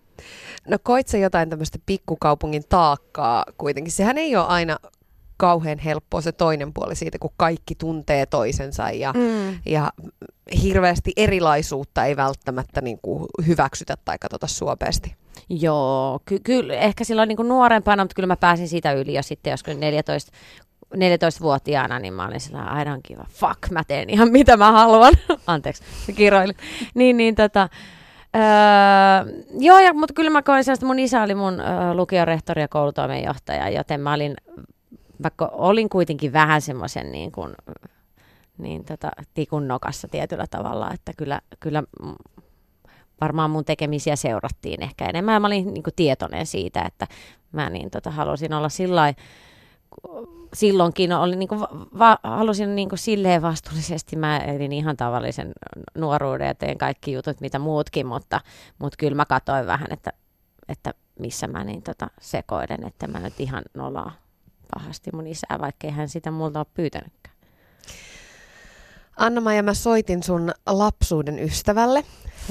No 0.67 0.77
koit 0.83 1.07
sä 1.07 1.17
jotain 1.17 1.49
tämmöistä 1.49 1.79
pikkukaupungin 1.85 2.63
taakkaa 2.69 3.45
kuitenkin? 3.57 3.91
Sehän 3.91 4.17
ei 4.17 4.35
ole 4.35 4.45
aina 4.45 4.77
kauhean 5.37 5.79
helppoa 5.79 6.21
se 6.21 6.31
toinen 6.31 6.73
puoli 6.73 6.95
siitä, 6.95 7.19
kun 7.19 7.33
kaikki 7.37 7.75
tuntee 7.75 8.25
toisensa 8.25 8.89
ja, 8.89 9.13
mm. 9.13 9.59
ja 9.65 9.91
hirveästi 10.63 11.13
erilaisuutta 11.17 12.05
ei 12.05 12.15
välttämättä 12.15 12.81
niin 12.81 12.99
kuin 13.01 13.25
hyväksytä 13.47 13.97
tai 14.05 14.17
katsota 14.17 14.47
suopeasti. 14.47 15.15
Joo, 15.49 16.19
ky- 16.25 16.39
kyllä 16.39 16.73
ehkä 16.73 17.03
silloin 17.03 17.27
niin 17.27 17.37
kuin 17.37 17.47
nuorempana, 17.47 18.03
mutta 18.03 18.15
kyllä 18.15 18.27
mä 18.27 18.35
pääsin 18.35 18.67
siitä 18.67 18.93
yli 18.93 19.13
jo 19.13 19.23
sitten, 19.23 19.51
jos 19.51 19.63
14, 19.77 20.31
14-vuotiaana, 20.95 21.99
niin 21.99 22.13
mä 22.13 22.27
olin 22.27 22.39
sillä 22.39 22.81
I 22.81 22.85
don't 22.85 23.01
give 23.07 23.21
a 23.21 23.25
fuck, 23.29 23.71
mä 23.71 23.83
teen 23.83 24.09
ihan 24.09 24.31
mitä 24.31 24.57
mä 24.57 24.71
haluan. 24.71 25.13
Anteeksi, 25.47 25.83
kiroilin. 26.15 26.57
Niin, 26.93 27.17
niin 27.17 27.35
tota, 27.35 27.69
Öö, 28.35 28.41
joo, 29.59 29.79
ja, 29.79 29.93
mutta 29.93 30.13
kyllä 30.13 30.29
mä 30.29 30.41
koin 30.41 30.63
sellaista, 30.63 30.85
mun 30.85 30.99
isä 30.99 31.23
oli 31.23 31.35
mun 31.35 31.59
ö, 31.59 31.93
lukiorehtori 31.93 32.61
ja 32.61 32.67
koulutoimenjohtaja, 32.67 33.69
joten 33.69 34.01
mä 34.01 34.13
olin, 34.13 34.33
vaikka 35.23 35.45
olin 35.53 35.89
kuitenkin 35.89 36.33
vähän 36.33 36.61
semmoisen 36.61 37.11
niin 37.11 37.31
kuin, 37.31 37.53
niin 38.57 38.85
tota, 38.85 39.11
tikun 39.33 39.67
nokassa 39.67 40.07
tietyllä 40.07 40.45
tavalla, 40.49 40.91
että 40.93 41.11
kyllä, 41.17 41.41
kyllä 41.59 41.83
varmaan 43.21 43.51
mun 43.51 43.65
tekemisiä 43.65 44.15
seurattiin 44.15 44.83
ehkä 44.83 45.05
enemmän. 45.05 45.41
Mä 45.41 45.47
olin 45.47 45.73
niin 45.73 45.83
kuin, 45.83 45.93
tietoinen 45.95 46.45
siitä, 46.45 46.81
että 46.81 47.07
mä 47.51 47.69
niin, 47.69 47.89
tota, 47.89 48.11
halusin 48.11 48.53
olla 48.53 48.69
sillä 48.69 49.13
silloinkin 50.53 51.13
oli 51.13 51.35
niin 51.35 51.49
kuin, 51.49 51.61
va, 51.99 52.17
halusin 52.23 52.75
niin 52.75 52.89
kuin 52.89 52.99
silleen 52.99 53.41
vastuullisesti, 53.41 54.15
mä 54.15 54.37
elin 54.37 54.71
ihan 54.71 54.97
tavallisen 54.97 55.51
nuoruuden 55.97 56.47
ja 56.47 56.55
teen 56.55 56.77
kaikki 56.77 57.11
jutut, 57.11 57.41
mitä 57.41 57.59
muutkin, 57.59 58.07
mutta, 58.07 58.41
mutta 58.79 58.97
kyllä 58.97 59.15
mä 59.15 59.25
katsoin 59.25 59.67
vähän, 59.67 59.87
että, 59.91 60.13
että 60.69 60.93
missä 61.19 61.47
mä 61.47 61.63
niin 61.63 61.81
tota 61.81 62.07
sekoilen, 62.21 62.87
että 62.87 63.07
mä 63.07 63.19
nyt 63.19 63.39
ihan 63.39 63.63
nolaa 63.73 64.11
pahasti 64.75 65.11
mun 65.13 65.27
isää, 65.27 65.59
vaikka 65.59 65.91
hän 65.91 66.09
sitä 66.09 66.31
multa 66.31 66.59
ole 66.59 66.65
pyytänytkään. 66.73 67.35
Anna-Maja, 69.19 69.63
mä 69.63 69.73
soitin 69.73 70.23
sun 70.23 70.51
lapsuuden 70.65 71.39
ystävälle, 71.39 72.03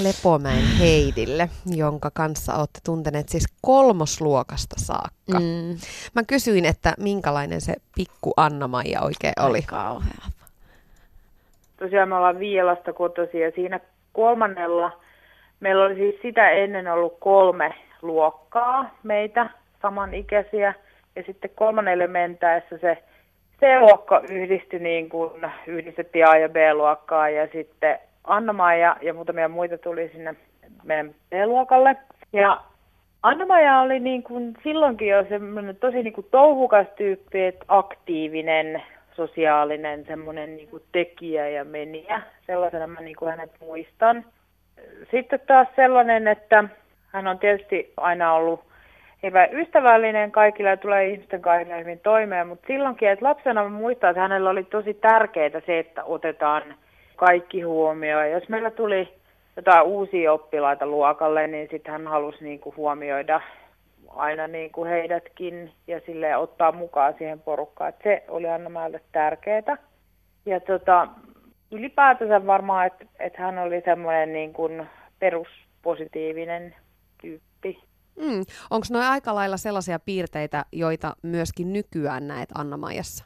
Lepomäen 0.03 0.65
Heidille, 0.81 1.49
jonka 1.77 2.11
kanssa 2.15 2.55
olette 2.55 2.81
tunteneet 2.85 3.29
siis 3.29 3.47
kolmosluokasta 3.63 4.77
saakka. 4.79 5.41
Mm. 5.41 5.79
Mä 6.15 6.23
kysyin, 6.27 6.65
että 6.65 6.95
minkälainen 6.99 7.61
se 7.61 7.75
pikku 7.95 8.33
Anna-Maija 8.37 9.01
oikein 9.03 9.33
oli. 9.41 9.63
Kauhea. 9.63 10.25
Tosiaan 11.77 12.09
me 12.09 12.15
ollaan 12.15 12.39
Viilasta 12.39 12.93
kotoisin 12.93 13.41
ja 13.41 13.51
siinä 13.55 13.81
kolmannella 14.13 14.93
meillä 15.61 15.85
oli 15.85 15.95
siis 15.95 16.15
sitä 16.23 16.51
ennen 16.51 16.93
ollut 16.93 17.17
kolme 17.21 17.75
luokkaa 18.03 18.91
meitä 19.03 19.51
samanikäisiä. 19.83 20.75
Ja 21.17 21.23
sitten 21.27 21.51
kolmannelle 21.55 22.07
mentäessä 22.07 22.79
se 22.79 23.03
C-luokka 23.61 24.23
yhdistyi 24.31 24.79
niin 24.81 25.09
kuin 25.09 25.31
yhdistettiin 25.67 26.29
A- 26.29 26.37
ja 26.37 26.49
B-luokkaa 26.49 27.29
ja 27.29 27.49
sitten 27.53 27.99
anna 28.25 28.75
ja, 28.75 29.15
muutamia 29.15 29.49
muita 29.49 29.79
tuli 29.79 30.09
sinne 30.09 30.35
meidän 30.85 31.15
B-luokalle. 31.31 31.97
Ja 32.33 32.61
anna 33.23 33.83
oli 33.83 34.01
niin 34.01 34.23
kuin 34.23 34.55
silloinkin 34.63 35.09
jo 35.09 35.25
semmoinen 35.29 35.77
tosi 35.77 36.03
niin 36.03 36.13
kuin 36.13 36.27
touhukas 36.31 36.87
tyyppi, 36.97 37.45
että 37.45 37.65
aktiivinen, 37.69 38.83
sosiaalinen, 39.13 40.05
semmoinen 40.05 40.57
niin 40.57 40.69
kuin 40.69 40.83
tekijä 40.93 41.49
ja 41.49 41.65
meniä. 41.65 42.23
Sellaisena 42.47 42.87
mä 42.87 43.01
niin 43.01 43.17
kuin 43.17 43.31
hänet 43.31 43.51
muistan. 43.61 44.25
Sitten 45.11 45.41
taas 45.47 45.69
sellainen, 45.77 46.29
että 46.29 46.65
hän 47.13 47.27
on 47.27 47.39
tietysti 47.39 47.93
aina 47.97 48.35
ollut 48.35 48.68
hyvä 49.23 49.47
ystävällinen 49.53 50.31
kaikille 50.31 50.71
ja 50.71 50.77
tulee 50.77 51.09
ihmisten 51.09 51.43
kanssa 51.43 51.77
hyvin 51.77 52.01
toimeen, 52.01 52.47
mutta 52.47 52.67
silloinkin, 52.67 53.09
että 53.09 53.25
lapsena 53.25 53.63
mä 53.63 53.69
muistan, 53.69 54.11
että 54.11 54.23
hänellä 54.23 54.51
oli 54.51 54.65
tosi 54.65 54.95
tärkeää 54.95 55.61
se, 55.67 55.79
että 55.79 56.05
otetaan 56.05 56.63
kaikki 57.17 57.63
huomioon. 57.63 58.31
Jos 58.31 58.49
meillä 58.49 58.71
tuli 58.71 59.09
jotain 59.57 59.87
uusia 59.87 60.33
oppilaita 60.33 60.87
luokalle, 60.87 61.47
niin 61.47 61.69
sitten 61.71 61.93
hän 61.93 62.07
halusi 62.07 62.45
niin 62.45 62.61
kuin 62.61 62.77
huomioida 62.77 63.41
aina 64.09 64.47
niin 64.47 64.73
kuin 64.73 64.91
heidätkin 64.91 65.73
ja 65.87 66.01
sille 66.07 66.37
ottaa 66.37 66.73
mukaan 66.73 67.15
siihen 67.19 67.41
porukkaan. 67.41 67.89
Et 67.89 68.01
se 68.03 68.25
oli 68.29 68.49
aina 68.49 68.69
meille 68.69 69.01
tärkeää. 69.13 69.77
Ja 70.47 70.61
tota, 70.61 71.09
ylipäätänsä 71.71 72.47
varmaan, 72.47 72.87
että 72.87 73.05
et 73.19 73.37
hän 73.37 73.59
oli 73.59 73.81
semmoinen 73.85 74.33
niin 74.33 74.53
kuin 74.53 74.87
peruspositiivinen 75.19 76.75
tyyppi. 77.21 77.88
Mm. 78.19 78.45
Onko 78.71 78.87
noin 78.91 79.05
aika 79.05 79.35
lailla 79.35 79.57
sellaisia 79.57 79.99
piirteitä, 79.99 80.65
joita 80.73 81.17
myöskin 81.23 81.73
nykyään 81.73 82.29
näet 82.29 82.49
Anna-Maijassa? 82.55 83.25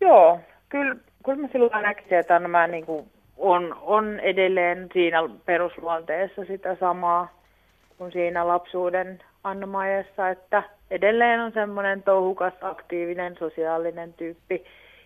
Joo, 0.00 0.40
kyllä, 0.68 0.96
kyllä 1.24 1.42
mä 1.42 1.48
silloin 1.52 1.82
näkisin, 1.82 2.18
että 2.18 2.36
Anna 2.36 2.66
niin 2.66 2.86
kuin 2.86 3.10
on, 3.36 3.76
on 3.82 4.20
edelleen 4.20 4.88
siinä 4.92 5.18
perusluonteessa 5.46 6.44
sitä 6.44 6.76
samaa 6.80 7.38
kuin 7.98 8.12
siinä 8.12 8.48
lapsuuden 8.48 9.20
anna 9.44 9.86
että 10.32 10.62
edelleen 10.90 11.40
on 11.40 11.52
semmoinen 11.52 12.02
touhukas, 12.02 12.52
aktiivinen, 12.60 13.36
sosiaalinen 13.38 14.12
tyyppi 14.12 14.64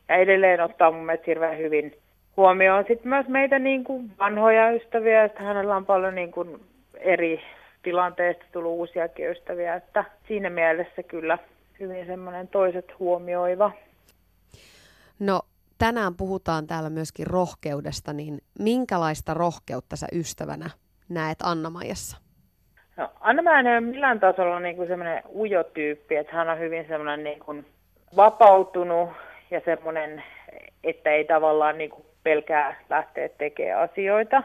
ja 0.08 0.16
edelleen 0.16 0.60
ottaa 0.60 0.90
mun 0.90 1.06
mielestä 1.06 1.24
hirveän 1.26 1.58
hyvin 1.58 1.96
huomioon 2.36 2.84
sitten 2.88 3.08
myös 3.08 3.28
meitä 3.28 3.58
niin 3.58 3.84
kuin 3.84 4.10
vanhoja 4.18 4.70
ystäviä, 4.70 5.24
että 5.24 5.42
hänellä 5.42 5.76
on 5.76 5.86
paljon 5.86 6.14
niin 6.14 6.32
kuin 6.32 6.60
eri 7.00 7.40
tilanteista 7.82 8.44
tullut 8.52 8.72
uusiakin 8.72 9.30
ystäviä, 9.30 9.74
että 9.74 10.04
siinä 10.28 10.50
mielessä 10.50 11.02
kyllä 11.02 11.38
hyvin 11.80 12.06
semmoinen 12.06 12.48
toiset 12.48 12.98
huomioiva. 12.98 13.72
No 15.18 15.42
tänään 15.78 16.16
puhutaan 16.16 16.66
täällä 16.66 16.90
myöskin 16.90 17.26
rohkeudesta, 17.26 18.12
niin 18.12 18.38
minkälaista 18.58 19.34
rohkeutta 19.34 19.96
sä 19.96 20.06
ystävänä 20.12 20.70
näet 21.08 21.38
Anna-Maijassa? 21.42 22.16
No, 22.96 23.10
anna 23.20 23.58
ei 23.58 23.66
ole 23.66 23.80
millään 23.80 24.20
tasolla 24.20 24.60
niin 24.60 24.76
kuin 24.76 24.88
semmoinen 24.88 25.22
ujo 25.34 25.64
tyyppi, 25.64 26.16
että 26.16 26.36
hän 26.36 26.48
on 26.48 26.58
hyvin 26.58 26.86
semmoinen 26.88 27.24
niin 27.24 27.40
kuin 27.40 27.66
vapautunut 28.16 29.10
ja 29.50 29.60
semmoinen, 29.64 30.22
että 30.84 31.10
ei 31.10 31.24
tavallaan 31.24 31.78
niin 31.78 31.90
kuin 31.90 32.06
pelkää 32.22 32.76
lähteä 32.90 33.28
tekemään 33.28 33.90
asioita. 33.90 34.42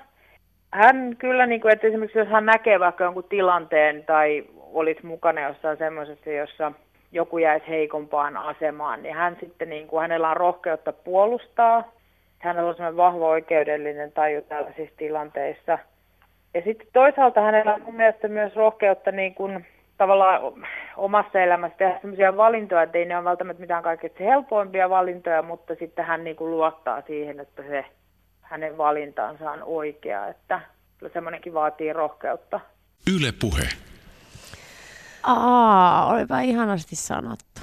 Hän 0.73 1.15
kyllä, 1.17 1.45
niin 1.45 1.61
kuin, 1.61 1.73
että 1.73 1.87
esimerkiksi 1.87 2.19
jos 2.19 2.27
hän 2.27 2.45
näkee 2.45 2.79
vaikka 2.79 3.03
jonkun 3.03 3.23
tilanteen 3.23 4.03
tai 4.05 4.43
olisi 4.73 5.05
mukana 5.05 5.41
jossain 5.41 5.77
semmoisessa, 5.77 6.29
jossa 6.29 6.71
joku 7.11 7.37
jäisi 7.37 7.67
heikompaan 7.67 8.37
asemaan, 8.37 9.03
niin 9.03 9.15
hän 9.15 9.37
sitten, 9.39 9.69
niin 9.69 9.87
kuin, 9.87 10.01
hänellä 10.01 10.29
on 10.29 10.37
rohkeutta 10.37 10.93
puolustaa. 10.93 11.91
Hänellä 12.39 12.69
on 12.69 12.75
sellainen 12.75 12.97
vahva 12.97 13.27
oikeudellinen 13.27 14.11
taju 14.11 14.41
tällaisissa 14.41 14.97
tilanteissa. 14.97 15.79
Ja 16.53 16.61
sitten 16.61 16.87
toisaalta 16.93 17.41
hänellä 17.41 17.73
on 17.73 17.81
mun 17.81 17.95
mielestä 17.95 18.27
myös 18.27 18.55
rohkeutta 18.55 19.11
niin 19.11 19.35
kuin, 19.35 19.65
tavallaan 19.97 20.41
omassa 20.97 21.39
elämässä 21.39 21.77
tehdä 21.77 21.99
sellaisia 22.01 22.37
valintoja, 22.37 22.81
että 22.81 22.97
ei 22.97 23.05
ne 23.05 23.17
ole 23.17 23.23
välttämättä 23.23 23.61
mitään 23.61 23.83
kaikista 23.83 24.23
helpoimpia 24.23 24.89
valintoja, 24.89 25.41
mutta 25.41 25.75
sitten 25.75 26.05
hän 26.05 26.23
niin 26.23 26.35
kuin 26.35 26.51
luottaa 26.51 27.01
siihen, 27.01 27.39
että 27.39 27.63
se 27.63 27.85
hänen 28.49 28.77
valintansa 28.77 29.51
on 29.51 29.63
oikea, 29.63 30.27
että 30.27 30.61
kyllä 30.97 31.13
semmoinenkin 31.13 31.53
vaatii 31.53 31.93
rohkeutta. 31.93 32.59
Yle 33.15 33.31
puhe. 33.31 33.69
Aa, 35.23 36.07
olipa 36.07 36.39
ihanasti 36.39 36.95
sanottu. 36.95 37.61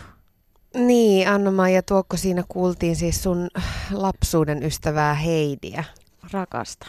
Niin, 0.74 1.28
Anna-Maija, 1.28 1.82
tuokko 1.82 2.16
siinä 2.16 2.44
kuultiin 2.48 2.96
siis 2.96 3.22
sun 3.22 3.48
lapsuuden 3.92 4.62
ystävää 4.62 5.14
Heidiä? 5.14 5.84
Rakasta. 6.32 6.86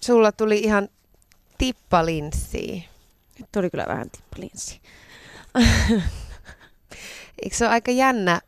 Sulla 0.00 0.32
tuli 0.32 0.58
ihan 0.58 0.88
tippalinssiä. 1.58 2.82
Nyt 3.38 3.48
tuli 3.52 3.70
kyllä 3.70 3.84
vähän 3.88 4.10
tippalinssi. 4.10 4.80
Eikö 7.42 7.56
se 7.56 7.64
ole 7.64 7.72
aika 7.72 7.90
jännä 7.90 8.40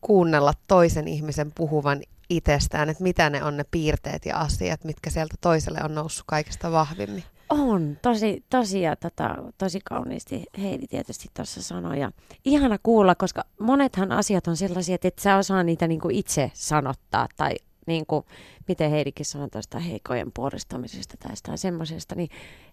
kuunnella 0.00 0.52
toisen 0.66 1.08
ihmisen 1.08 1.52
puhuvan 1.52 2.02
itsestään, 2.30 2.88
että 2.88 3.02
mitä 3.02 3.30
ne 3.30 3.44
on 3.44 3.56
ne 3.56 3.64
piirteet 3.70 4.26
ja 4.26 4.36
asiat, 4.36 4.84
mitkä 4.84 5.10
sieltä 5.10 5.34
toiselle 5.40 5.80
on 5.84 5.94
noussut 5.94 6.24
kaikesta 6.26 6.72
vahvimmin? 6.72 7.24
On, 7.50 7.98
tosi, 8.02 8.44
tosi, 8.50 8.82
ja 8.82 8.96
tota, 8.96 9.36
tosi 9.58 9.80
kauniisti 9.84 10.44
Heidi 10.62 10.86
tietysti 10.86 11.28
tuossa 11.34 11.62
sanoi. 11.62 12.00
Ja 12.00 12.10
ihana 12.44 12.78
kuulla, 12.82 13.14
koska 13.14 13.44
monethan 13.60 14.12
asiat 14.12 14.46
on 14.46 14.56
sellaisia, 14.56 14.94
että 14.94 15.08
et 15.08 15.18
sä 15.18 15.36
osaa 15.36 15.62
niitä 15.62 15.88
niinku 15.88 16.08
itse 16.12 16.50
sanottaa 16.54 17.28
tai 17.36 17.54
niinku, 17.86 18.26
miten 18.68 18.90
Heidikin 18.90 19.26
sanoi 19.26 19.48
tuosta 19.48 19.78
heikojen 19.78 20.32
puolistamisesta 20.32 21.16
tai 21.16 21.58
semmoisesta, 21.58 22.14
niin 22.14 22.30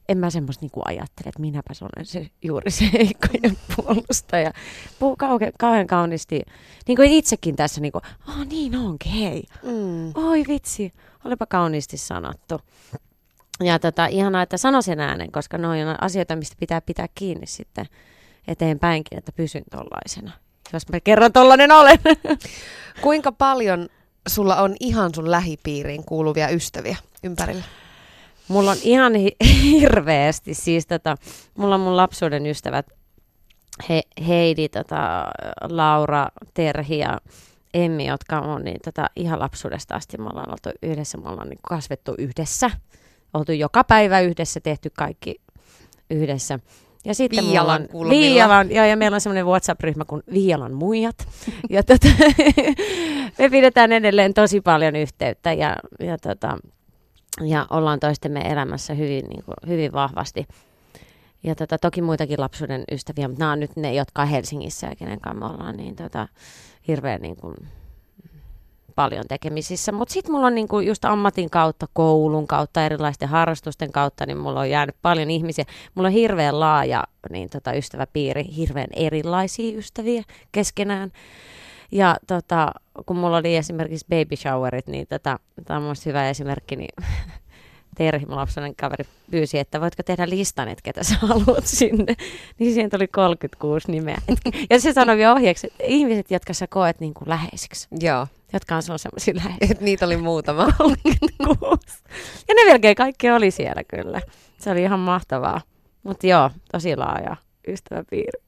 en 0.09 0.17
mä 0.17 0.29
semmoista 0.29 0.63
niinku 0.63 0.81
ajattele, 0.85 1.29
että 1.29 1.41
minäpä 1.41 1.73
olen 1.81 2.05
se, 2.05 2.29
juuri 2.43 2.71
se 2.71 2.89
heikkojen 2.93 3.57
puolustaja. 3.75 4.51
Puhuu 4.99 5.15
kauhean, 5.15 5.51
kauhean 5.59 5.87
kauniisti, 5.87 6.41
niin 6.87 6.95
kuin 6.95 7.11
itsekin 7.11 7.55
tässä, 7.55 7.81
niin 7.81 7.91
kuin, 7.91 8.01
oh, 8.29 8.45
niin 8.45 8.75
onkin, 8.75 9.11
hei. 9.11 9.43
Mm. 9.63 10.11
Oi 10.15 10.43
vitsi, 10.47 10.93
olipa 11.25 11.45
kauniisti 11.45 11.97
sanottu. 11.97 12.61
Ja 13.63 13.79
tota, 13.79 14.05
ihanaa, 14.05 14.41
että 14.41 14.57
sano 14.57 14.81
sen 14.81 14.99
äänen, 14.99 15.31
koska 15.31 15.57
ne 15.57 15.67
on 15.67 16.03
asioita, 16.03 16.35
mistä 16.35 16.55
pitää 16.59 16.81
pitää 16.81 17.07
kiinni 17.15 17.47
sitten 17.47 17.85
eteenpäinkin, 18.47 19.17
että 19.17 19.31
pysyn 19.31 19.63
tollaisena. 19.71 20.31
Jos 20.73 20.89
mä 20.89 20.99
kerron 20.99 21.33
tollanen 21.33 21.71
olen. 21.71 21.99
Kuinka 23.01 23.31
paljon 23.31 23.89
sulla 24.27 24.55
on 24.55 24.75
ihan 24.79 25.15
sun 25.15 25.31
lähipiiriin 25.31 26.03
kuuluvia 26.03 26.49
ystäviä 26.49 26.97
ympärillä? 27.23 27.63
Mulla 28.47 28.71
on 28.71 28.77
ihan 28.83 29.15
hi- 29.15 29.35
hirveästi. 29.71 30.53
Siis 30.53 30.87
tota, 30.87 31.15
mulla 31.57 31.75
on 31.75 31.81
mun 31.81 31.97
lapsuuden 31.97 32.45
ystävät 32.45 32.85
He, 33.89 34.01
Heidi, 34.27 34.69
tota, 34.69 35.27
Laura, 35.69 36.27
Terhi 36.53 36.97
ja 36.97 37.17
Emmi, 37.73 38.07
jotka 38.07 38.39
on 38.39 38.63
niin, 38.63 38.79
tota, 38.85 39.09
ihan 39.15 39.39
lapsuudesta 39.39 39.95
asti. 39.95 40.17
Me 40.17 40.29
ollaan 40.29 40.49
oltu 40.49 40.69
yhdessä, 40.81 41.17
me 41.17 41.29
ollaan 41.29 41.49
niin 41.49 41.59
kasvettu 41.61 42.15
yhdessä 42.17 42.71
oltu 43.33 43.51
joka 43.51 43.83
päivä 43.83 44.19
yhdessä, 44.19 44.59
tehty 44.59 44.91
kaikki 44.97 45.35
yhdessä. 46.09 46.59
Ja 47.05 47.15
sitten 47.15 47.43
mulla 47.43 47.51
Viialan 47.51 47.81
on, 47.81 47.87
kulmilla. 47.87 48.21
Viialan, 48.21 48.71
ja, 48.71 48.85
ja 48.85 48.97
meillä 48.97 49.15
on 49.15 49.21
semmoinen 49.21 49.45
WhatsApp-ryhmä 49.45 50.05
kuin 50.05 50.23
Viialan 50.33 50.73
muijat. 50.73 51.27
ja 51.69 51.83
tota, 51.83 52.07
me 53.39 53.49
pidetään 53.49 53.91
edelleen 53.91 54.33
tosi 54.33 54.61
paljon 54.61 54.95
yhteyttä 54.95 55.53
ja, 55.53 55.75
ja, 55.99 56.17
tota, 56.17 56.57
ja 57.45 57.67
ollaan 57.69 57.99
toistemme 57.99 58.39
elämässä 58.39 58.93
hyvin, 58.93 59.25
niin 59.25 59.43
kuin, 59.43 59.55
hyvin 59.67 59.93
vahvasti. 59.93 60.47
Ja 61.43 61.55
tota, 61.55 61.77
toki 61.77 62.01
muitakin 62.01 62.41
lapsuuden 62.41 62.83
ystäviä, 62.91 63.27
mutta 63.27 63.39
nämä 63.39 63.51
on 63.51 63.59
nyt 63.59 63.75
ne, 63.75 63.93
jotka 63.93 64.21
on 64.21 64.27
Helsingissä 64.27 64.88
ja 64.88 64.95
kenen 64.95 65.21
kanssa 65.21 65.39
me 65.39 65.53
ollaan 65.53 65.77
niin 65.77 65.95
tota, 65.95 66.27
hirveän 66.88 67.21
niin 67.21 67.35
kuin, 67.35 67.55
paljon 68.97 69.25
tekemisissä. 69.27 69.91
Mutta 69.91 70.13
sitten 70.13 70.31
mulla 70.31 70.47
on 70.47 70.55
niinku 70.55 70.79
just 70.79 71.05
ammatin 71.05 71.49
kautta, 71.49 71.88
koulun 71.93 72.47
kautta, 72.47 72.85
erilaisten 72.85 73.29
harrastusten 73.29 73.91
kautta, 73.91 74.25
niin 74.25 74.38
mulla 74.38 74.59
on 74.59 74.69
jäänyt 74.69 74.95
paljon 75.01 75.31
ihmisiä. 75.31 75.65
Mulla 75.95 76.07
on 76.07 76.13
hirveän 76.13 76.59
laaja 76.59 77.03
niin 77.29 77.49
tota, 77.49 77.73
ystäväpiiri, 77.73 78.43
hirveän 78.55 78.88
erilaisia 78.95 79.77
ystäviä 79.77 80.23
keskenään. 80.51 81.11
Ja 81.91 82.17
tota, 82.27 82.71
kun 83.05 83.17
mulla 83.17 83.38
oli 83.38 83.55
esimerkiksi 83.55 84.05
baby 84.09 84.35
showerit, 84.35 84.88
niin 84.88 85.07
tota, 85.07 85.39
tämä 85.65 85.89
on 85.89 85.95
hyvä 86.05 86.29
esimerkki, 86.29 86.75
niin 86.75 87.03
Terhi, 87.97 88.25
mun 88.25 88.35
lapsenen 88.35 88.75
kaveri, 88.75 89.05
pyysi, 89.31 89.59
että 89.59 89.81
voitko 89.81 90.03
tehdä 90.03 90.29
listan, 90.29 90.67
että 90.67 90.81
ketä 90.83 91.03
sä 91.03 91.15
haluat 91.21 91.65
sinne. 91.65 92.15
Niin 92.59 92.73
siihen 92.73 92.89
tuli 92.89 93.07
36 93.07 93.91
nimeä. 93.91 94.17
Ja 94.69 94.79
se 94.79 94.93
sanoi 94.93 95.17
vielä 95.17 95.33
ohjeeksi, 95.33 95.67
että 95.67 95.83
ihmiset, 95.83 96.31
jotka 96.31 96.53
sä 96.53 96.67
koet 96.67 96.99
niin 96.99 97.13
kuin 97.13 97.29
läheisiksi, 97.29 97.88
Joo, 97.99 98.27
jotka 98.53 98.75
on 98.75 98.83
sun 98.83 98.99
semmoisia 98.99 99.35
läheisiä. 99.35 99.67
et 99.71 99.81
niitä 99.81 100.05
oli 100.05 100.17
muutama. 100.17 100.67
36. 100.77 102.03
Ja 102.47 102.55
ne 102.55 102.71
melkein 102.71 102.95
kaikki 102.95 103.29
oli 103.31 103.51
siellä 103.51 103.83
kyllä. 103.83 104.21
Se 104.57 104.71
oli 104.71 104.81
ihan 104.81 104.99
mahtavaa. 104.99 105.61
Mutta 106.03 106.27
joo, 106.27 106.51
tosi 106.71 106.95
laaja 106.95 107.35
ystäväpiiri. 107.67 108.41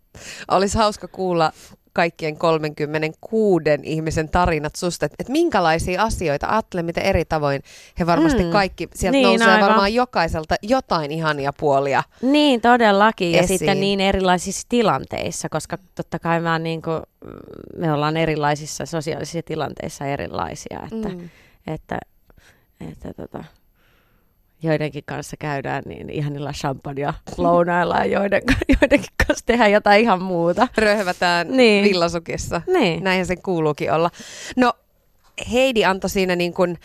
Olisi 0.51 0.77
hauska 0.77 1.07
kuulla 1.07 1.51
kaikkien 1.99 2.37
36 2.37 3.63
ihmisen 3.83 4.29
tarinat 4.29 4.75
susta, 4.75 5.05
että 5.05 5.15
et 5.19 5.29
minkälaisia 5.29 6.03
asioita, 6.03 6.47
ajattele 6.47 6.83
miten 6.83 7.03
eri 7.03 7.25
tavoin 7.25 7.61
he 7.99 8.05
varmasti 8.05 8.43
Mm. 8.43 8.49
kaikki, 8.51 8.87
sieltä 8.95 9.17
Niin, 9.17 9.23
nousee 9.27 9.47
aivan. 9.47 9.67
varmaan 9.69 9.93
jokaiselta 9.93 10.55
jotain 10.61 11.11
ihania 11.11 11.53
puolia. 11.59 12.03
Niin, 12.21 12.61
todellakin. 12.61 13.31
Ja 13.31 13.39
Esiin. 13.41 13.59
sitten 13.59 13.79
niin 13.79 13.99
erilaisissa 14.01 14.65
tilanteissa, 14.69 15.49
koska 15.49 15.77
totta 15.95 16.19
kai 16.19 16.39
mä 16.41 16.59
niin 16.59 16.81
kuin, 16.81 17.01
me 17.77 17.93
ollaan 17.93 18.17
erilaisissa 18.17 18.85
sosiaalisissa 18.85 19.41
tilanteissa 19.45 20.05
erilaisia. 20.05 20.79
Että, 20.91 21.09
Mm. 21.09 21.29
että, 21.67 21.99
että 22.91 23.13
tota, 23.13 23.43
joidenkin 24.63 25.03
kanssa 25.05 25.37
käydään 25.37 25.83
niin 25.85 26.09
ihanilla 26.09 26.51
champagnea 26.51 27.13
lounailla 27.37 27.95
ja 27.95 28.05
joiden, 28.19 28.41
joidenkin 28.81 29.09
kanssa 29.27 29.45
tehdään 29.45 29.71
jotain 29.71 30.01
ihan 30.01 30.21
muuta. 30.21 30.67
Röhvätään 30.77 31.47
Niin. 31.57 31.83
villasukissa. 31.85 32.61
Niin. 32.67 33.03
Näinhän 33.03 33.25
sen 33.25 33.41
kuuluukin 33.41 33.91
olla. 33.93 34.09
No, 34.55 34.73
Heidi 35.51 35.85
antoi 35.85 36.09
siinä 36.09 36.35
niin 36.35 36.53
kuin, 36.53 36.77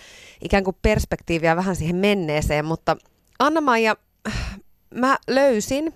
ikään 0.45 0.65
kuin 0.65 0.77
perspektiiviä 0.83 1.57
vähän 1.57 1.77
siihen 1.77 1.97
menneeseen, 1.97 2.65
mutta 2.65 2.97
Anna-Maija, 3.39 3.97
mä 4.95 5.17
löysin 5.29 5.95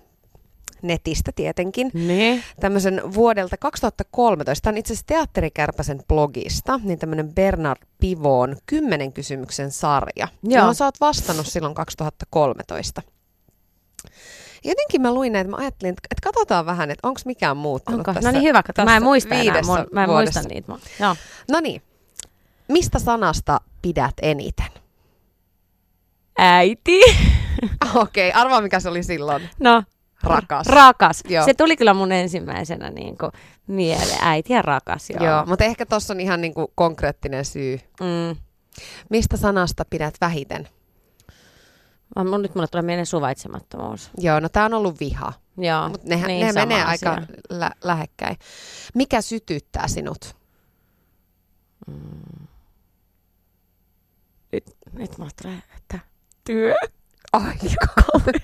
netistä 0.81 1.31
tietenkin 1.35 1.91
Niin. 1.93 2.43
tämmöisen 2.59 3.01
vuodelta 3.13 3.57
2013, 3.57 4.63
tämä 4.63 4.73
on 4.73 4.77
itse 4.77 4.93
asiassa 4.93 5.07
Teatterikärpäsen 5.07 5.99
blogista, 6.07 6.79
niin 6.83 6.99
tämmöinen 6.99 7.33
Bernard 7.33 7.79
Pivon 7.99 8.57
kymmenen 8.65 9.13
kysymyksen 9.13 9.71
sarja, 9.71 10.27
Joo. 10.43 10.59
johon 10.59 10.75
sä 10.75 10.85
oot 10.85 11.01
vastannut 11.01 11.47
silloin 11.47 11.75
2013. 11.75 13.01
Jotenkin 14.63 15.01
mä 15.01 15.13
luin 15.13 15.33
näitä, 15.33 15.49
mä 15.49 15.57
ajattelin, 15.57 15.89
että 15.89 16.01
että 16.11 16.23
katsotaan 16.29 16.65
vähän, 16.65 16.91
että 16.91 17.07
onko 17.07 17.21
mikään 17.25 17.57
muuttunut 17.57 17.99
Onko? 17.99 18.13
tässä 18.13 18.31
No 18.31 18.39
niin 18.39 18.47
hyvä, 18.47 18.63
kato. 18.63 18.85
Mä 18.85 18.95
en 18.97 19.03
muista 19.03 19.35
enää. 19.35 19.61
Mun, 19.65 19.87
mä 19.91 20.03
en 20.03 20.09
vuodessa. 20.09 20.39
muista 20.39 20.53
niitä. 20.53 20.71
Mä- 20.71 20.77
Joo. 20.99 21.15
No 21.51 21.59
niin, 21.59 21.81
mistä 22.67 22.99
sanasta 22.99 23.61
pidät 23.81 24.13
eniten? 24.21 24.65
Äiti. 26.37 26.99
Okei, 27.95 28.29
okay, 28.29 28.41
arvaa 28.41 28.61
mikä 28.61 28.79
se 28.79 28.89
oli 28.89 29.03
silloin. 29.03 29.49
No, 29.59 29.83
Rakas. 30.23 30.67
rakas. 30.67 31.23
Joo. 31.29 31.45
Se 31.45 31.53
tuli 31.53 31.77
kyllä 31.77 31.93
mun 31.93 32.11
ensimmäisenä 32.11 32.89
niin 32.89 33.17
kuin, 33.17 33.31
mieleen. 33.67 34.17
Äiti 34.21 34.53
ja 34.53 34.61
rakas. 34.61 35.09
Joo. 35.09 35.23
Joo, 35.25 35.45
mutta 35.45 35.65
ehkä 35.65 35.85
tuossa 35.85 36.13
on 36.13 36.19
ihan 36.19 36.41
niinku 36.41 36.71
konkreettinen 36.75 37.45
syy. 37.45 37.79
Mm. 38.01 38.35
Mistä 39.09 39.37
sanasta 39.37 39.85
pidät 39.89 40.13
vähiten? 40.21 40.67
Mä- 42.15 42.23
Mun, 42.23 42.41
nyt 42.41 42.55
mulle 42.55 42.67
tulee 42.67 42.83
mieleen 42.83 43.05
suvaitsemattomuus. 43.05 44.11
Joo, 44.17 44.39
no 44.39 44.49
tää 44.49 44.65
on 44.65 44.73
ollut 44.73 44.99
viha. 44.99 45.33
Joo, 45.57 45.89
Mutta 45.89 46.07
nehän, 46.07 46.27
niin, 46.27 46.53
sama 46.53 46.65
menee 46.65 46.83
asia. 46.83 47.11
aika 47.11 47.21
lä- 47.49 47.71
lähekkäin. 47.83 48.37
Mikä 48.95 49.21
sytyttää 49.21 49.87
sinut? 49.87 50.35
Nyt, 54.51 54.63
nyt 54.93 55.17
mulle 55.17 55.31
tulee, 55.41 55.57
että 55.77 55.99
työ. 56.43 56.75
Aika. 57.33 57.49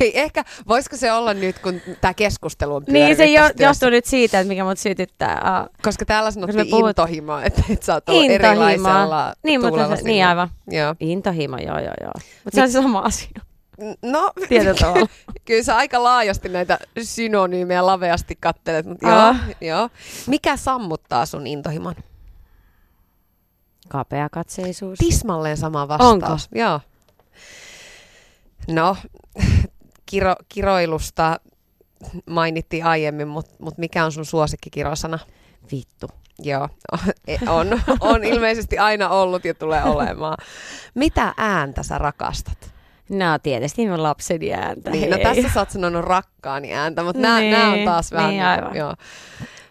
Hei, 0.00 0.18
ehkä, 0.20 0.44
voisiko 0.68 0.96
se 0.96 1.12
olla 1.12 1.34
nyt, 1.34 1.58
kun 1.58 1.80
tämä 2.00 2.14
keskustelu 2.14 2.74
on 2.74 2.82
Niin, 2.88 3.16
se 3.16 3.26
jo, 3.26 3.42
johtuu 3.58 3.90
nyt 3.90 4.04
siitä, 4.04 4.40
että 4.40 4.48
mikä 4.48 4.64
mut 4.64 4.78
sytyttää. 4.78 5.40
Aa, 5.44 5.68
Koska 5.82 6.04
täällä 6.04 6.30
sanottiin 6.30 6.66
puhut- 6.66 6.88
intohimo, 6.88 7.38
että, 7.38 7.62
että 7.70 7.86
sä 7.86 7.94
oot 7.94 8.08
ollut 8.08 8.30
erilaisella 8.30 9.34
Niin, 9.42 9.60
mutta 9.60 9.96
se, 9.96 10.02
niin 10.02 10.26
aivan. 10.26 10.48
Joo. 10.70 10.94
Intohimo, 11.00 11.56
joo, 11.56 11.78
joo, 11.78 11.94
joo. 12.00 12.12
Mutta 12.44 12.54
se 12.54 12.62
on 12.62 12.68
se 12.68 12.72
sama 12.82 12.98
asia, 12.98 13.30
No, 14.02 14.30
tietyllä 14.48 14.74
tavalla. 14.74 15.06
kyllä 15.46 15.62
sä 15.62 15.76
aika 15.76 16.02
laajasti 16.02 16.48
näitä 16.48 16.78
synonyymejä 17.02 17.86
laveasti 17.86 18.36
kattelet, 18.40 18.86
mutta 18.86 19.08
joo, 19.08 19.18
Ah. 19.18 19.36
joo. 19.60 19.88
Mikä 20.26 20.56
sammuttaa 20.56 21.26
sun 21.26 21.46
intohimon? 21.46 21.94
Kapea 23.88 24.28
katseisuus. 24.28 24.98
Tismalleen 24.98 25.56
sama 25.56 25.88
vastaus. 25.88 26.12
Onko? 26.12 26.36
Joo. 26.54 26.80
No, 28.68 28.96
kiro, 30.06 30.34
kiroilusta 30.48 31.40
mainittiin 32.26 32.84
aiemmin, 32.84 33.28
mutta 33.28 33.54
mut 33.58 33.78
mikä 33.78 34.04
on 34.04 34.12
sun 34.12 34.26
suosikkikirosana? 34.26 35.18
Vittu. 35.72 36.10
Joo, 36.42 36.68
on, 37.48 37.80
on 38.00 38.24
ilmeisesti 38.24 38.78
aina 38.78 39.08
ollut 39.08 39.44
ja 39.44 39.54
tulee 39.54 39.84
olemaan. 39.84 40.36
Mitä 40.94 41.34
ääntä 41.36 41.82
sä 41.82 41.98
rakastat? 41.98 42.70
No 43.08 43.38
tietysti 43.42 43.88
mun 43.88 44.02
lapseni 44.02 44.54
ääntä. 44.54 44.90
Niin, 44.90 45.10
no 45.10 45.18
tässä 45.22 45.48
sä 45.54 45.60
oot 45.60 45.70
sanonut 45.70 46.04
rakkaani 46.04 46.74
ääntä, 46.74 47.02
mutta 47.02 47.22
nämä, 47.22 47.40
nämä 47.40 47.66
on 47.68 47.72
Niin, 47.72 47.84
taas 47.84 48.12
vähän... 48.12 48.30
niin, 48.30 48.44
aivan. 48.44 48.76
joo. 48.76 48.94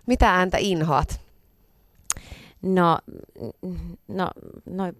Mitä 0.05 0.35
ääntä 0.35 0.57
inhoat? 0.59 1.21
No, 2.61 2.97
no, 4.07 4.29
no, 4.65 4.93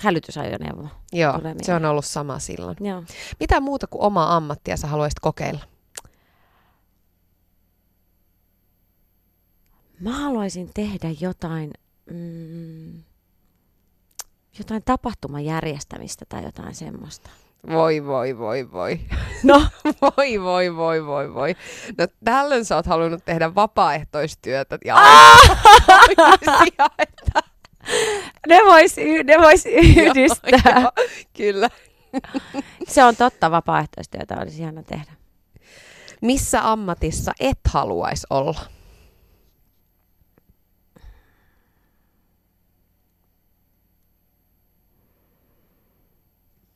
hälytysajoneuvo. 0.00 0.88
Joo, 1.12 1.32
se 1.32 1.48
on 1.48 1.56
mieleen. 1.56 1.84
ollut 1.84 2.04
sama 2.04 2.38
silloin. 2.38 2.76
Joo. 2.80 3.02
Mitä 3.40 3.60
muuta 3.60 3.86
kuin 3.86 4.02
omaa 4.02 4.36
ammattia 4.36 4.76
sä 4.76 4.86
haluaisit 4.86 5.20
kokeilla? 5.20 5.60
Mä 10.00 10.12
haluaisin 10.12 10.70
tehdä 10.74 11.08
jotain, 11.20 11.70
mm, 12.10 13.02
jotain 14.58 14.82
tapahtuman 14.84 15.44
järjestämistä 15.44 16.24
tai 16.28 16.44
jotain 16.44 16.74
semmoista. 16.74 17.30
Voi, 17.68 18.04
voi, 18.06 18.38
voi, 18.38 18.72
voi. 18.72 19.00
No, 19.42 19.66
Voi, 20.02 20.42
voi, 20.42 20.76
voi, 20.76 21.06
voi, 21.06 21.34
voi. 21.34 21.56
No 21.98 22.06
tällöin 22.24 22.64
sä 22.64 22.76
oot 22.76 22.86
halunnut 22.86 23.24
tehdä 23.24 23.54
vapaaehtoistyötä 23.54 24.78
ja 24.84 24.96
aikuisia, 25.88 26.90
että 26.98 27.40
ne 28.48 28.58
vois, 28.64 28.98
y- 28.98 29.22
ne 29.24 29.38
vois 29.38 29.66
yhdistää. 29.66 30.50
Joo, 30.74 30.80
joo, 30.82 30.92
kyllä. 31.36 31.68
Se 32.88 33.04
on 33.04 33.16
totta, 33.16 33.50
vapaaehtoistyötä 33.50 34.36
olisi 34.40 34.62
ihana 34.62 34.82
tehdä. 34.82 35.12
Missä 36.22 36.70
ammatissa 36.72 37.32
et 37.40 37.58
haluaisi 37.68 38.26
olla? 38.30 38.60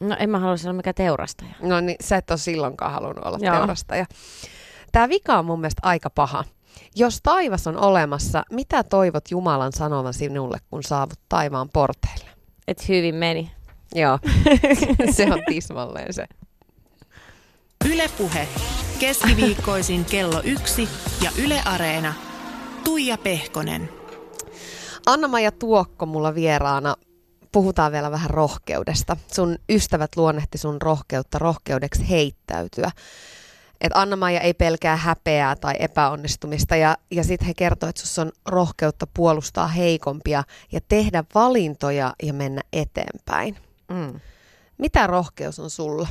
No 0.00 0.16
en 0.18 0.30
mä 0.30 0.38
haluaisi 0.38 0.66
olla 0.68 0.76
mikään 0.76 0.94
teurastaja. 0.94 1.50
No 1.62 1.80
niin, 1.80 1.96
sä 2.00 2.16
et 2.16 2.30
ole 2.30 2.38
silloinkaan 2.38 2.92
halunnut 2.92 3.24
olla 3.24 3.38
Joo. 3.40 3.56
teurastaja. 3.56 4.06
Tämä 4.92 5.08
vika 5.08 5.38
on 5.38 5.44
mun 5.44 5.60
mielestä 5.60 5.80
aika 5.84 6.10
paha. 6.10 6.44
Jos 6.96 7.20
taivas 7.22 7.66
on 7.66 7.76
olemassa, 7.76 8.44
mitä 8.50 8.82
toivot 8.82 9.30
Jumalan 9.30 9.72
sanovan 9.72 10.14
sinulle, 10.14 10.58
kun 10.70 10.82
saavut 10.82 11.18
taivaan 11.28 11.68
porteille? 11.72 12.30
Et 12.68 12.88
hyvin 12.88 13.14
meni. 13.14 13.50
Joo, 13.94 14.18
se 15.16 15.24
on 15.32 15.42
tismalleen 15.48 16.14
se. 16.14 16.26
Ylepuhe 17.92 18.48
keskiviikkoisin 18.98 20.04
kello 20.04 20.40
yksi 20.44 20.88
ja 21.22 21.30
Yle 21.44 21.62
Areena. 21.64 22.14
Tuija 22.84 23.18
Pehkonen. 23.18 23.88
Anna-Maija 25.06 25.52
Tuokko 25.52 26.06
mulla 26.06 26.34
vieraana 26.34 26.94
puhutaan 27.52 27.92
vielä 27.92 28.10
vähän 28.10 28.30
rohkeudesta. 28.30 29.16
Sun 29.32 29.58
ystävät 29.68 30.16
luonnehti 30.16 30.58
sun 30.58 30.82
rohkeutta 30.82 31.38
rohkeudeksi 31.38 32.10
heittäytyä. 32.10 32.90
Että 33.80 34.00
Anna-Maija 34.00 34.40
ei 34.40 34.54
pelkää 34.54 34.96
häpeää 34.96 35.56
tai 35.56 35.74
epäonnistumista 35.78 36.76
ja, 36.76 36.96
ja 37.10 37.24
sitten 37.24 37.46
he 37.46 37.54
kertoo, 37.54 37.88
että 37.88 38.02
sus 38.02 38.18
on 38.18 38.32
rohkeutta 38.46 39.06
puolustaa 39.14 39.68
heikompia 39.68 40.44
ja 40.72 40.80
tehdä 40.88 41.24
valintoja 41.34 42.14
ja 42.22 42.32
mennä 42.32 42.62
eteenpäin. 42.72 43.56
Mm. 43.88 44.20
Mitä 44.78 45.06
rohkeus 45.06 45.58
on 45.58 45.70
sulla? 45.70 46.08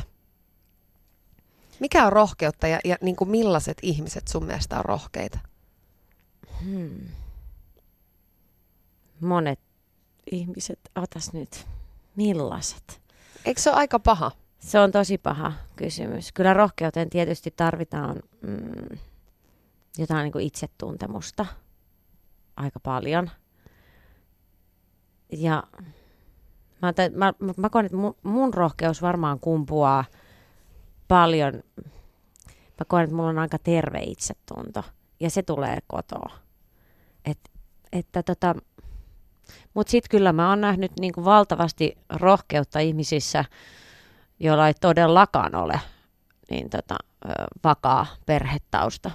Mikä 1.79 2.05
on 2.05 2.13
rohkeutta 2.13 2.67
ja, 2.67 2.79
ja 2.85 2.97
niin 3.01 3.15
kuin 3.15 3.29
millaiset 3.29 3.77
ihmiset 3.81 4.27
sun 4.27 4.45
mielestä 4.45 4.77
on 4.77 4.85
rohkeita? 4.85 5.39
Hmm. 6.63 7.07
Monet 9.19 9.59
ihmiset, 10.31 10.79
otas 10.95 11.33
nyt, 11.33 11.65
millaiset? 12.15 13.01
Eikö 13.45 13.61
se 13.61 13.69
ole 13.69 13.77
aika 13.77 13.99
paha? 13.99 14.31
Se 14.63 14.79
on 14.79 14.91
tosi 14.91 15.17
paha 15.17 15.53
kysymys. 15.75 16.31
Kyllä 16.31 16.53
rohkeuteen 16.53 17.09
tietysti 17.09 17.53
tarvitaan 17.55 18.19
mm, 18.41 18.97
jotain 19.97 20.23
niin 20.23 20.31
kuin 20.31 20.45
itsetuntemusta 20.45 21.45
aika 22.55 22.79
paljon. 22.79 23.29
Ja 25.31 25.63
mä, 26.81 26.93
mä, 27.15 27.33
mä, 27.39 27.53
mä 27.57 27.69
koen, 27.69 27.85
että 27.85 27.97
mun, 27.97 28.15
mun 28.23 28.53
rohkeus 28.53 29.01
varmaan 29.01 29.39
kumpuaa 29.39 30.05
paljon. 31.07 31.53
Mä 32.79 32.85
koen, 32.87 33.03
että 33.03 33.15
mulla 33.15 33.29
on 33.29 33.39
aika 33.39 33.57
terve 33.59 33.99
itsetunto 33.99 34.83
ja 35.19 35.29
se 35.29 35.43
tulee 35.43 35.77
kotoa. 35.87 36.31
Et, 37.25 37.39
että 37.91 38.23
tota, 38.23 38.55
mutta 39.73 39.91
sitten 39.91 40.09
kyllä 40.09 40.33
mä 40.33 40.49
oon 40.49 40.61
nähnyt 40.61 40.91
niin 40.99 41.13
kuin 41.13 41.25
valtavasti 41.25 41.97
rohkeutta 42.09 42.79
ihmisissä, 42.79 43.45
joilla 44.39 44.67
ei 44.67 44.73
todellakaan 44.73 45.55
ole 45.55 45.79
niin 46.49 46.69
tota, 46.69 46.97
vakaa 47.63 48.05
perhetausta. 48.25 49.11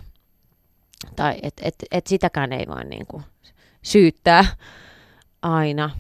Tai 1.17 1.39
et, 1.43 1.55
et, 1.63 1.75
et 1.91 2.07
sitäkään 2.07 2.53
ei 2.53 2.67
voi 2.69 2.85
niin 2.85 3.07
kuin 3.07 3.25
syyttää 3.83 4.45
aina. 5.43 5.91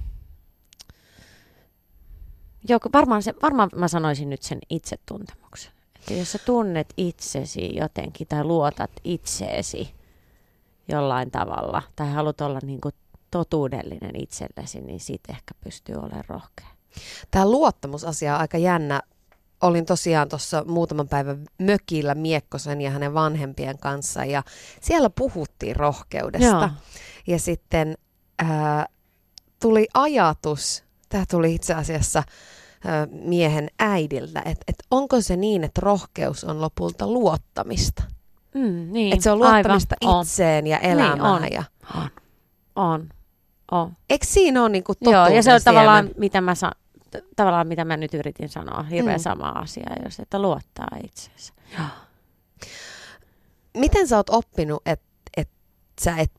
Joko, 2.68 2.88
varmaan, 2.92 3.22
se, 3.22 3.34
varmaan 3.42 3.70
mä 3.74 3.88
sanoisin 3.88 4.30
nyt 4.30 4.42
sen 4.42 4.58
itsetuntemuksen. 4.70 5.72
Että 5.96 6.14
jos 6.14 6.32
sä 6.32 6.38
tunnet 6.38 6.94
itsesi 6.96 7.76
jotenkin 7.76 8.26
tai 8.26 8.44
luotat 8.44 8.90
itseesi 9.04 9.94
jollain 10.88 11.30
tavalla 11.30 11.82
tai 11.96 12.12
haluat 12.12 12.40
olla 12.40 12.58
niin 12.62 12.80
kuin 12.80 12.94
totuudellinen 13.30 14.16
itsellesi, 14.16 14.80
niin 14.80 15.00
siitä 15.00 15.32
ehkä 15.32 15.54
pystyy 15.64 15.94
olemaan 15.94 16.24
rohkea. 16.28 16.77
Tämä 17.30 17.50
luottamusasia 17.50 18.34
on 18.34 18.40
aika 18.40 18.58
jännä. 18.58 19.02
Olin 19.62 19.86
tosiaan 19.86 20.28
tuossa 20.28 20.64
muutaman 20.66 21.08
päivän 21.08 21.46
mökillä 21.58 22.14
Miekkosen 22.14 22.80
ja 22.80 22.90
hänen 22.90 23.14
vanhempien 23.14 23.78
kanssa 23.78 24.24
ja 24.24 24.42
siellä 24.80 25.10
puhuttiin 25.10 25.76
rohkeudesta. 25.76 26.46
Joo. 26.46 26.68
Ja 27.26 27.38
sitten 27.38 27.94
ää, 28.38 28.86
tuli 29.60 29.88
ajatus, 29.94 30.84
tämä 31.08 31.24
tuli 31.30 31.54
itse 31.54 31.74
asiassa 31.74 32.22
ää, 32.84 33.06
miehen 33.10 33.68
äidiltä, 33.78 34.42
että 34.44 34.64
et 34.68 34.76
onko 34.90 35.20
se 35.20 35.36
niin, 35.36 35.64
että 35.64 35.80
rohkeus 35.80 36.44
on 36.44 36.60
lopulta 36.60 37.06
luottamista? 37.06 38.02
Mm, 38.54 38.92
niin, 38.92 39.12
että 39.12 39.22
se 39.22 39.30
on 39.30 39.38
luottamista 39.38 39.96
aivan. 40.04 40.22
itseen 40.22 40.64
on. 40.64 40.66
ja 40.66 40.78
elämään. 40.78 41.12
Niin, 41.12 41.22
on. 41.22 41.52
Ja... 41.52 41.64
on. 41.96 42.10
On. 42.76 43.08
On. 43.70 43.96
Eikö 44.10 44.26
siinä 44.26 44.62
ole 44.62 44.68
niinku 44.68 44.94
Joo, 45.00 45.26
ja 45.26 45.42
se 45.42 45.54
on 45.54 45.60
tavallaan 45.64 46.10
mitä, 46.18 46.40
mä 46.40 46.54
sa- 46.54 46.72
tavallaan, 47.36 47.68
mitä 47.68 47.84
mä 47.84 47.96
nyt 47.96 48.14
yritin 48.14 48.48
sanoa, 48.48 48.82
hirveän 48.82 49.20
mm. 49.20 49.22
sama 49.22 49.48
asia, 49.48 49.90
jos 50.04 50.20
että 50.20 50.42
luottaa 50.42 50.88
itseensä. 51.04 51.52
Miten 53.76 54.08
sä 54.08 54.16
oot 54.16 54.30
oppinut, 54.30 54.82
että 54.86 55.06
et 55.36 55.48
sä 56.00 56.16
et 56.16 56.32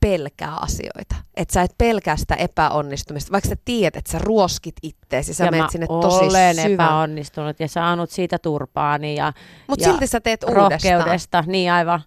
pelkää 0.00 0.56
asioita. 0.56 1.14
Että 1.36 1.54
sä 1.54 1.62
et 1.62 1.74
pelkää 1.78 2.16
sitä 2.16 2.34
epäonnistumista, 2.34 3.32
vaikka 3.32 3.48
sä 3.48 3.56
tiedät, 3.64 3.96
että 3.96 4.12
sä 4.12 4.18
ruoskit 4.18 4.74
itteesi, 4.82 5.34
sä 5.34 5.44
ja 5.44 5.50
menet 5.50 5.70
sinne 5.70 5.86
tosi 5.86 6.24
olen 6.24 6.54
syvään. 6.54 6.72
epäonnistunut 6.72 7.60
ja 7.60 7.68
saanut 7.68 8.10
siitä 8.10 8.38
turpaani 8.38 9.14
ja 9.14 9.32
Mutta 9.68 9.84
silti 9.84 10.06
sä 10.06 10.20
teet 10.20 10.44
uudestaan. 10.44 11.44
Niin 11.46 11.72
aivan. 11.72 12.00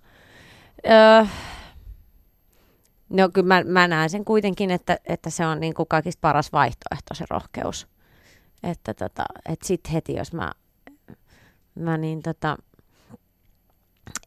Öö, 0.90 1.26
No 3.10 3.30
kyllä 3.34 3.48
mä, 3.48 3.64
mä 3.64 3.88
näen 3.88 4.10
sen 4.10 4.26
kuitenkin, 4.26 4.72
että, 4.72 4.98
että 5.06 5.30
se 5.30 5.46
on 5.46 5.60
niin 5.60 5.74
kuin 5.74 5.88
kaikista 5.88 6.20
paras 6.22 6.52
vaihtoehto 6.52 7.14
se 7.14 7.26
rohkeus. 7.30 7.88
Että 8.64 8.94
tota, 8.94 9.24
et 9.50 9.62
sit 9.62 9.94
heti, 9.94 10.14
jos 10.14 10.34
mä, 10.34 10.52
mä 11.76 11.98
niin 11.98 12.22
tota, 12.22 12.58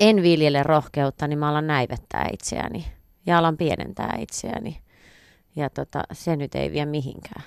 en 0.00 0.22
viljele 0.22 0.62
rohkeutta, 0.62 1.28
niin 1.28 1.38
mä 1.38 1.48
alan 1.48 1.66
näivettää 1.66 2.28
itseäni 2.32 2.86
ja 3.26 3.38
alan 3.38 3.56
pienentää 3.56 4.16
itseäni 4.18 4.82
ja 5.56 5.70
tota, 5.70 6.02
se 6.12 6.36
nyt 6.36 6.54
ei 6.54 6.72
vie 6.72 6.86
mihinkään. 6.86 7.44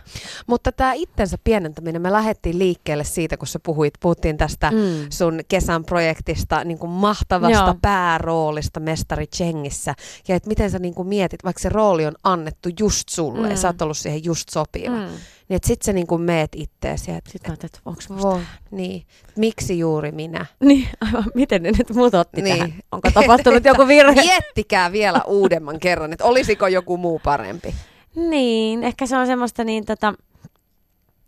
Mutta 0.47 0.71
tämä 0.71 0.93
itsensä 0.93 1.38
pienentäminen, 1.43 2.01
me 2.01 2.11
lähdettiin 2.11 2.59
liikkeelle 2.59 3.03
siitä, 3.03 3.38
kun 3.38 3.47
sä 3.47 3.59
puhuit, 3.59 3.93
puhuttiin 3.99 4.38
tästä 4.38 4.71
mm. 4.71 4.77
sun 5.09 5.39
kesän 5.47 5.86
projektista, 5.86 6.63
niin 6.63 6.79
kuin 6.79 6.89
mahtavasta 6.89 7.65
Joo. 7.65 7.75
pääroolista 7.81 8.79
mestari 8.79 9.27
Chengissä, 9.27 9.95
ja 10.27 10.36
että 10.36 10.49
miten 10.49 10.71
sä 10.71 10.79
niin 10.79 10.93
kuin 10.93 11.07
mietit, 11.07 11.43
vaikka 11.43 11.61
se 11.61 11.69
rooli 11.69 12.05
on 12.05 12.15
annettu 12.23 12.69
just 12.79 13.09
sulle, 13.09 13.47
mm. 13.47 13.51
ja 13.51 13.57
sä 13.57 13.67
oot 13.67 13.81
ollut 13.81 13.97
siihen 13.97 14.25
just 14.25 14.49
sopiva, 14.49 14.95
mm. 14.95 15.07
Niin 15.50 15.56
että 15.56 15.68
sit 15.68 15.82
sä 15.82 15.93
niin 15.93 16.08
kuin 16.08 16.22
meet 16.22 16.52
itteesi. 16.56 17.12
Että 17.12 17.32
sitten 17.32 17.54
että, 17.54 17.66
että 17.68 17.80
onko 17.86 18.02
musta 18.10 18.39
niin. 18.72 19.06
Miksi 19.38 19.80
juuri 19.80 20.12
minä? 20.12 20.46
Niin, 20.60 20.88
aivan. 21.02 21.26
Miten 21.36 21.64
ne 21.64 21.72
nyt 21.72 21.89
mut 21.89 22.14
otti 22.14 22.41
niin. 22.41 22.58
tähän? 22.58 22.74
Onko 22.91 23.12
tapahtunut 23.12 23.66
joku 23.72 23.88
virhe? 23.88 24.22
Miettikää 24.22 24.91
vielä 24.91 25.22
uudemman 25.28 25.80
kerran, 25.80 26.14
että 26.14 26.26
olisiko 26.26 26.68
joku 26.68 26.98
muu 26.98 27.20
parempi. 27.24 27.76
Niin, 28.16 28.84
ehkä 28.84 29.06
se 29.06 29.18
on 29.18 29.28
semmoista 29.28 29.64
niin 29.64 29.86
tota, 29.86 30.14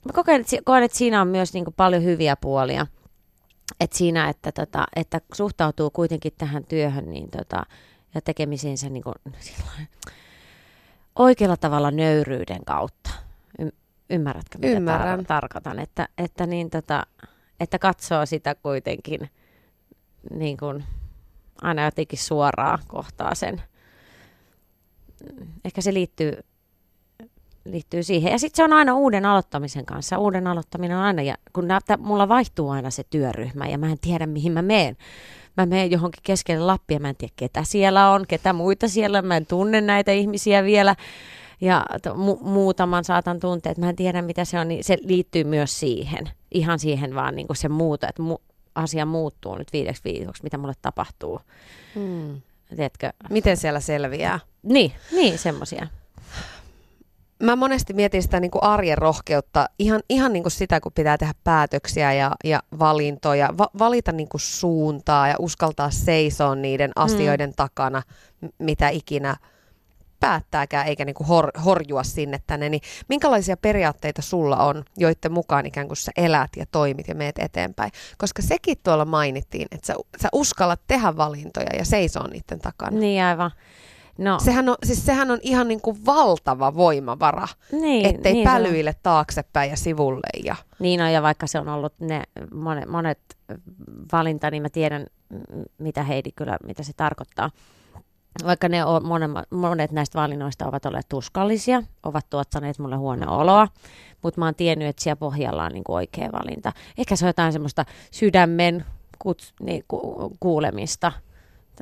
mä 0.06 0.24
koen, 0.24 0.42
että, 0.42 0.58
koen, 0.64 0.84
että 0.84 0.98
siinä 0.98 1.22
on 1.22 1.28
myös 1.28 1.54
niin 1.54 1.66
kuin 1.66 1.74
paljon 1.78 2.04
hyviä 2.04 2.36
puolia. 2.36 2.88
Et 3.80 3.94
siinä, 3.94 4.30
että, 4.30 4.52
tota, 4.52 4.86
että 4.96 5.22
suhtautuu 5.34 5.90
kuitenkin 5.90 6.32
tähän 6.38 6.64
työhön 6.64 7.10
niin 7.10 7.30
tota, 7.30 7.64
ja 8.16 8.22
tekemisiinsä 8.22 8.90
niin 8.90 9.04
kuin, 9.04 9.16
sillain, 9.40 9.88
oikealla 11.16 11.58
tavalla 11.58 11.92
nöyryyden 11.92 12.66
kautta. 12.66 13.10
Ymmärrätkö, 14.10 14.58
mitä 14.58 14.78
Ymmärrän. 14.78 15.20
Tar- 15.20 15.26
tarkoitan? 15.26 15.80
Että, 15.80 16.08
että, 16.18 16.46
niin, 16.46 16.70
tota, 16.70 17.06
että 17.60 17.80
katsoo 17.80 18.26
sitä 18.26 18.56
kuitenkin 18.56 19.30
niin 20.32 20.58
kuin, 20.58 20.84
aina 21.62 21.86
jotenkin 21.86 22.20
suoraan 22.20 22.80
kohtaa 22.88 23.36
sen. 23.36 23.62
Ehkä 25.66 25.82
se 25.82 25.94
liittyy 25.94 26.34
liittyy 27.72 28.04
siihen. 28.04 28.32
Ja 28.32 28.40
sitten 28.40 28.58
se 28.58 28.64
on 28.64 28.74
aina 28.74 28.96
uuden 28.96 29.26
aloittamisen 29.26 29.86
kanssa. 29.86 30.18
Uuden 30.18 30.48
aloittaminen 30.48 30.98
on 30.98 31.04
aina, 31.04 31.22
ja 31.22 31.36
kun 31.54 31.68
näyttää, 31.68 31.98
mulla 31.98 32.30
vaihtuu 32.30 32.70
aina 32.70 32.90
se 32.90 33.04
työryhmä 33.10 33.68
ja 33.68 33.78
mä 33.78 33.92
en 33.92 34.00
tiedä 34.00 34.26
mihin 34.26 34.52
mä 34.52 34.62
menen. 34.62 34.98
Mä 35.58 35.66
menen 35.66 35.92
johonkin 35.92 36.24
keskelle 36.24 36.66
Lappia, 36.66 37.00
mä 37.00 37.10
en 37.10 37.16
tiedä 37.16 37.34
ketä 37.36 37.64
siellä 37.64 38.10
on, 38.12 38.26
ketä 38.28 38.54
muita 38.54 38.88
siellä, 38.88 39.22
mä 39.22 39.38
en 39.38 39.46
tunne 39.46 39.82
näitä 39.82 40.12
ihmisiä 40.12 40.64
vielä. 40.64 40.96
Ja 41.62 41.86
mu- 42.08 42.44
muutaman 42.44 43.04
saatan 43.04 43.40
tuntea, 43.40 43.72
että 43.72 43.82
mä 43.82 43.90
en 43.90 43.96
tiedä 43.96 44.22
mitä 44.22 44.46
se 44.46 44.60
on, 44.60 44.68
niin 44.68 44.84
se 44.84 44.98
liittyy 45.02 45.44
myös 45.44 45.80
siihen. 45.80 46.30
Ihan 46.52 46.80
siihen 46.80 47.16
vaan 47.16 47.36
niin 47.36 47.48
kuin 47.48 47.58
se 47.58 47.70
muuta, 47.70 48.08
että 48.10 48.24
mu- 48.24 48.54
asia 48.76 49.06
muuttuu 49.06 49.56
nyt 49.56 49.74
viideksi 49.74 50.04
viikoksi, 50.04 50.44
mitä 50.44 50.58
mulle 50.58 50.74
tapahtuu. 50.82 51.40
Hmm. 51.96 52.42
Tiedätkö? 52.76 53.10
Miten 53.30 53.58
siellä 53.58 53.80
selviää? 53.80 54.40
Niin, 54.64 54.92
niin 55.12 55.38
semmoisia 55.38 55.88
mä 57.44 57.56
monesti 57.56 57.94
mietin 57.94 58.24
sitä 58.24 58.40
niin 58.40 58.52
kuin 58.52 58.64
arjen 58.64 58.98
rohkeutta, 58.98 59.70
ihan, 59.80 60.02
ihan 60.10 60.34
niin 60.34 60.44
kuin 60.44 60.52
sitä, 60.52 60.80
kun 60.80 60.92
pitää 60.96 61.18
tehdä 61.18 61.34
päätöksiä 61.44 62.14
ja, 62.14 62.32
ja 62.44 62.60
valintoja, 62.80 63.50
va, 63.58 63.70
valita 63.80 64.12
niin 64.12 64.30
kuin 64.30 64.42
suuntaa 64.42 65.28
ja 65.28 65.36
uskaltaa 65.40 65.90
seisoa 65.90 66.56
niiden 66.56 66.90
mm. 66.90 67.04
asioiden 67.04 67.50
mm. 67.50 67.54
takana, 67.56 68.02
mitä 68.60 68.90
ikinä 68.90 69.36
päättääkään, 70.20 70.88
eikä 70.88 71.06
niin 71.06 71.14
kuin 71.14 71.28
hor, 71.28 71.52
horjua 71.66 72.04
sinne 72.04 72.40
tänne, 72.48 72.70
niin 72.70 72.82
minkälaisia 73.10 73.58
periaatteita 73.58 74.22
sulla 74.22 74.58
on, 74.58 74.84
joiden 74.98 75.32
mukaan 75.32 75.66
ikään 75.66 75.88
kuin 75.88 75.98
sä 75.98 76.12
elät 76.18 76.52
ja 76.58 76.66
toimit 76.72 77.08
ja 77.08 77.16
meet 77.16 77.40
eteenpäin? 77.40 77.92
Koska 78.18 78.42
sekin 78.42 78.78
tuolla 78.84 79.06
mainittiin, 79.06 79.68
että 79.72 79.88
sä, 79.88 79.96
sä 80.22 80.30
uskallat 80.34 80.82
tehdä 80.88 81.18
valintoja 81.18 81.70
ja 81.78 81.86
seisoa 81.86 82.28
niiden 82.28 82.60
takana. 82.60 83.00
Niin 83.00 83.24
aivan. 83.24 83.52
No. 84.18 84.40
Sehän, 84.40 84.70
on, 84.70 84.76
siis 84.84 85.06
sehän 85.06 85.32
on 85.32 85.40
ihan 85.42 85.68
niin 85.68 85.82
kuin 85.82 86.06
valtava 86.06 86.76
voimavara, 86.76 87.48
niin, 87.72 88.06
ettei 88.06 88.34
niin 88.34 88.44
pälyille 88.44 88.96
taaksepäin 89.04 89.70
ja 89.70 89.78
sivulle. 89.78 90.28
Ja... 90.44 90.56
Niin 90.80 91.02
on, 91.02 91.14
ja 91.14 91.22
vaikka 91.22 91.48
se 91.48 91.60
on 91.60 91.70
ollut 91.70 91.94
ne 92.00 92.24
monet, 92.54 92.90
monet 92.90 93.20
valinta, 94.12 94.52
niin 94.52 94.64
mä 94.64 94.70
tiedän, 94.70 95.06
mitä 95.78 96.04
Heidi 96.04 96.32
kyllä, 96.32 96.58
mitä 96.64 96.84
se 96.84 96.94
tarkoittaa. 96.94 97.52
Vaikka 98.46 98.70
ne 98.70 98.86
on, 98.86 99.04
monet, 99.50 99.92
näistä 99.92 100.20
valinnoista 100.20 100.68
ovat 100.68 100.86
olleet 100.86 101.10
tuskallisia, 101.10 101.84
ovat 102.04 102.30
tuottaneet 102.30 102.80
mulle 102.80 102.96
huoneoloa, 102.96 103.68
mutta 104.24 104.42
mä 104.42 104.46
oon 104.46 104.56
tiennyt, 104.56 104.88
että 104.88 105.04
siellä 105.04 105.20
pohjalla 105.20 105.64
on 105.64 105.72
niin 105.72 105.84
kuin 105.84 105.96
oikea 105.96 106.30
valinta. 106.32 106.74
Ehkä 106.98 107.16
se 107.16 107.26
on 107.26 107.30
jotain 107.30 107.54
semmoista 107.54 107.86
sydämen 108.12 108.86
kuts, 109.20 109.54
niin, 109.60 109.84
ku, 109.88 110.32
kuulemista, 110.40 111.12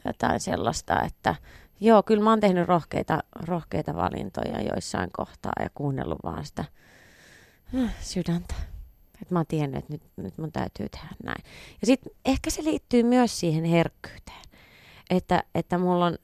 jotain 0.05 0.39
sellaista, 0.39 1.01
että 1.01 1.35
joo, 1.79 2.03
kyllä 2.03 2.23
mä 2.23 2.29
oon 2.29 2.39
tehnyt 2.39 2.67
rohkeita, 2.67 3.23
rohkeita 3.35 3.95
valintoja 3.95 4.61
joissain 4.61 5.09
kohtaa 5.13 5.53
ja 5.59 5.69
kuunnellut 5.73 6.19
vaan 6.23 6.45
sitä 6.45 6.65
äh, 7.75 7.95
sydäntä. 8.01 8.55
Että 9.21 9.35
mä 9.35 9.39
oon 9.39 9.45
tiennyt, 9.47 9.79
että 9.79 9.93
nyt, 9.93 10.01
nyt 10.15 10.37
mun 10.37 10.51
täytyy 10.51 10.89
tehdä 10.89 11.07
näin. 11.23 11.43
Ja 11.81 11.87
sitten 11.87 12.13
ehkä 12.25 12.49
se 12.49 12.63
liittyy 12.63 13.03
myös 13.03 13.39
siihen 13.39 13.63
herkkyyteen. 13.63 14.41
Että, 15.09 15.43
että 15.55 15.77
mulla 15.77 16.05
on, 16.05 16.17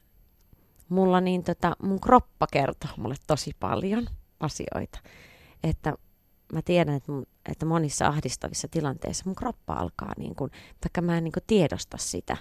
mulla 0.92 1.22
niin 1.22 1.44
tota, 1.44 1.76
mun 1.84 2.00
kroppa 2.00 2.48
kertoo 2.52 2.92
mulle 2.98 3.16
tosi 3.28 3.52
paljon 3.60 4.08
asioita. 4.40 5.00
Että 5.64 5.94
mä 6.54 6.62
tiedän, 6.62 6.96
että, 6.96 7.12
mun, 7.12 7.26
että 7.52 7.66
monissa 7.66 8.08
ahdistavissa 8.08 8.68
tilanteissa 8.68 9.24
mun 9.26 9.36
kroppa 9.36 9.74
alkaa, 9.74 10.14
niin 10.18 10.36
kun, 10.36 10.50
vaikka 10.86 11.02
mä 11.02 11.18
en 11.18 11.24
niin 11.24 11.32
kun 11.32 11.44
tiedosta 11.48 11.98
sitä, 11.98 12.38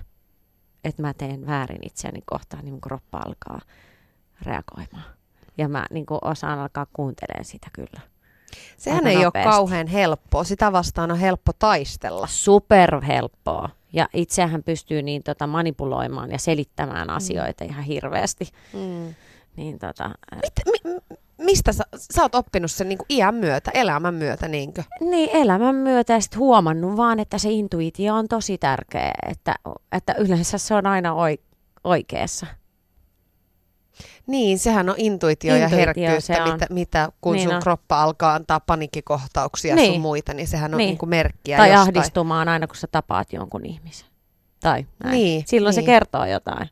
että 0.85 1.03
mä 1.03 1.15
teen 1.15 1.47
väärin 1.47 1.87
itseäni 1.87 2.21
kohtaan, 2.27 2.65
niin 2.65 2.73
mun 2.73 2.81
kroppa 2.81 3.19
alkaa 3.27 3.61
reagoimaan. 4.43 5.05
Ja 5.59 5.69
mä 5.69 5.87
niin 5.91 6.07
osaan 6.23 6.59
alkaa 6.59 6.87
kuuntelemaan 6.93 7.45
sitä 7.45 7.67
kyllä. 7.73 8.01
Sehän 8.77 9.07
ei 9.07 9.25
nopeasti. 9.25 9.49
ole 9.49 9.57
kauhean 9.57 9.87
helppoa. 9.87 10.45
Sitä 10.45 10.73
vastaan 10.73 11.11
on 11.11 11.19
helppo 11.19 11.53
taistella. 11.59 12.27
Superhelppoa. 12.27 13.69
Ja 13.93 14.09
itsehän 14.13 14.63
pystyy 14.63 15.03
niin 15.03 15.23
tota, 15.23 15.47
manipuloimaan 15.47 16.31
ja 16.31 16.39
selittämään 16.39 17.09
mm. 17.09 17.15
asioita 17.15 17.65
ihan 17.65 17.85
hirveästi. 17.85 18.49
Mm. 18.73 19.15
Niin, 19.57 19.79
tota, 19.79 20.11
Mit, 20.35 20.83
mi, 20.85 21.01
mistä 21.39 21.73
sä, 21.73 21.85
sä 21.97 22.23
oot 22.23 22.35
oppinut 22.35 22.71
sen 22.71 22.89
niin 22.89 22.99
kuin 22.99 23.07
iän 23.11 23.35
myötä, 23.35 23.71
elämän 23.75 24.15
myötä? 24.15 24.49
Niinkö? 24.49 24.83
Niin, 25.01 25.31
elämän 25.33 25.75
myötä 25.75 26.13
ja 26.13 26.21
sitten 26.21 26.39
huomannut 26.39 26.97
vaan, 26.97 27.21
että 27.21 27.39
se 27.39 27.51
intuitio 27.51 28.15
on 28.15 28.29
tosi 28.29 28.59
tärkeä, 28.59 29.13
että, 29.31 29.55
että 29.93 30.15
yleensä 30.19 30.59
se 30.59 30.75
on 30.75 30.87
aina 30.87 31.15
oikeassa. 31.85 32.47
Niin, 34.27 34.59
sehän 34.59 34.89
on 34.89 34.95
intuitio, 34.99 35.55
intuitio 35.55 35.79
ja 35.79 35.85
herkkyys, 35.85 36.29
mitä, 36.53 36.67
mitä 36.71 37.09
kun 37.21 37.35
niin 37.35 37.45
sun 37.45 37.55
on. 37.55 37.63
kroppa 37.63 38.03
alkaa 38.03 38.35
antaa 38.35 38.61
panikkikohtauksia 38.61 39.75
niin. 39.75 39.93
sun 39.93 40.01
muita, 40.01 40.35
niin 40.35 40.49
sehän 40.49 40.75
on 40.75 40.79
niin. 40.79 40.99
niin 41.01 41.09
merkkiä 41.09 41.57
Tai 41.57 41.69
jostain. 41.69 41.89
ahdistumaan 41.89 42.49
aina, 42.49 42.67
kun 42.67 42.77
sä 42.77 42.87
tapaat 42.93 43.33
jonkun 43.33 43.67
ihmisen. 43.67 44.09
Tai 44.61 44.87
näin. 45.05 45.15
Niin, 45.15 45.45
Silloin 45.47 45.75
niin. 45.75 45.85
se 45.85 45.87
kertoo 45.87 46.25
jotain. 46.25 46.69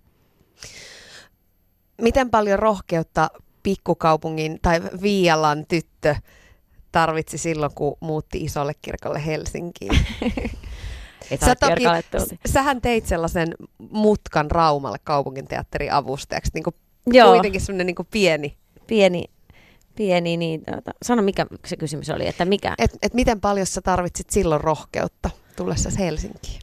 Miten 2.01 2.31
paljon 2.31 2.59
rohkeutta 2.59 3.31
pikkukaupungin 3.63 4.59
tai 4.63 4.81
Viialan 5.03 5.67
tyttö 5.67 6.17
tarvitsi 6.93 7.39
silloin, 7.39 7.75
kun 7.75 7.97
muutti 8.01 8.45
isolle 8.45 8.73
kirkolle 8.83 9.27
Helsinkiin? 9.27 9.99
Sä 11.45 11.55
toki, 11.55 11.85
sähän 12.47 12.81
teit 12.81 13.07
sellaisen 13.07 13.55
mutkan 13.91 14.51
Raumalle 14.51 14.99
kaupunginteatterin 15.05 15.93
avustajaksi, 15.93 16.51
niin 16.55 16.65
kuin 16.65 16.75
Joo. 17.15 17.33
kuitenkin 17.33 17.61
semmoinen 17.61 17.87
niin 17.87 18.07
pieni. 18.11 18.57
Pieni, 18.87 19.25
pieni 19.95 20.37
niin 20.37 20.65
tuota, 20.65 20.91
sano 21.03 21.23
mikä 21.23 21.47
se 21.67 21.77
kysymys 21.77 22.11
oli, 22.11 22.27
että 22.27 22.45
mikä? 22.45 22.75
Et, 22.79 22.91
et 23.03 23.15
miten 23.15 23.41
paljon 23.41 23.67
sä 23.67 23.81
tarvitsit 23.81 24.31
silloin 24.31 24.61
rohkeutta 24.61 25.31
tullessa 25.57 25.91
Helsinkiin? 25.99 26.61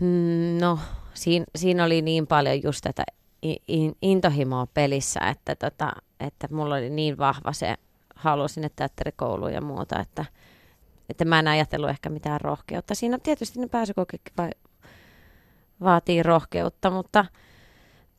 Mm, 0.00 0.58
no, 0.60 0.78
siinä, 1.14 1.44
siinä 1.56 1.84
oli 1.84 2.02
niin 2.02 2.26
paljon 2.26 2.62
just 2.62 2.80
tätä 2.82 3.04
intohimoa 4.02 4.66
pelissä, 4.74 5.20
että, 5.20 5.56
tota, 5.56 5.92
että 6.20 6.48
mulla 6.50 6.74
oli 6.74 6.90
niin 6.90 7.18
vahva 7.18 7.52
se 7.52 7.74
halu 8.14 8.48
sinne 8.48 8.70
teatterikouluun 8.76 9.52
ja 9.52 9.60
muuta, 9.60 10.00
että, 10.00 10.24
että 11.08 11.24
mä 11.24 11.38
en 11.38 11.48
ajatellut 11.48 11.90
ehkä 11.90 12.08
mitään 12.08 12.40
rohkeutta. 12.40 12.94
Siinä 12.94 13.18
tietysti 13.22 13.60
ne 13.60 13.68
pääsykokekin 13.68 14.32
vai, 14.38 14.50
vaatii 15.80 16.22
rohkeutta, 16.22 16.90
mutta 16.90 17.24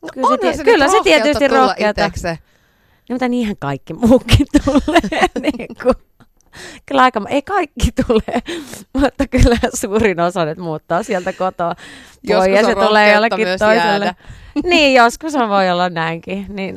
no 0.02 0.28
kyllä, 0.28 0.52
se, 0.52 0.56
se, 0.56 0.64
kyllä 0.64 0.88
se 0.88 0.96
tietysti 1.04 1.48
rohkeutta. 1.48 2.04
Itekse. 2.04 2.38
No, 3.08 3.14
mutta 3.14 3.28
niinhän 3.28 3.56
kaikki 3.58 3.94
muukin 3.94 4.46
tulee. 4.64 5.28
niin 5.42 5.76
kuin. 5.82 5.94
Kyllä 6.86 7.02
aika, 7.02 7.22
ei 7.28 7.42
kaikki 7.42 7.88
tule, 8.06 8.42
mutta 9.00 9.28
kyllä 9.28 9.56
suurin 9.74 10.20
osa 10.20 10.44
nyt 10.44 10.58
muuttaa 10.58 11.02
sieltä 11.02 11.32
kotoa 11.32 11.74
pois 12.26 12.48
ja 12.48 12.66
se 12.66 12.74
tulee 12.74 13.12
jollekin 13.12 13.46
toiselle. 13.46 13.76
Jäädä. 13.76 14.14
niin, 14.64 14.94
joskus 14.94 15.34
on 15.34 15.48
voi 15.48 15.70
olla 15.70 15.88
näinkin. 15.88 16.46
Niin 16.48 16.76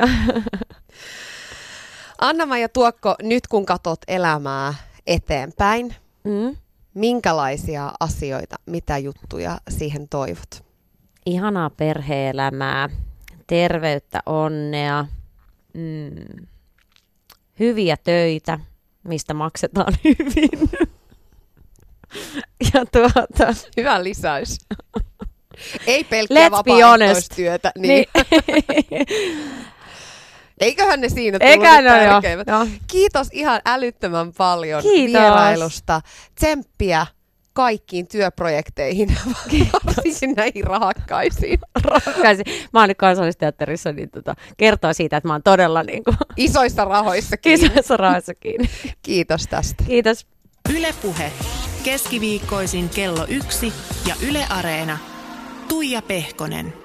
anna 2.21 2.57
ja 2.57 2.69
Tuokko, 2.69 3.15
nyt 3.21 3.47
kun 3.47 3.65
katot 3.65 3.99
elämää 4.07 4.74
eteenpäin, 5.07 5.95
mm. 6.24 6.55
minkälaisia 6.93 7.91
asioita, 7.99 8.55
mitä 8.65 8.97
juttuja 8.97 9.57
siihen 9.69 10.09
toivot? 10.09 10.63
Ihanaa 11.26 11.69
perheelämää, 11.69 12.89
terveyttä, 13.54 14.20
onnea, 14.26 15.06
mm, 15.74 16.45
hyviä 17.60 17.97
töitä, 18.04 18.60
mistä 19.04 19.34
maksetaan 19.34 19.93
hyvin. 20.04 20.70
ja 22.74 22.86
tuota... 22.91 23.54
Hyvä 23.78 24.04
lisäys. 24.04 24.58
Ei 25.88 26.04
pelkkää 26.04 26.51
vapaaehtoistyötä. 26.51 27.72
Niin. 27.78 28.06
niin. 28.14 29.06
Eiköhän 30.60 31.01
ne 31.01 31.10
siinä 31.10 31.39
tullut 31.39 31.64
ne 31.64 31.89
tärkeimmät. 31.89 32.47
Jo. 32.47 32.68
Kiitos 32.88 33.28
ihan 33.32 33.62
älyttömän 33.66 34.34
paljon 34.34 34.82
Kiitos. 34.82 35.22
vierailusta. 35.22 36.01
Tsemppiä 36.36 37.08
kaikkiin 37.54 38.08
työprojekteihin, 38.08 39.10
varsinkin 39.86 40.34
näihin 40.38 40.64
rahakkaisiin. 40.64 41.60
rahakkaisiin. 41.84 42.70
Mä 42.74 42.80
oon 42.80 42.89
nyt 42.89 42.97
kansallisteatterissa, 42.97 43.91
niin 43.91 44.10
tota, 44.10 44.36
kertoo 44.58 44.93
siitä, 44.93 45.18
että 45.18 45.28
mä 45.28 45.34
oon 45.34 45.43
todella 45.43 45.84
niin 45.84 46.04
kuin... 46.04 46.18
Isoissa 46.38 46.86
rahoissa 46.86 47.38
kiinni. 47.38 47.66
Isoissa 47.66 47.97
rahoissa 47.97 48.34
kiinni. 48.34 48.70
Kiitos 49.01 49.47
tästä. 49.49 49.84
Kiitos. 49.84 50.28
Ylepuhe. 50.78 51.32
Keskiviikkoisin 51.84 52.89
kello 52.89 53.26
yksi 53.30 53.74
ja 54.08 54.16
Yle 54.30 54.45
Areena. 54.49 54.97
Tuija 55.68 56.01
Pehkonen. 56.01 56.83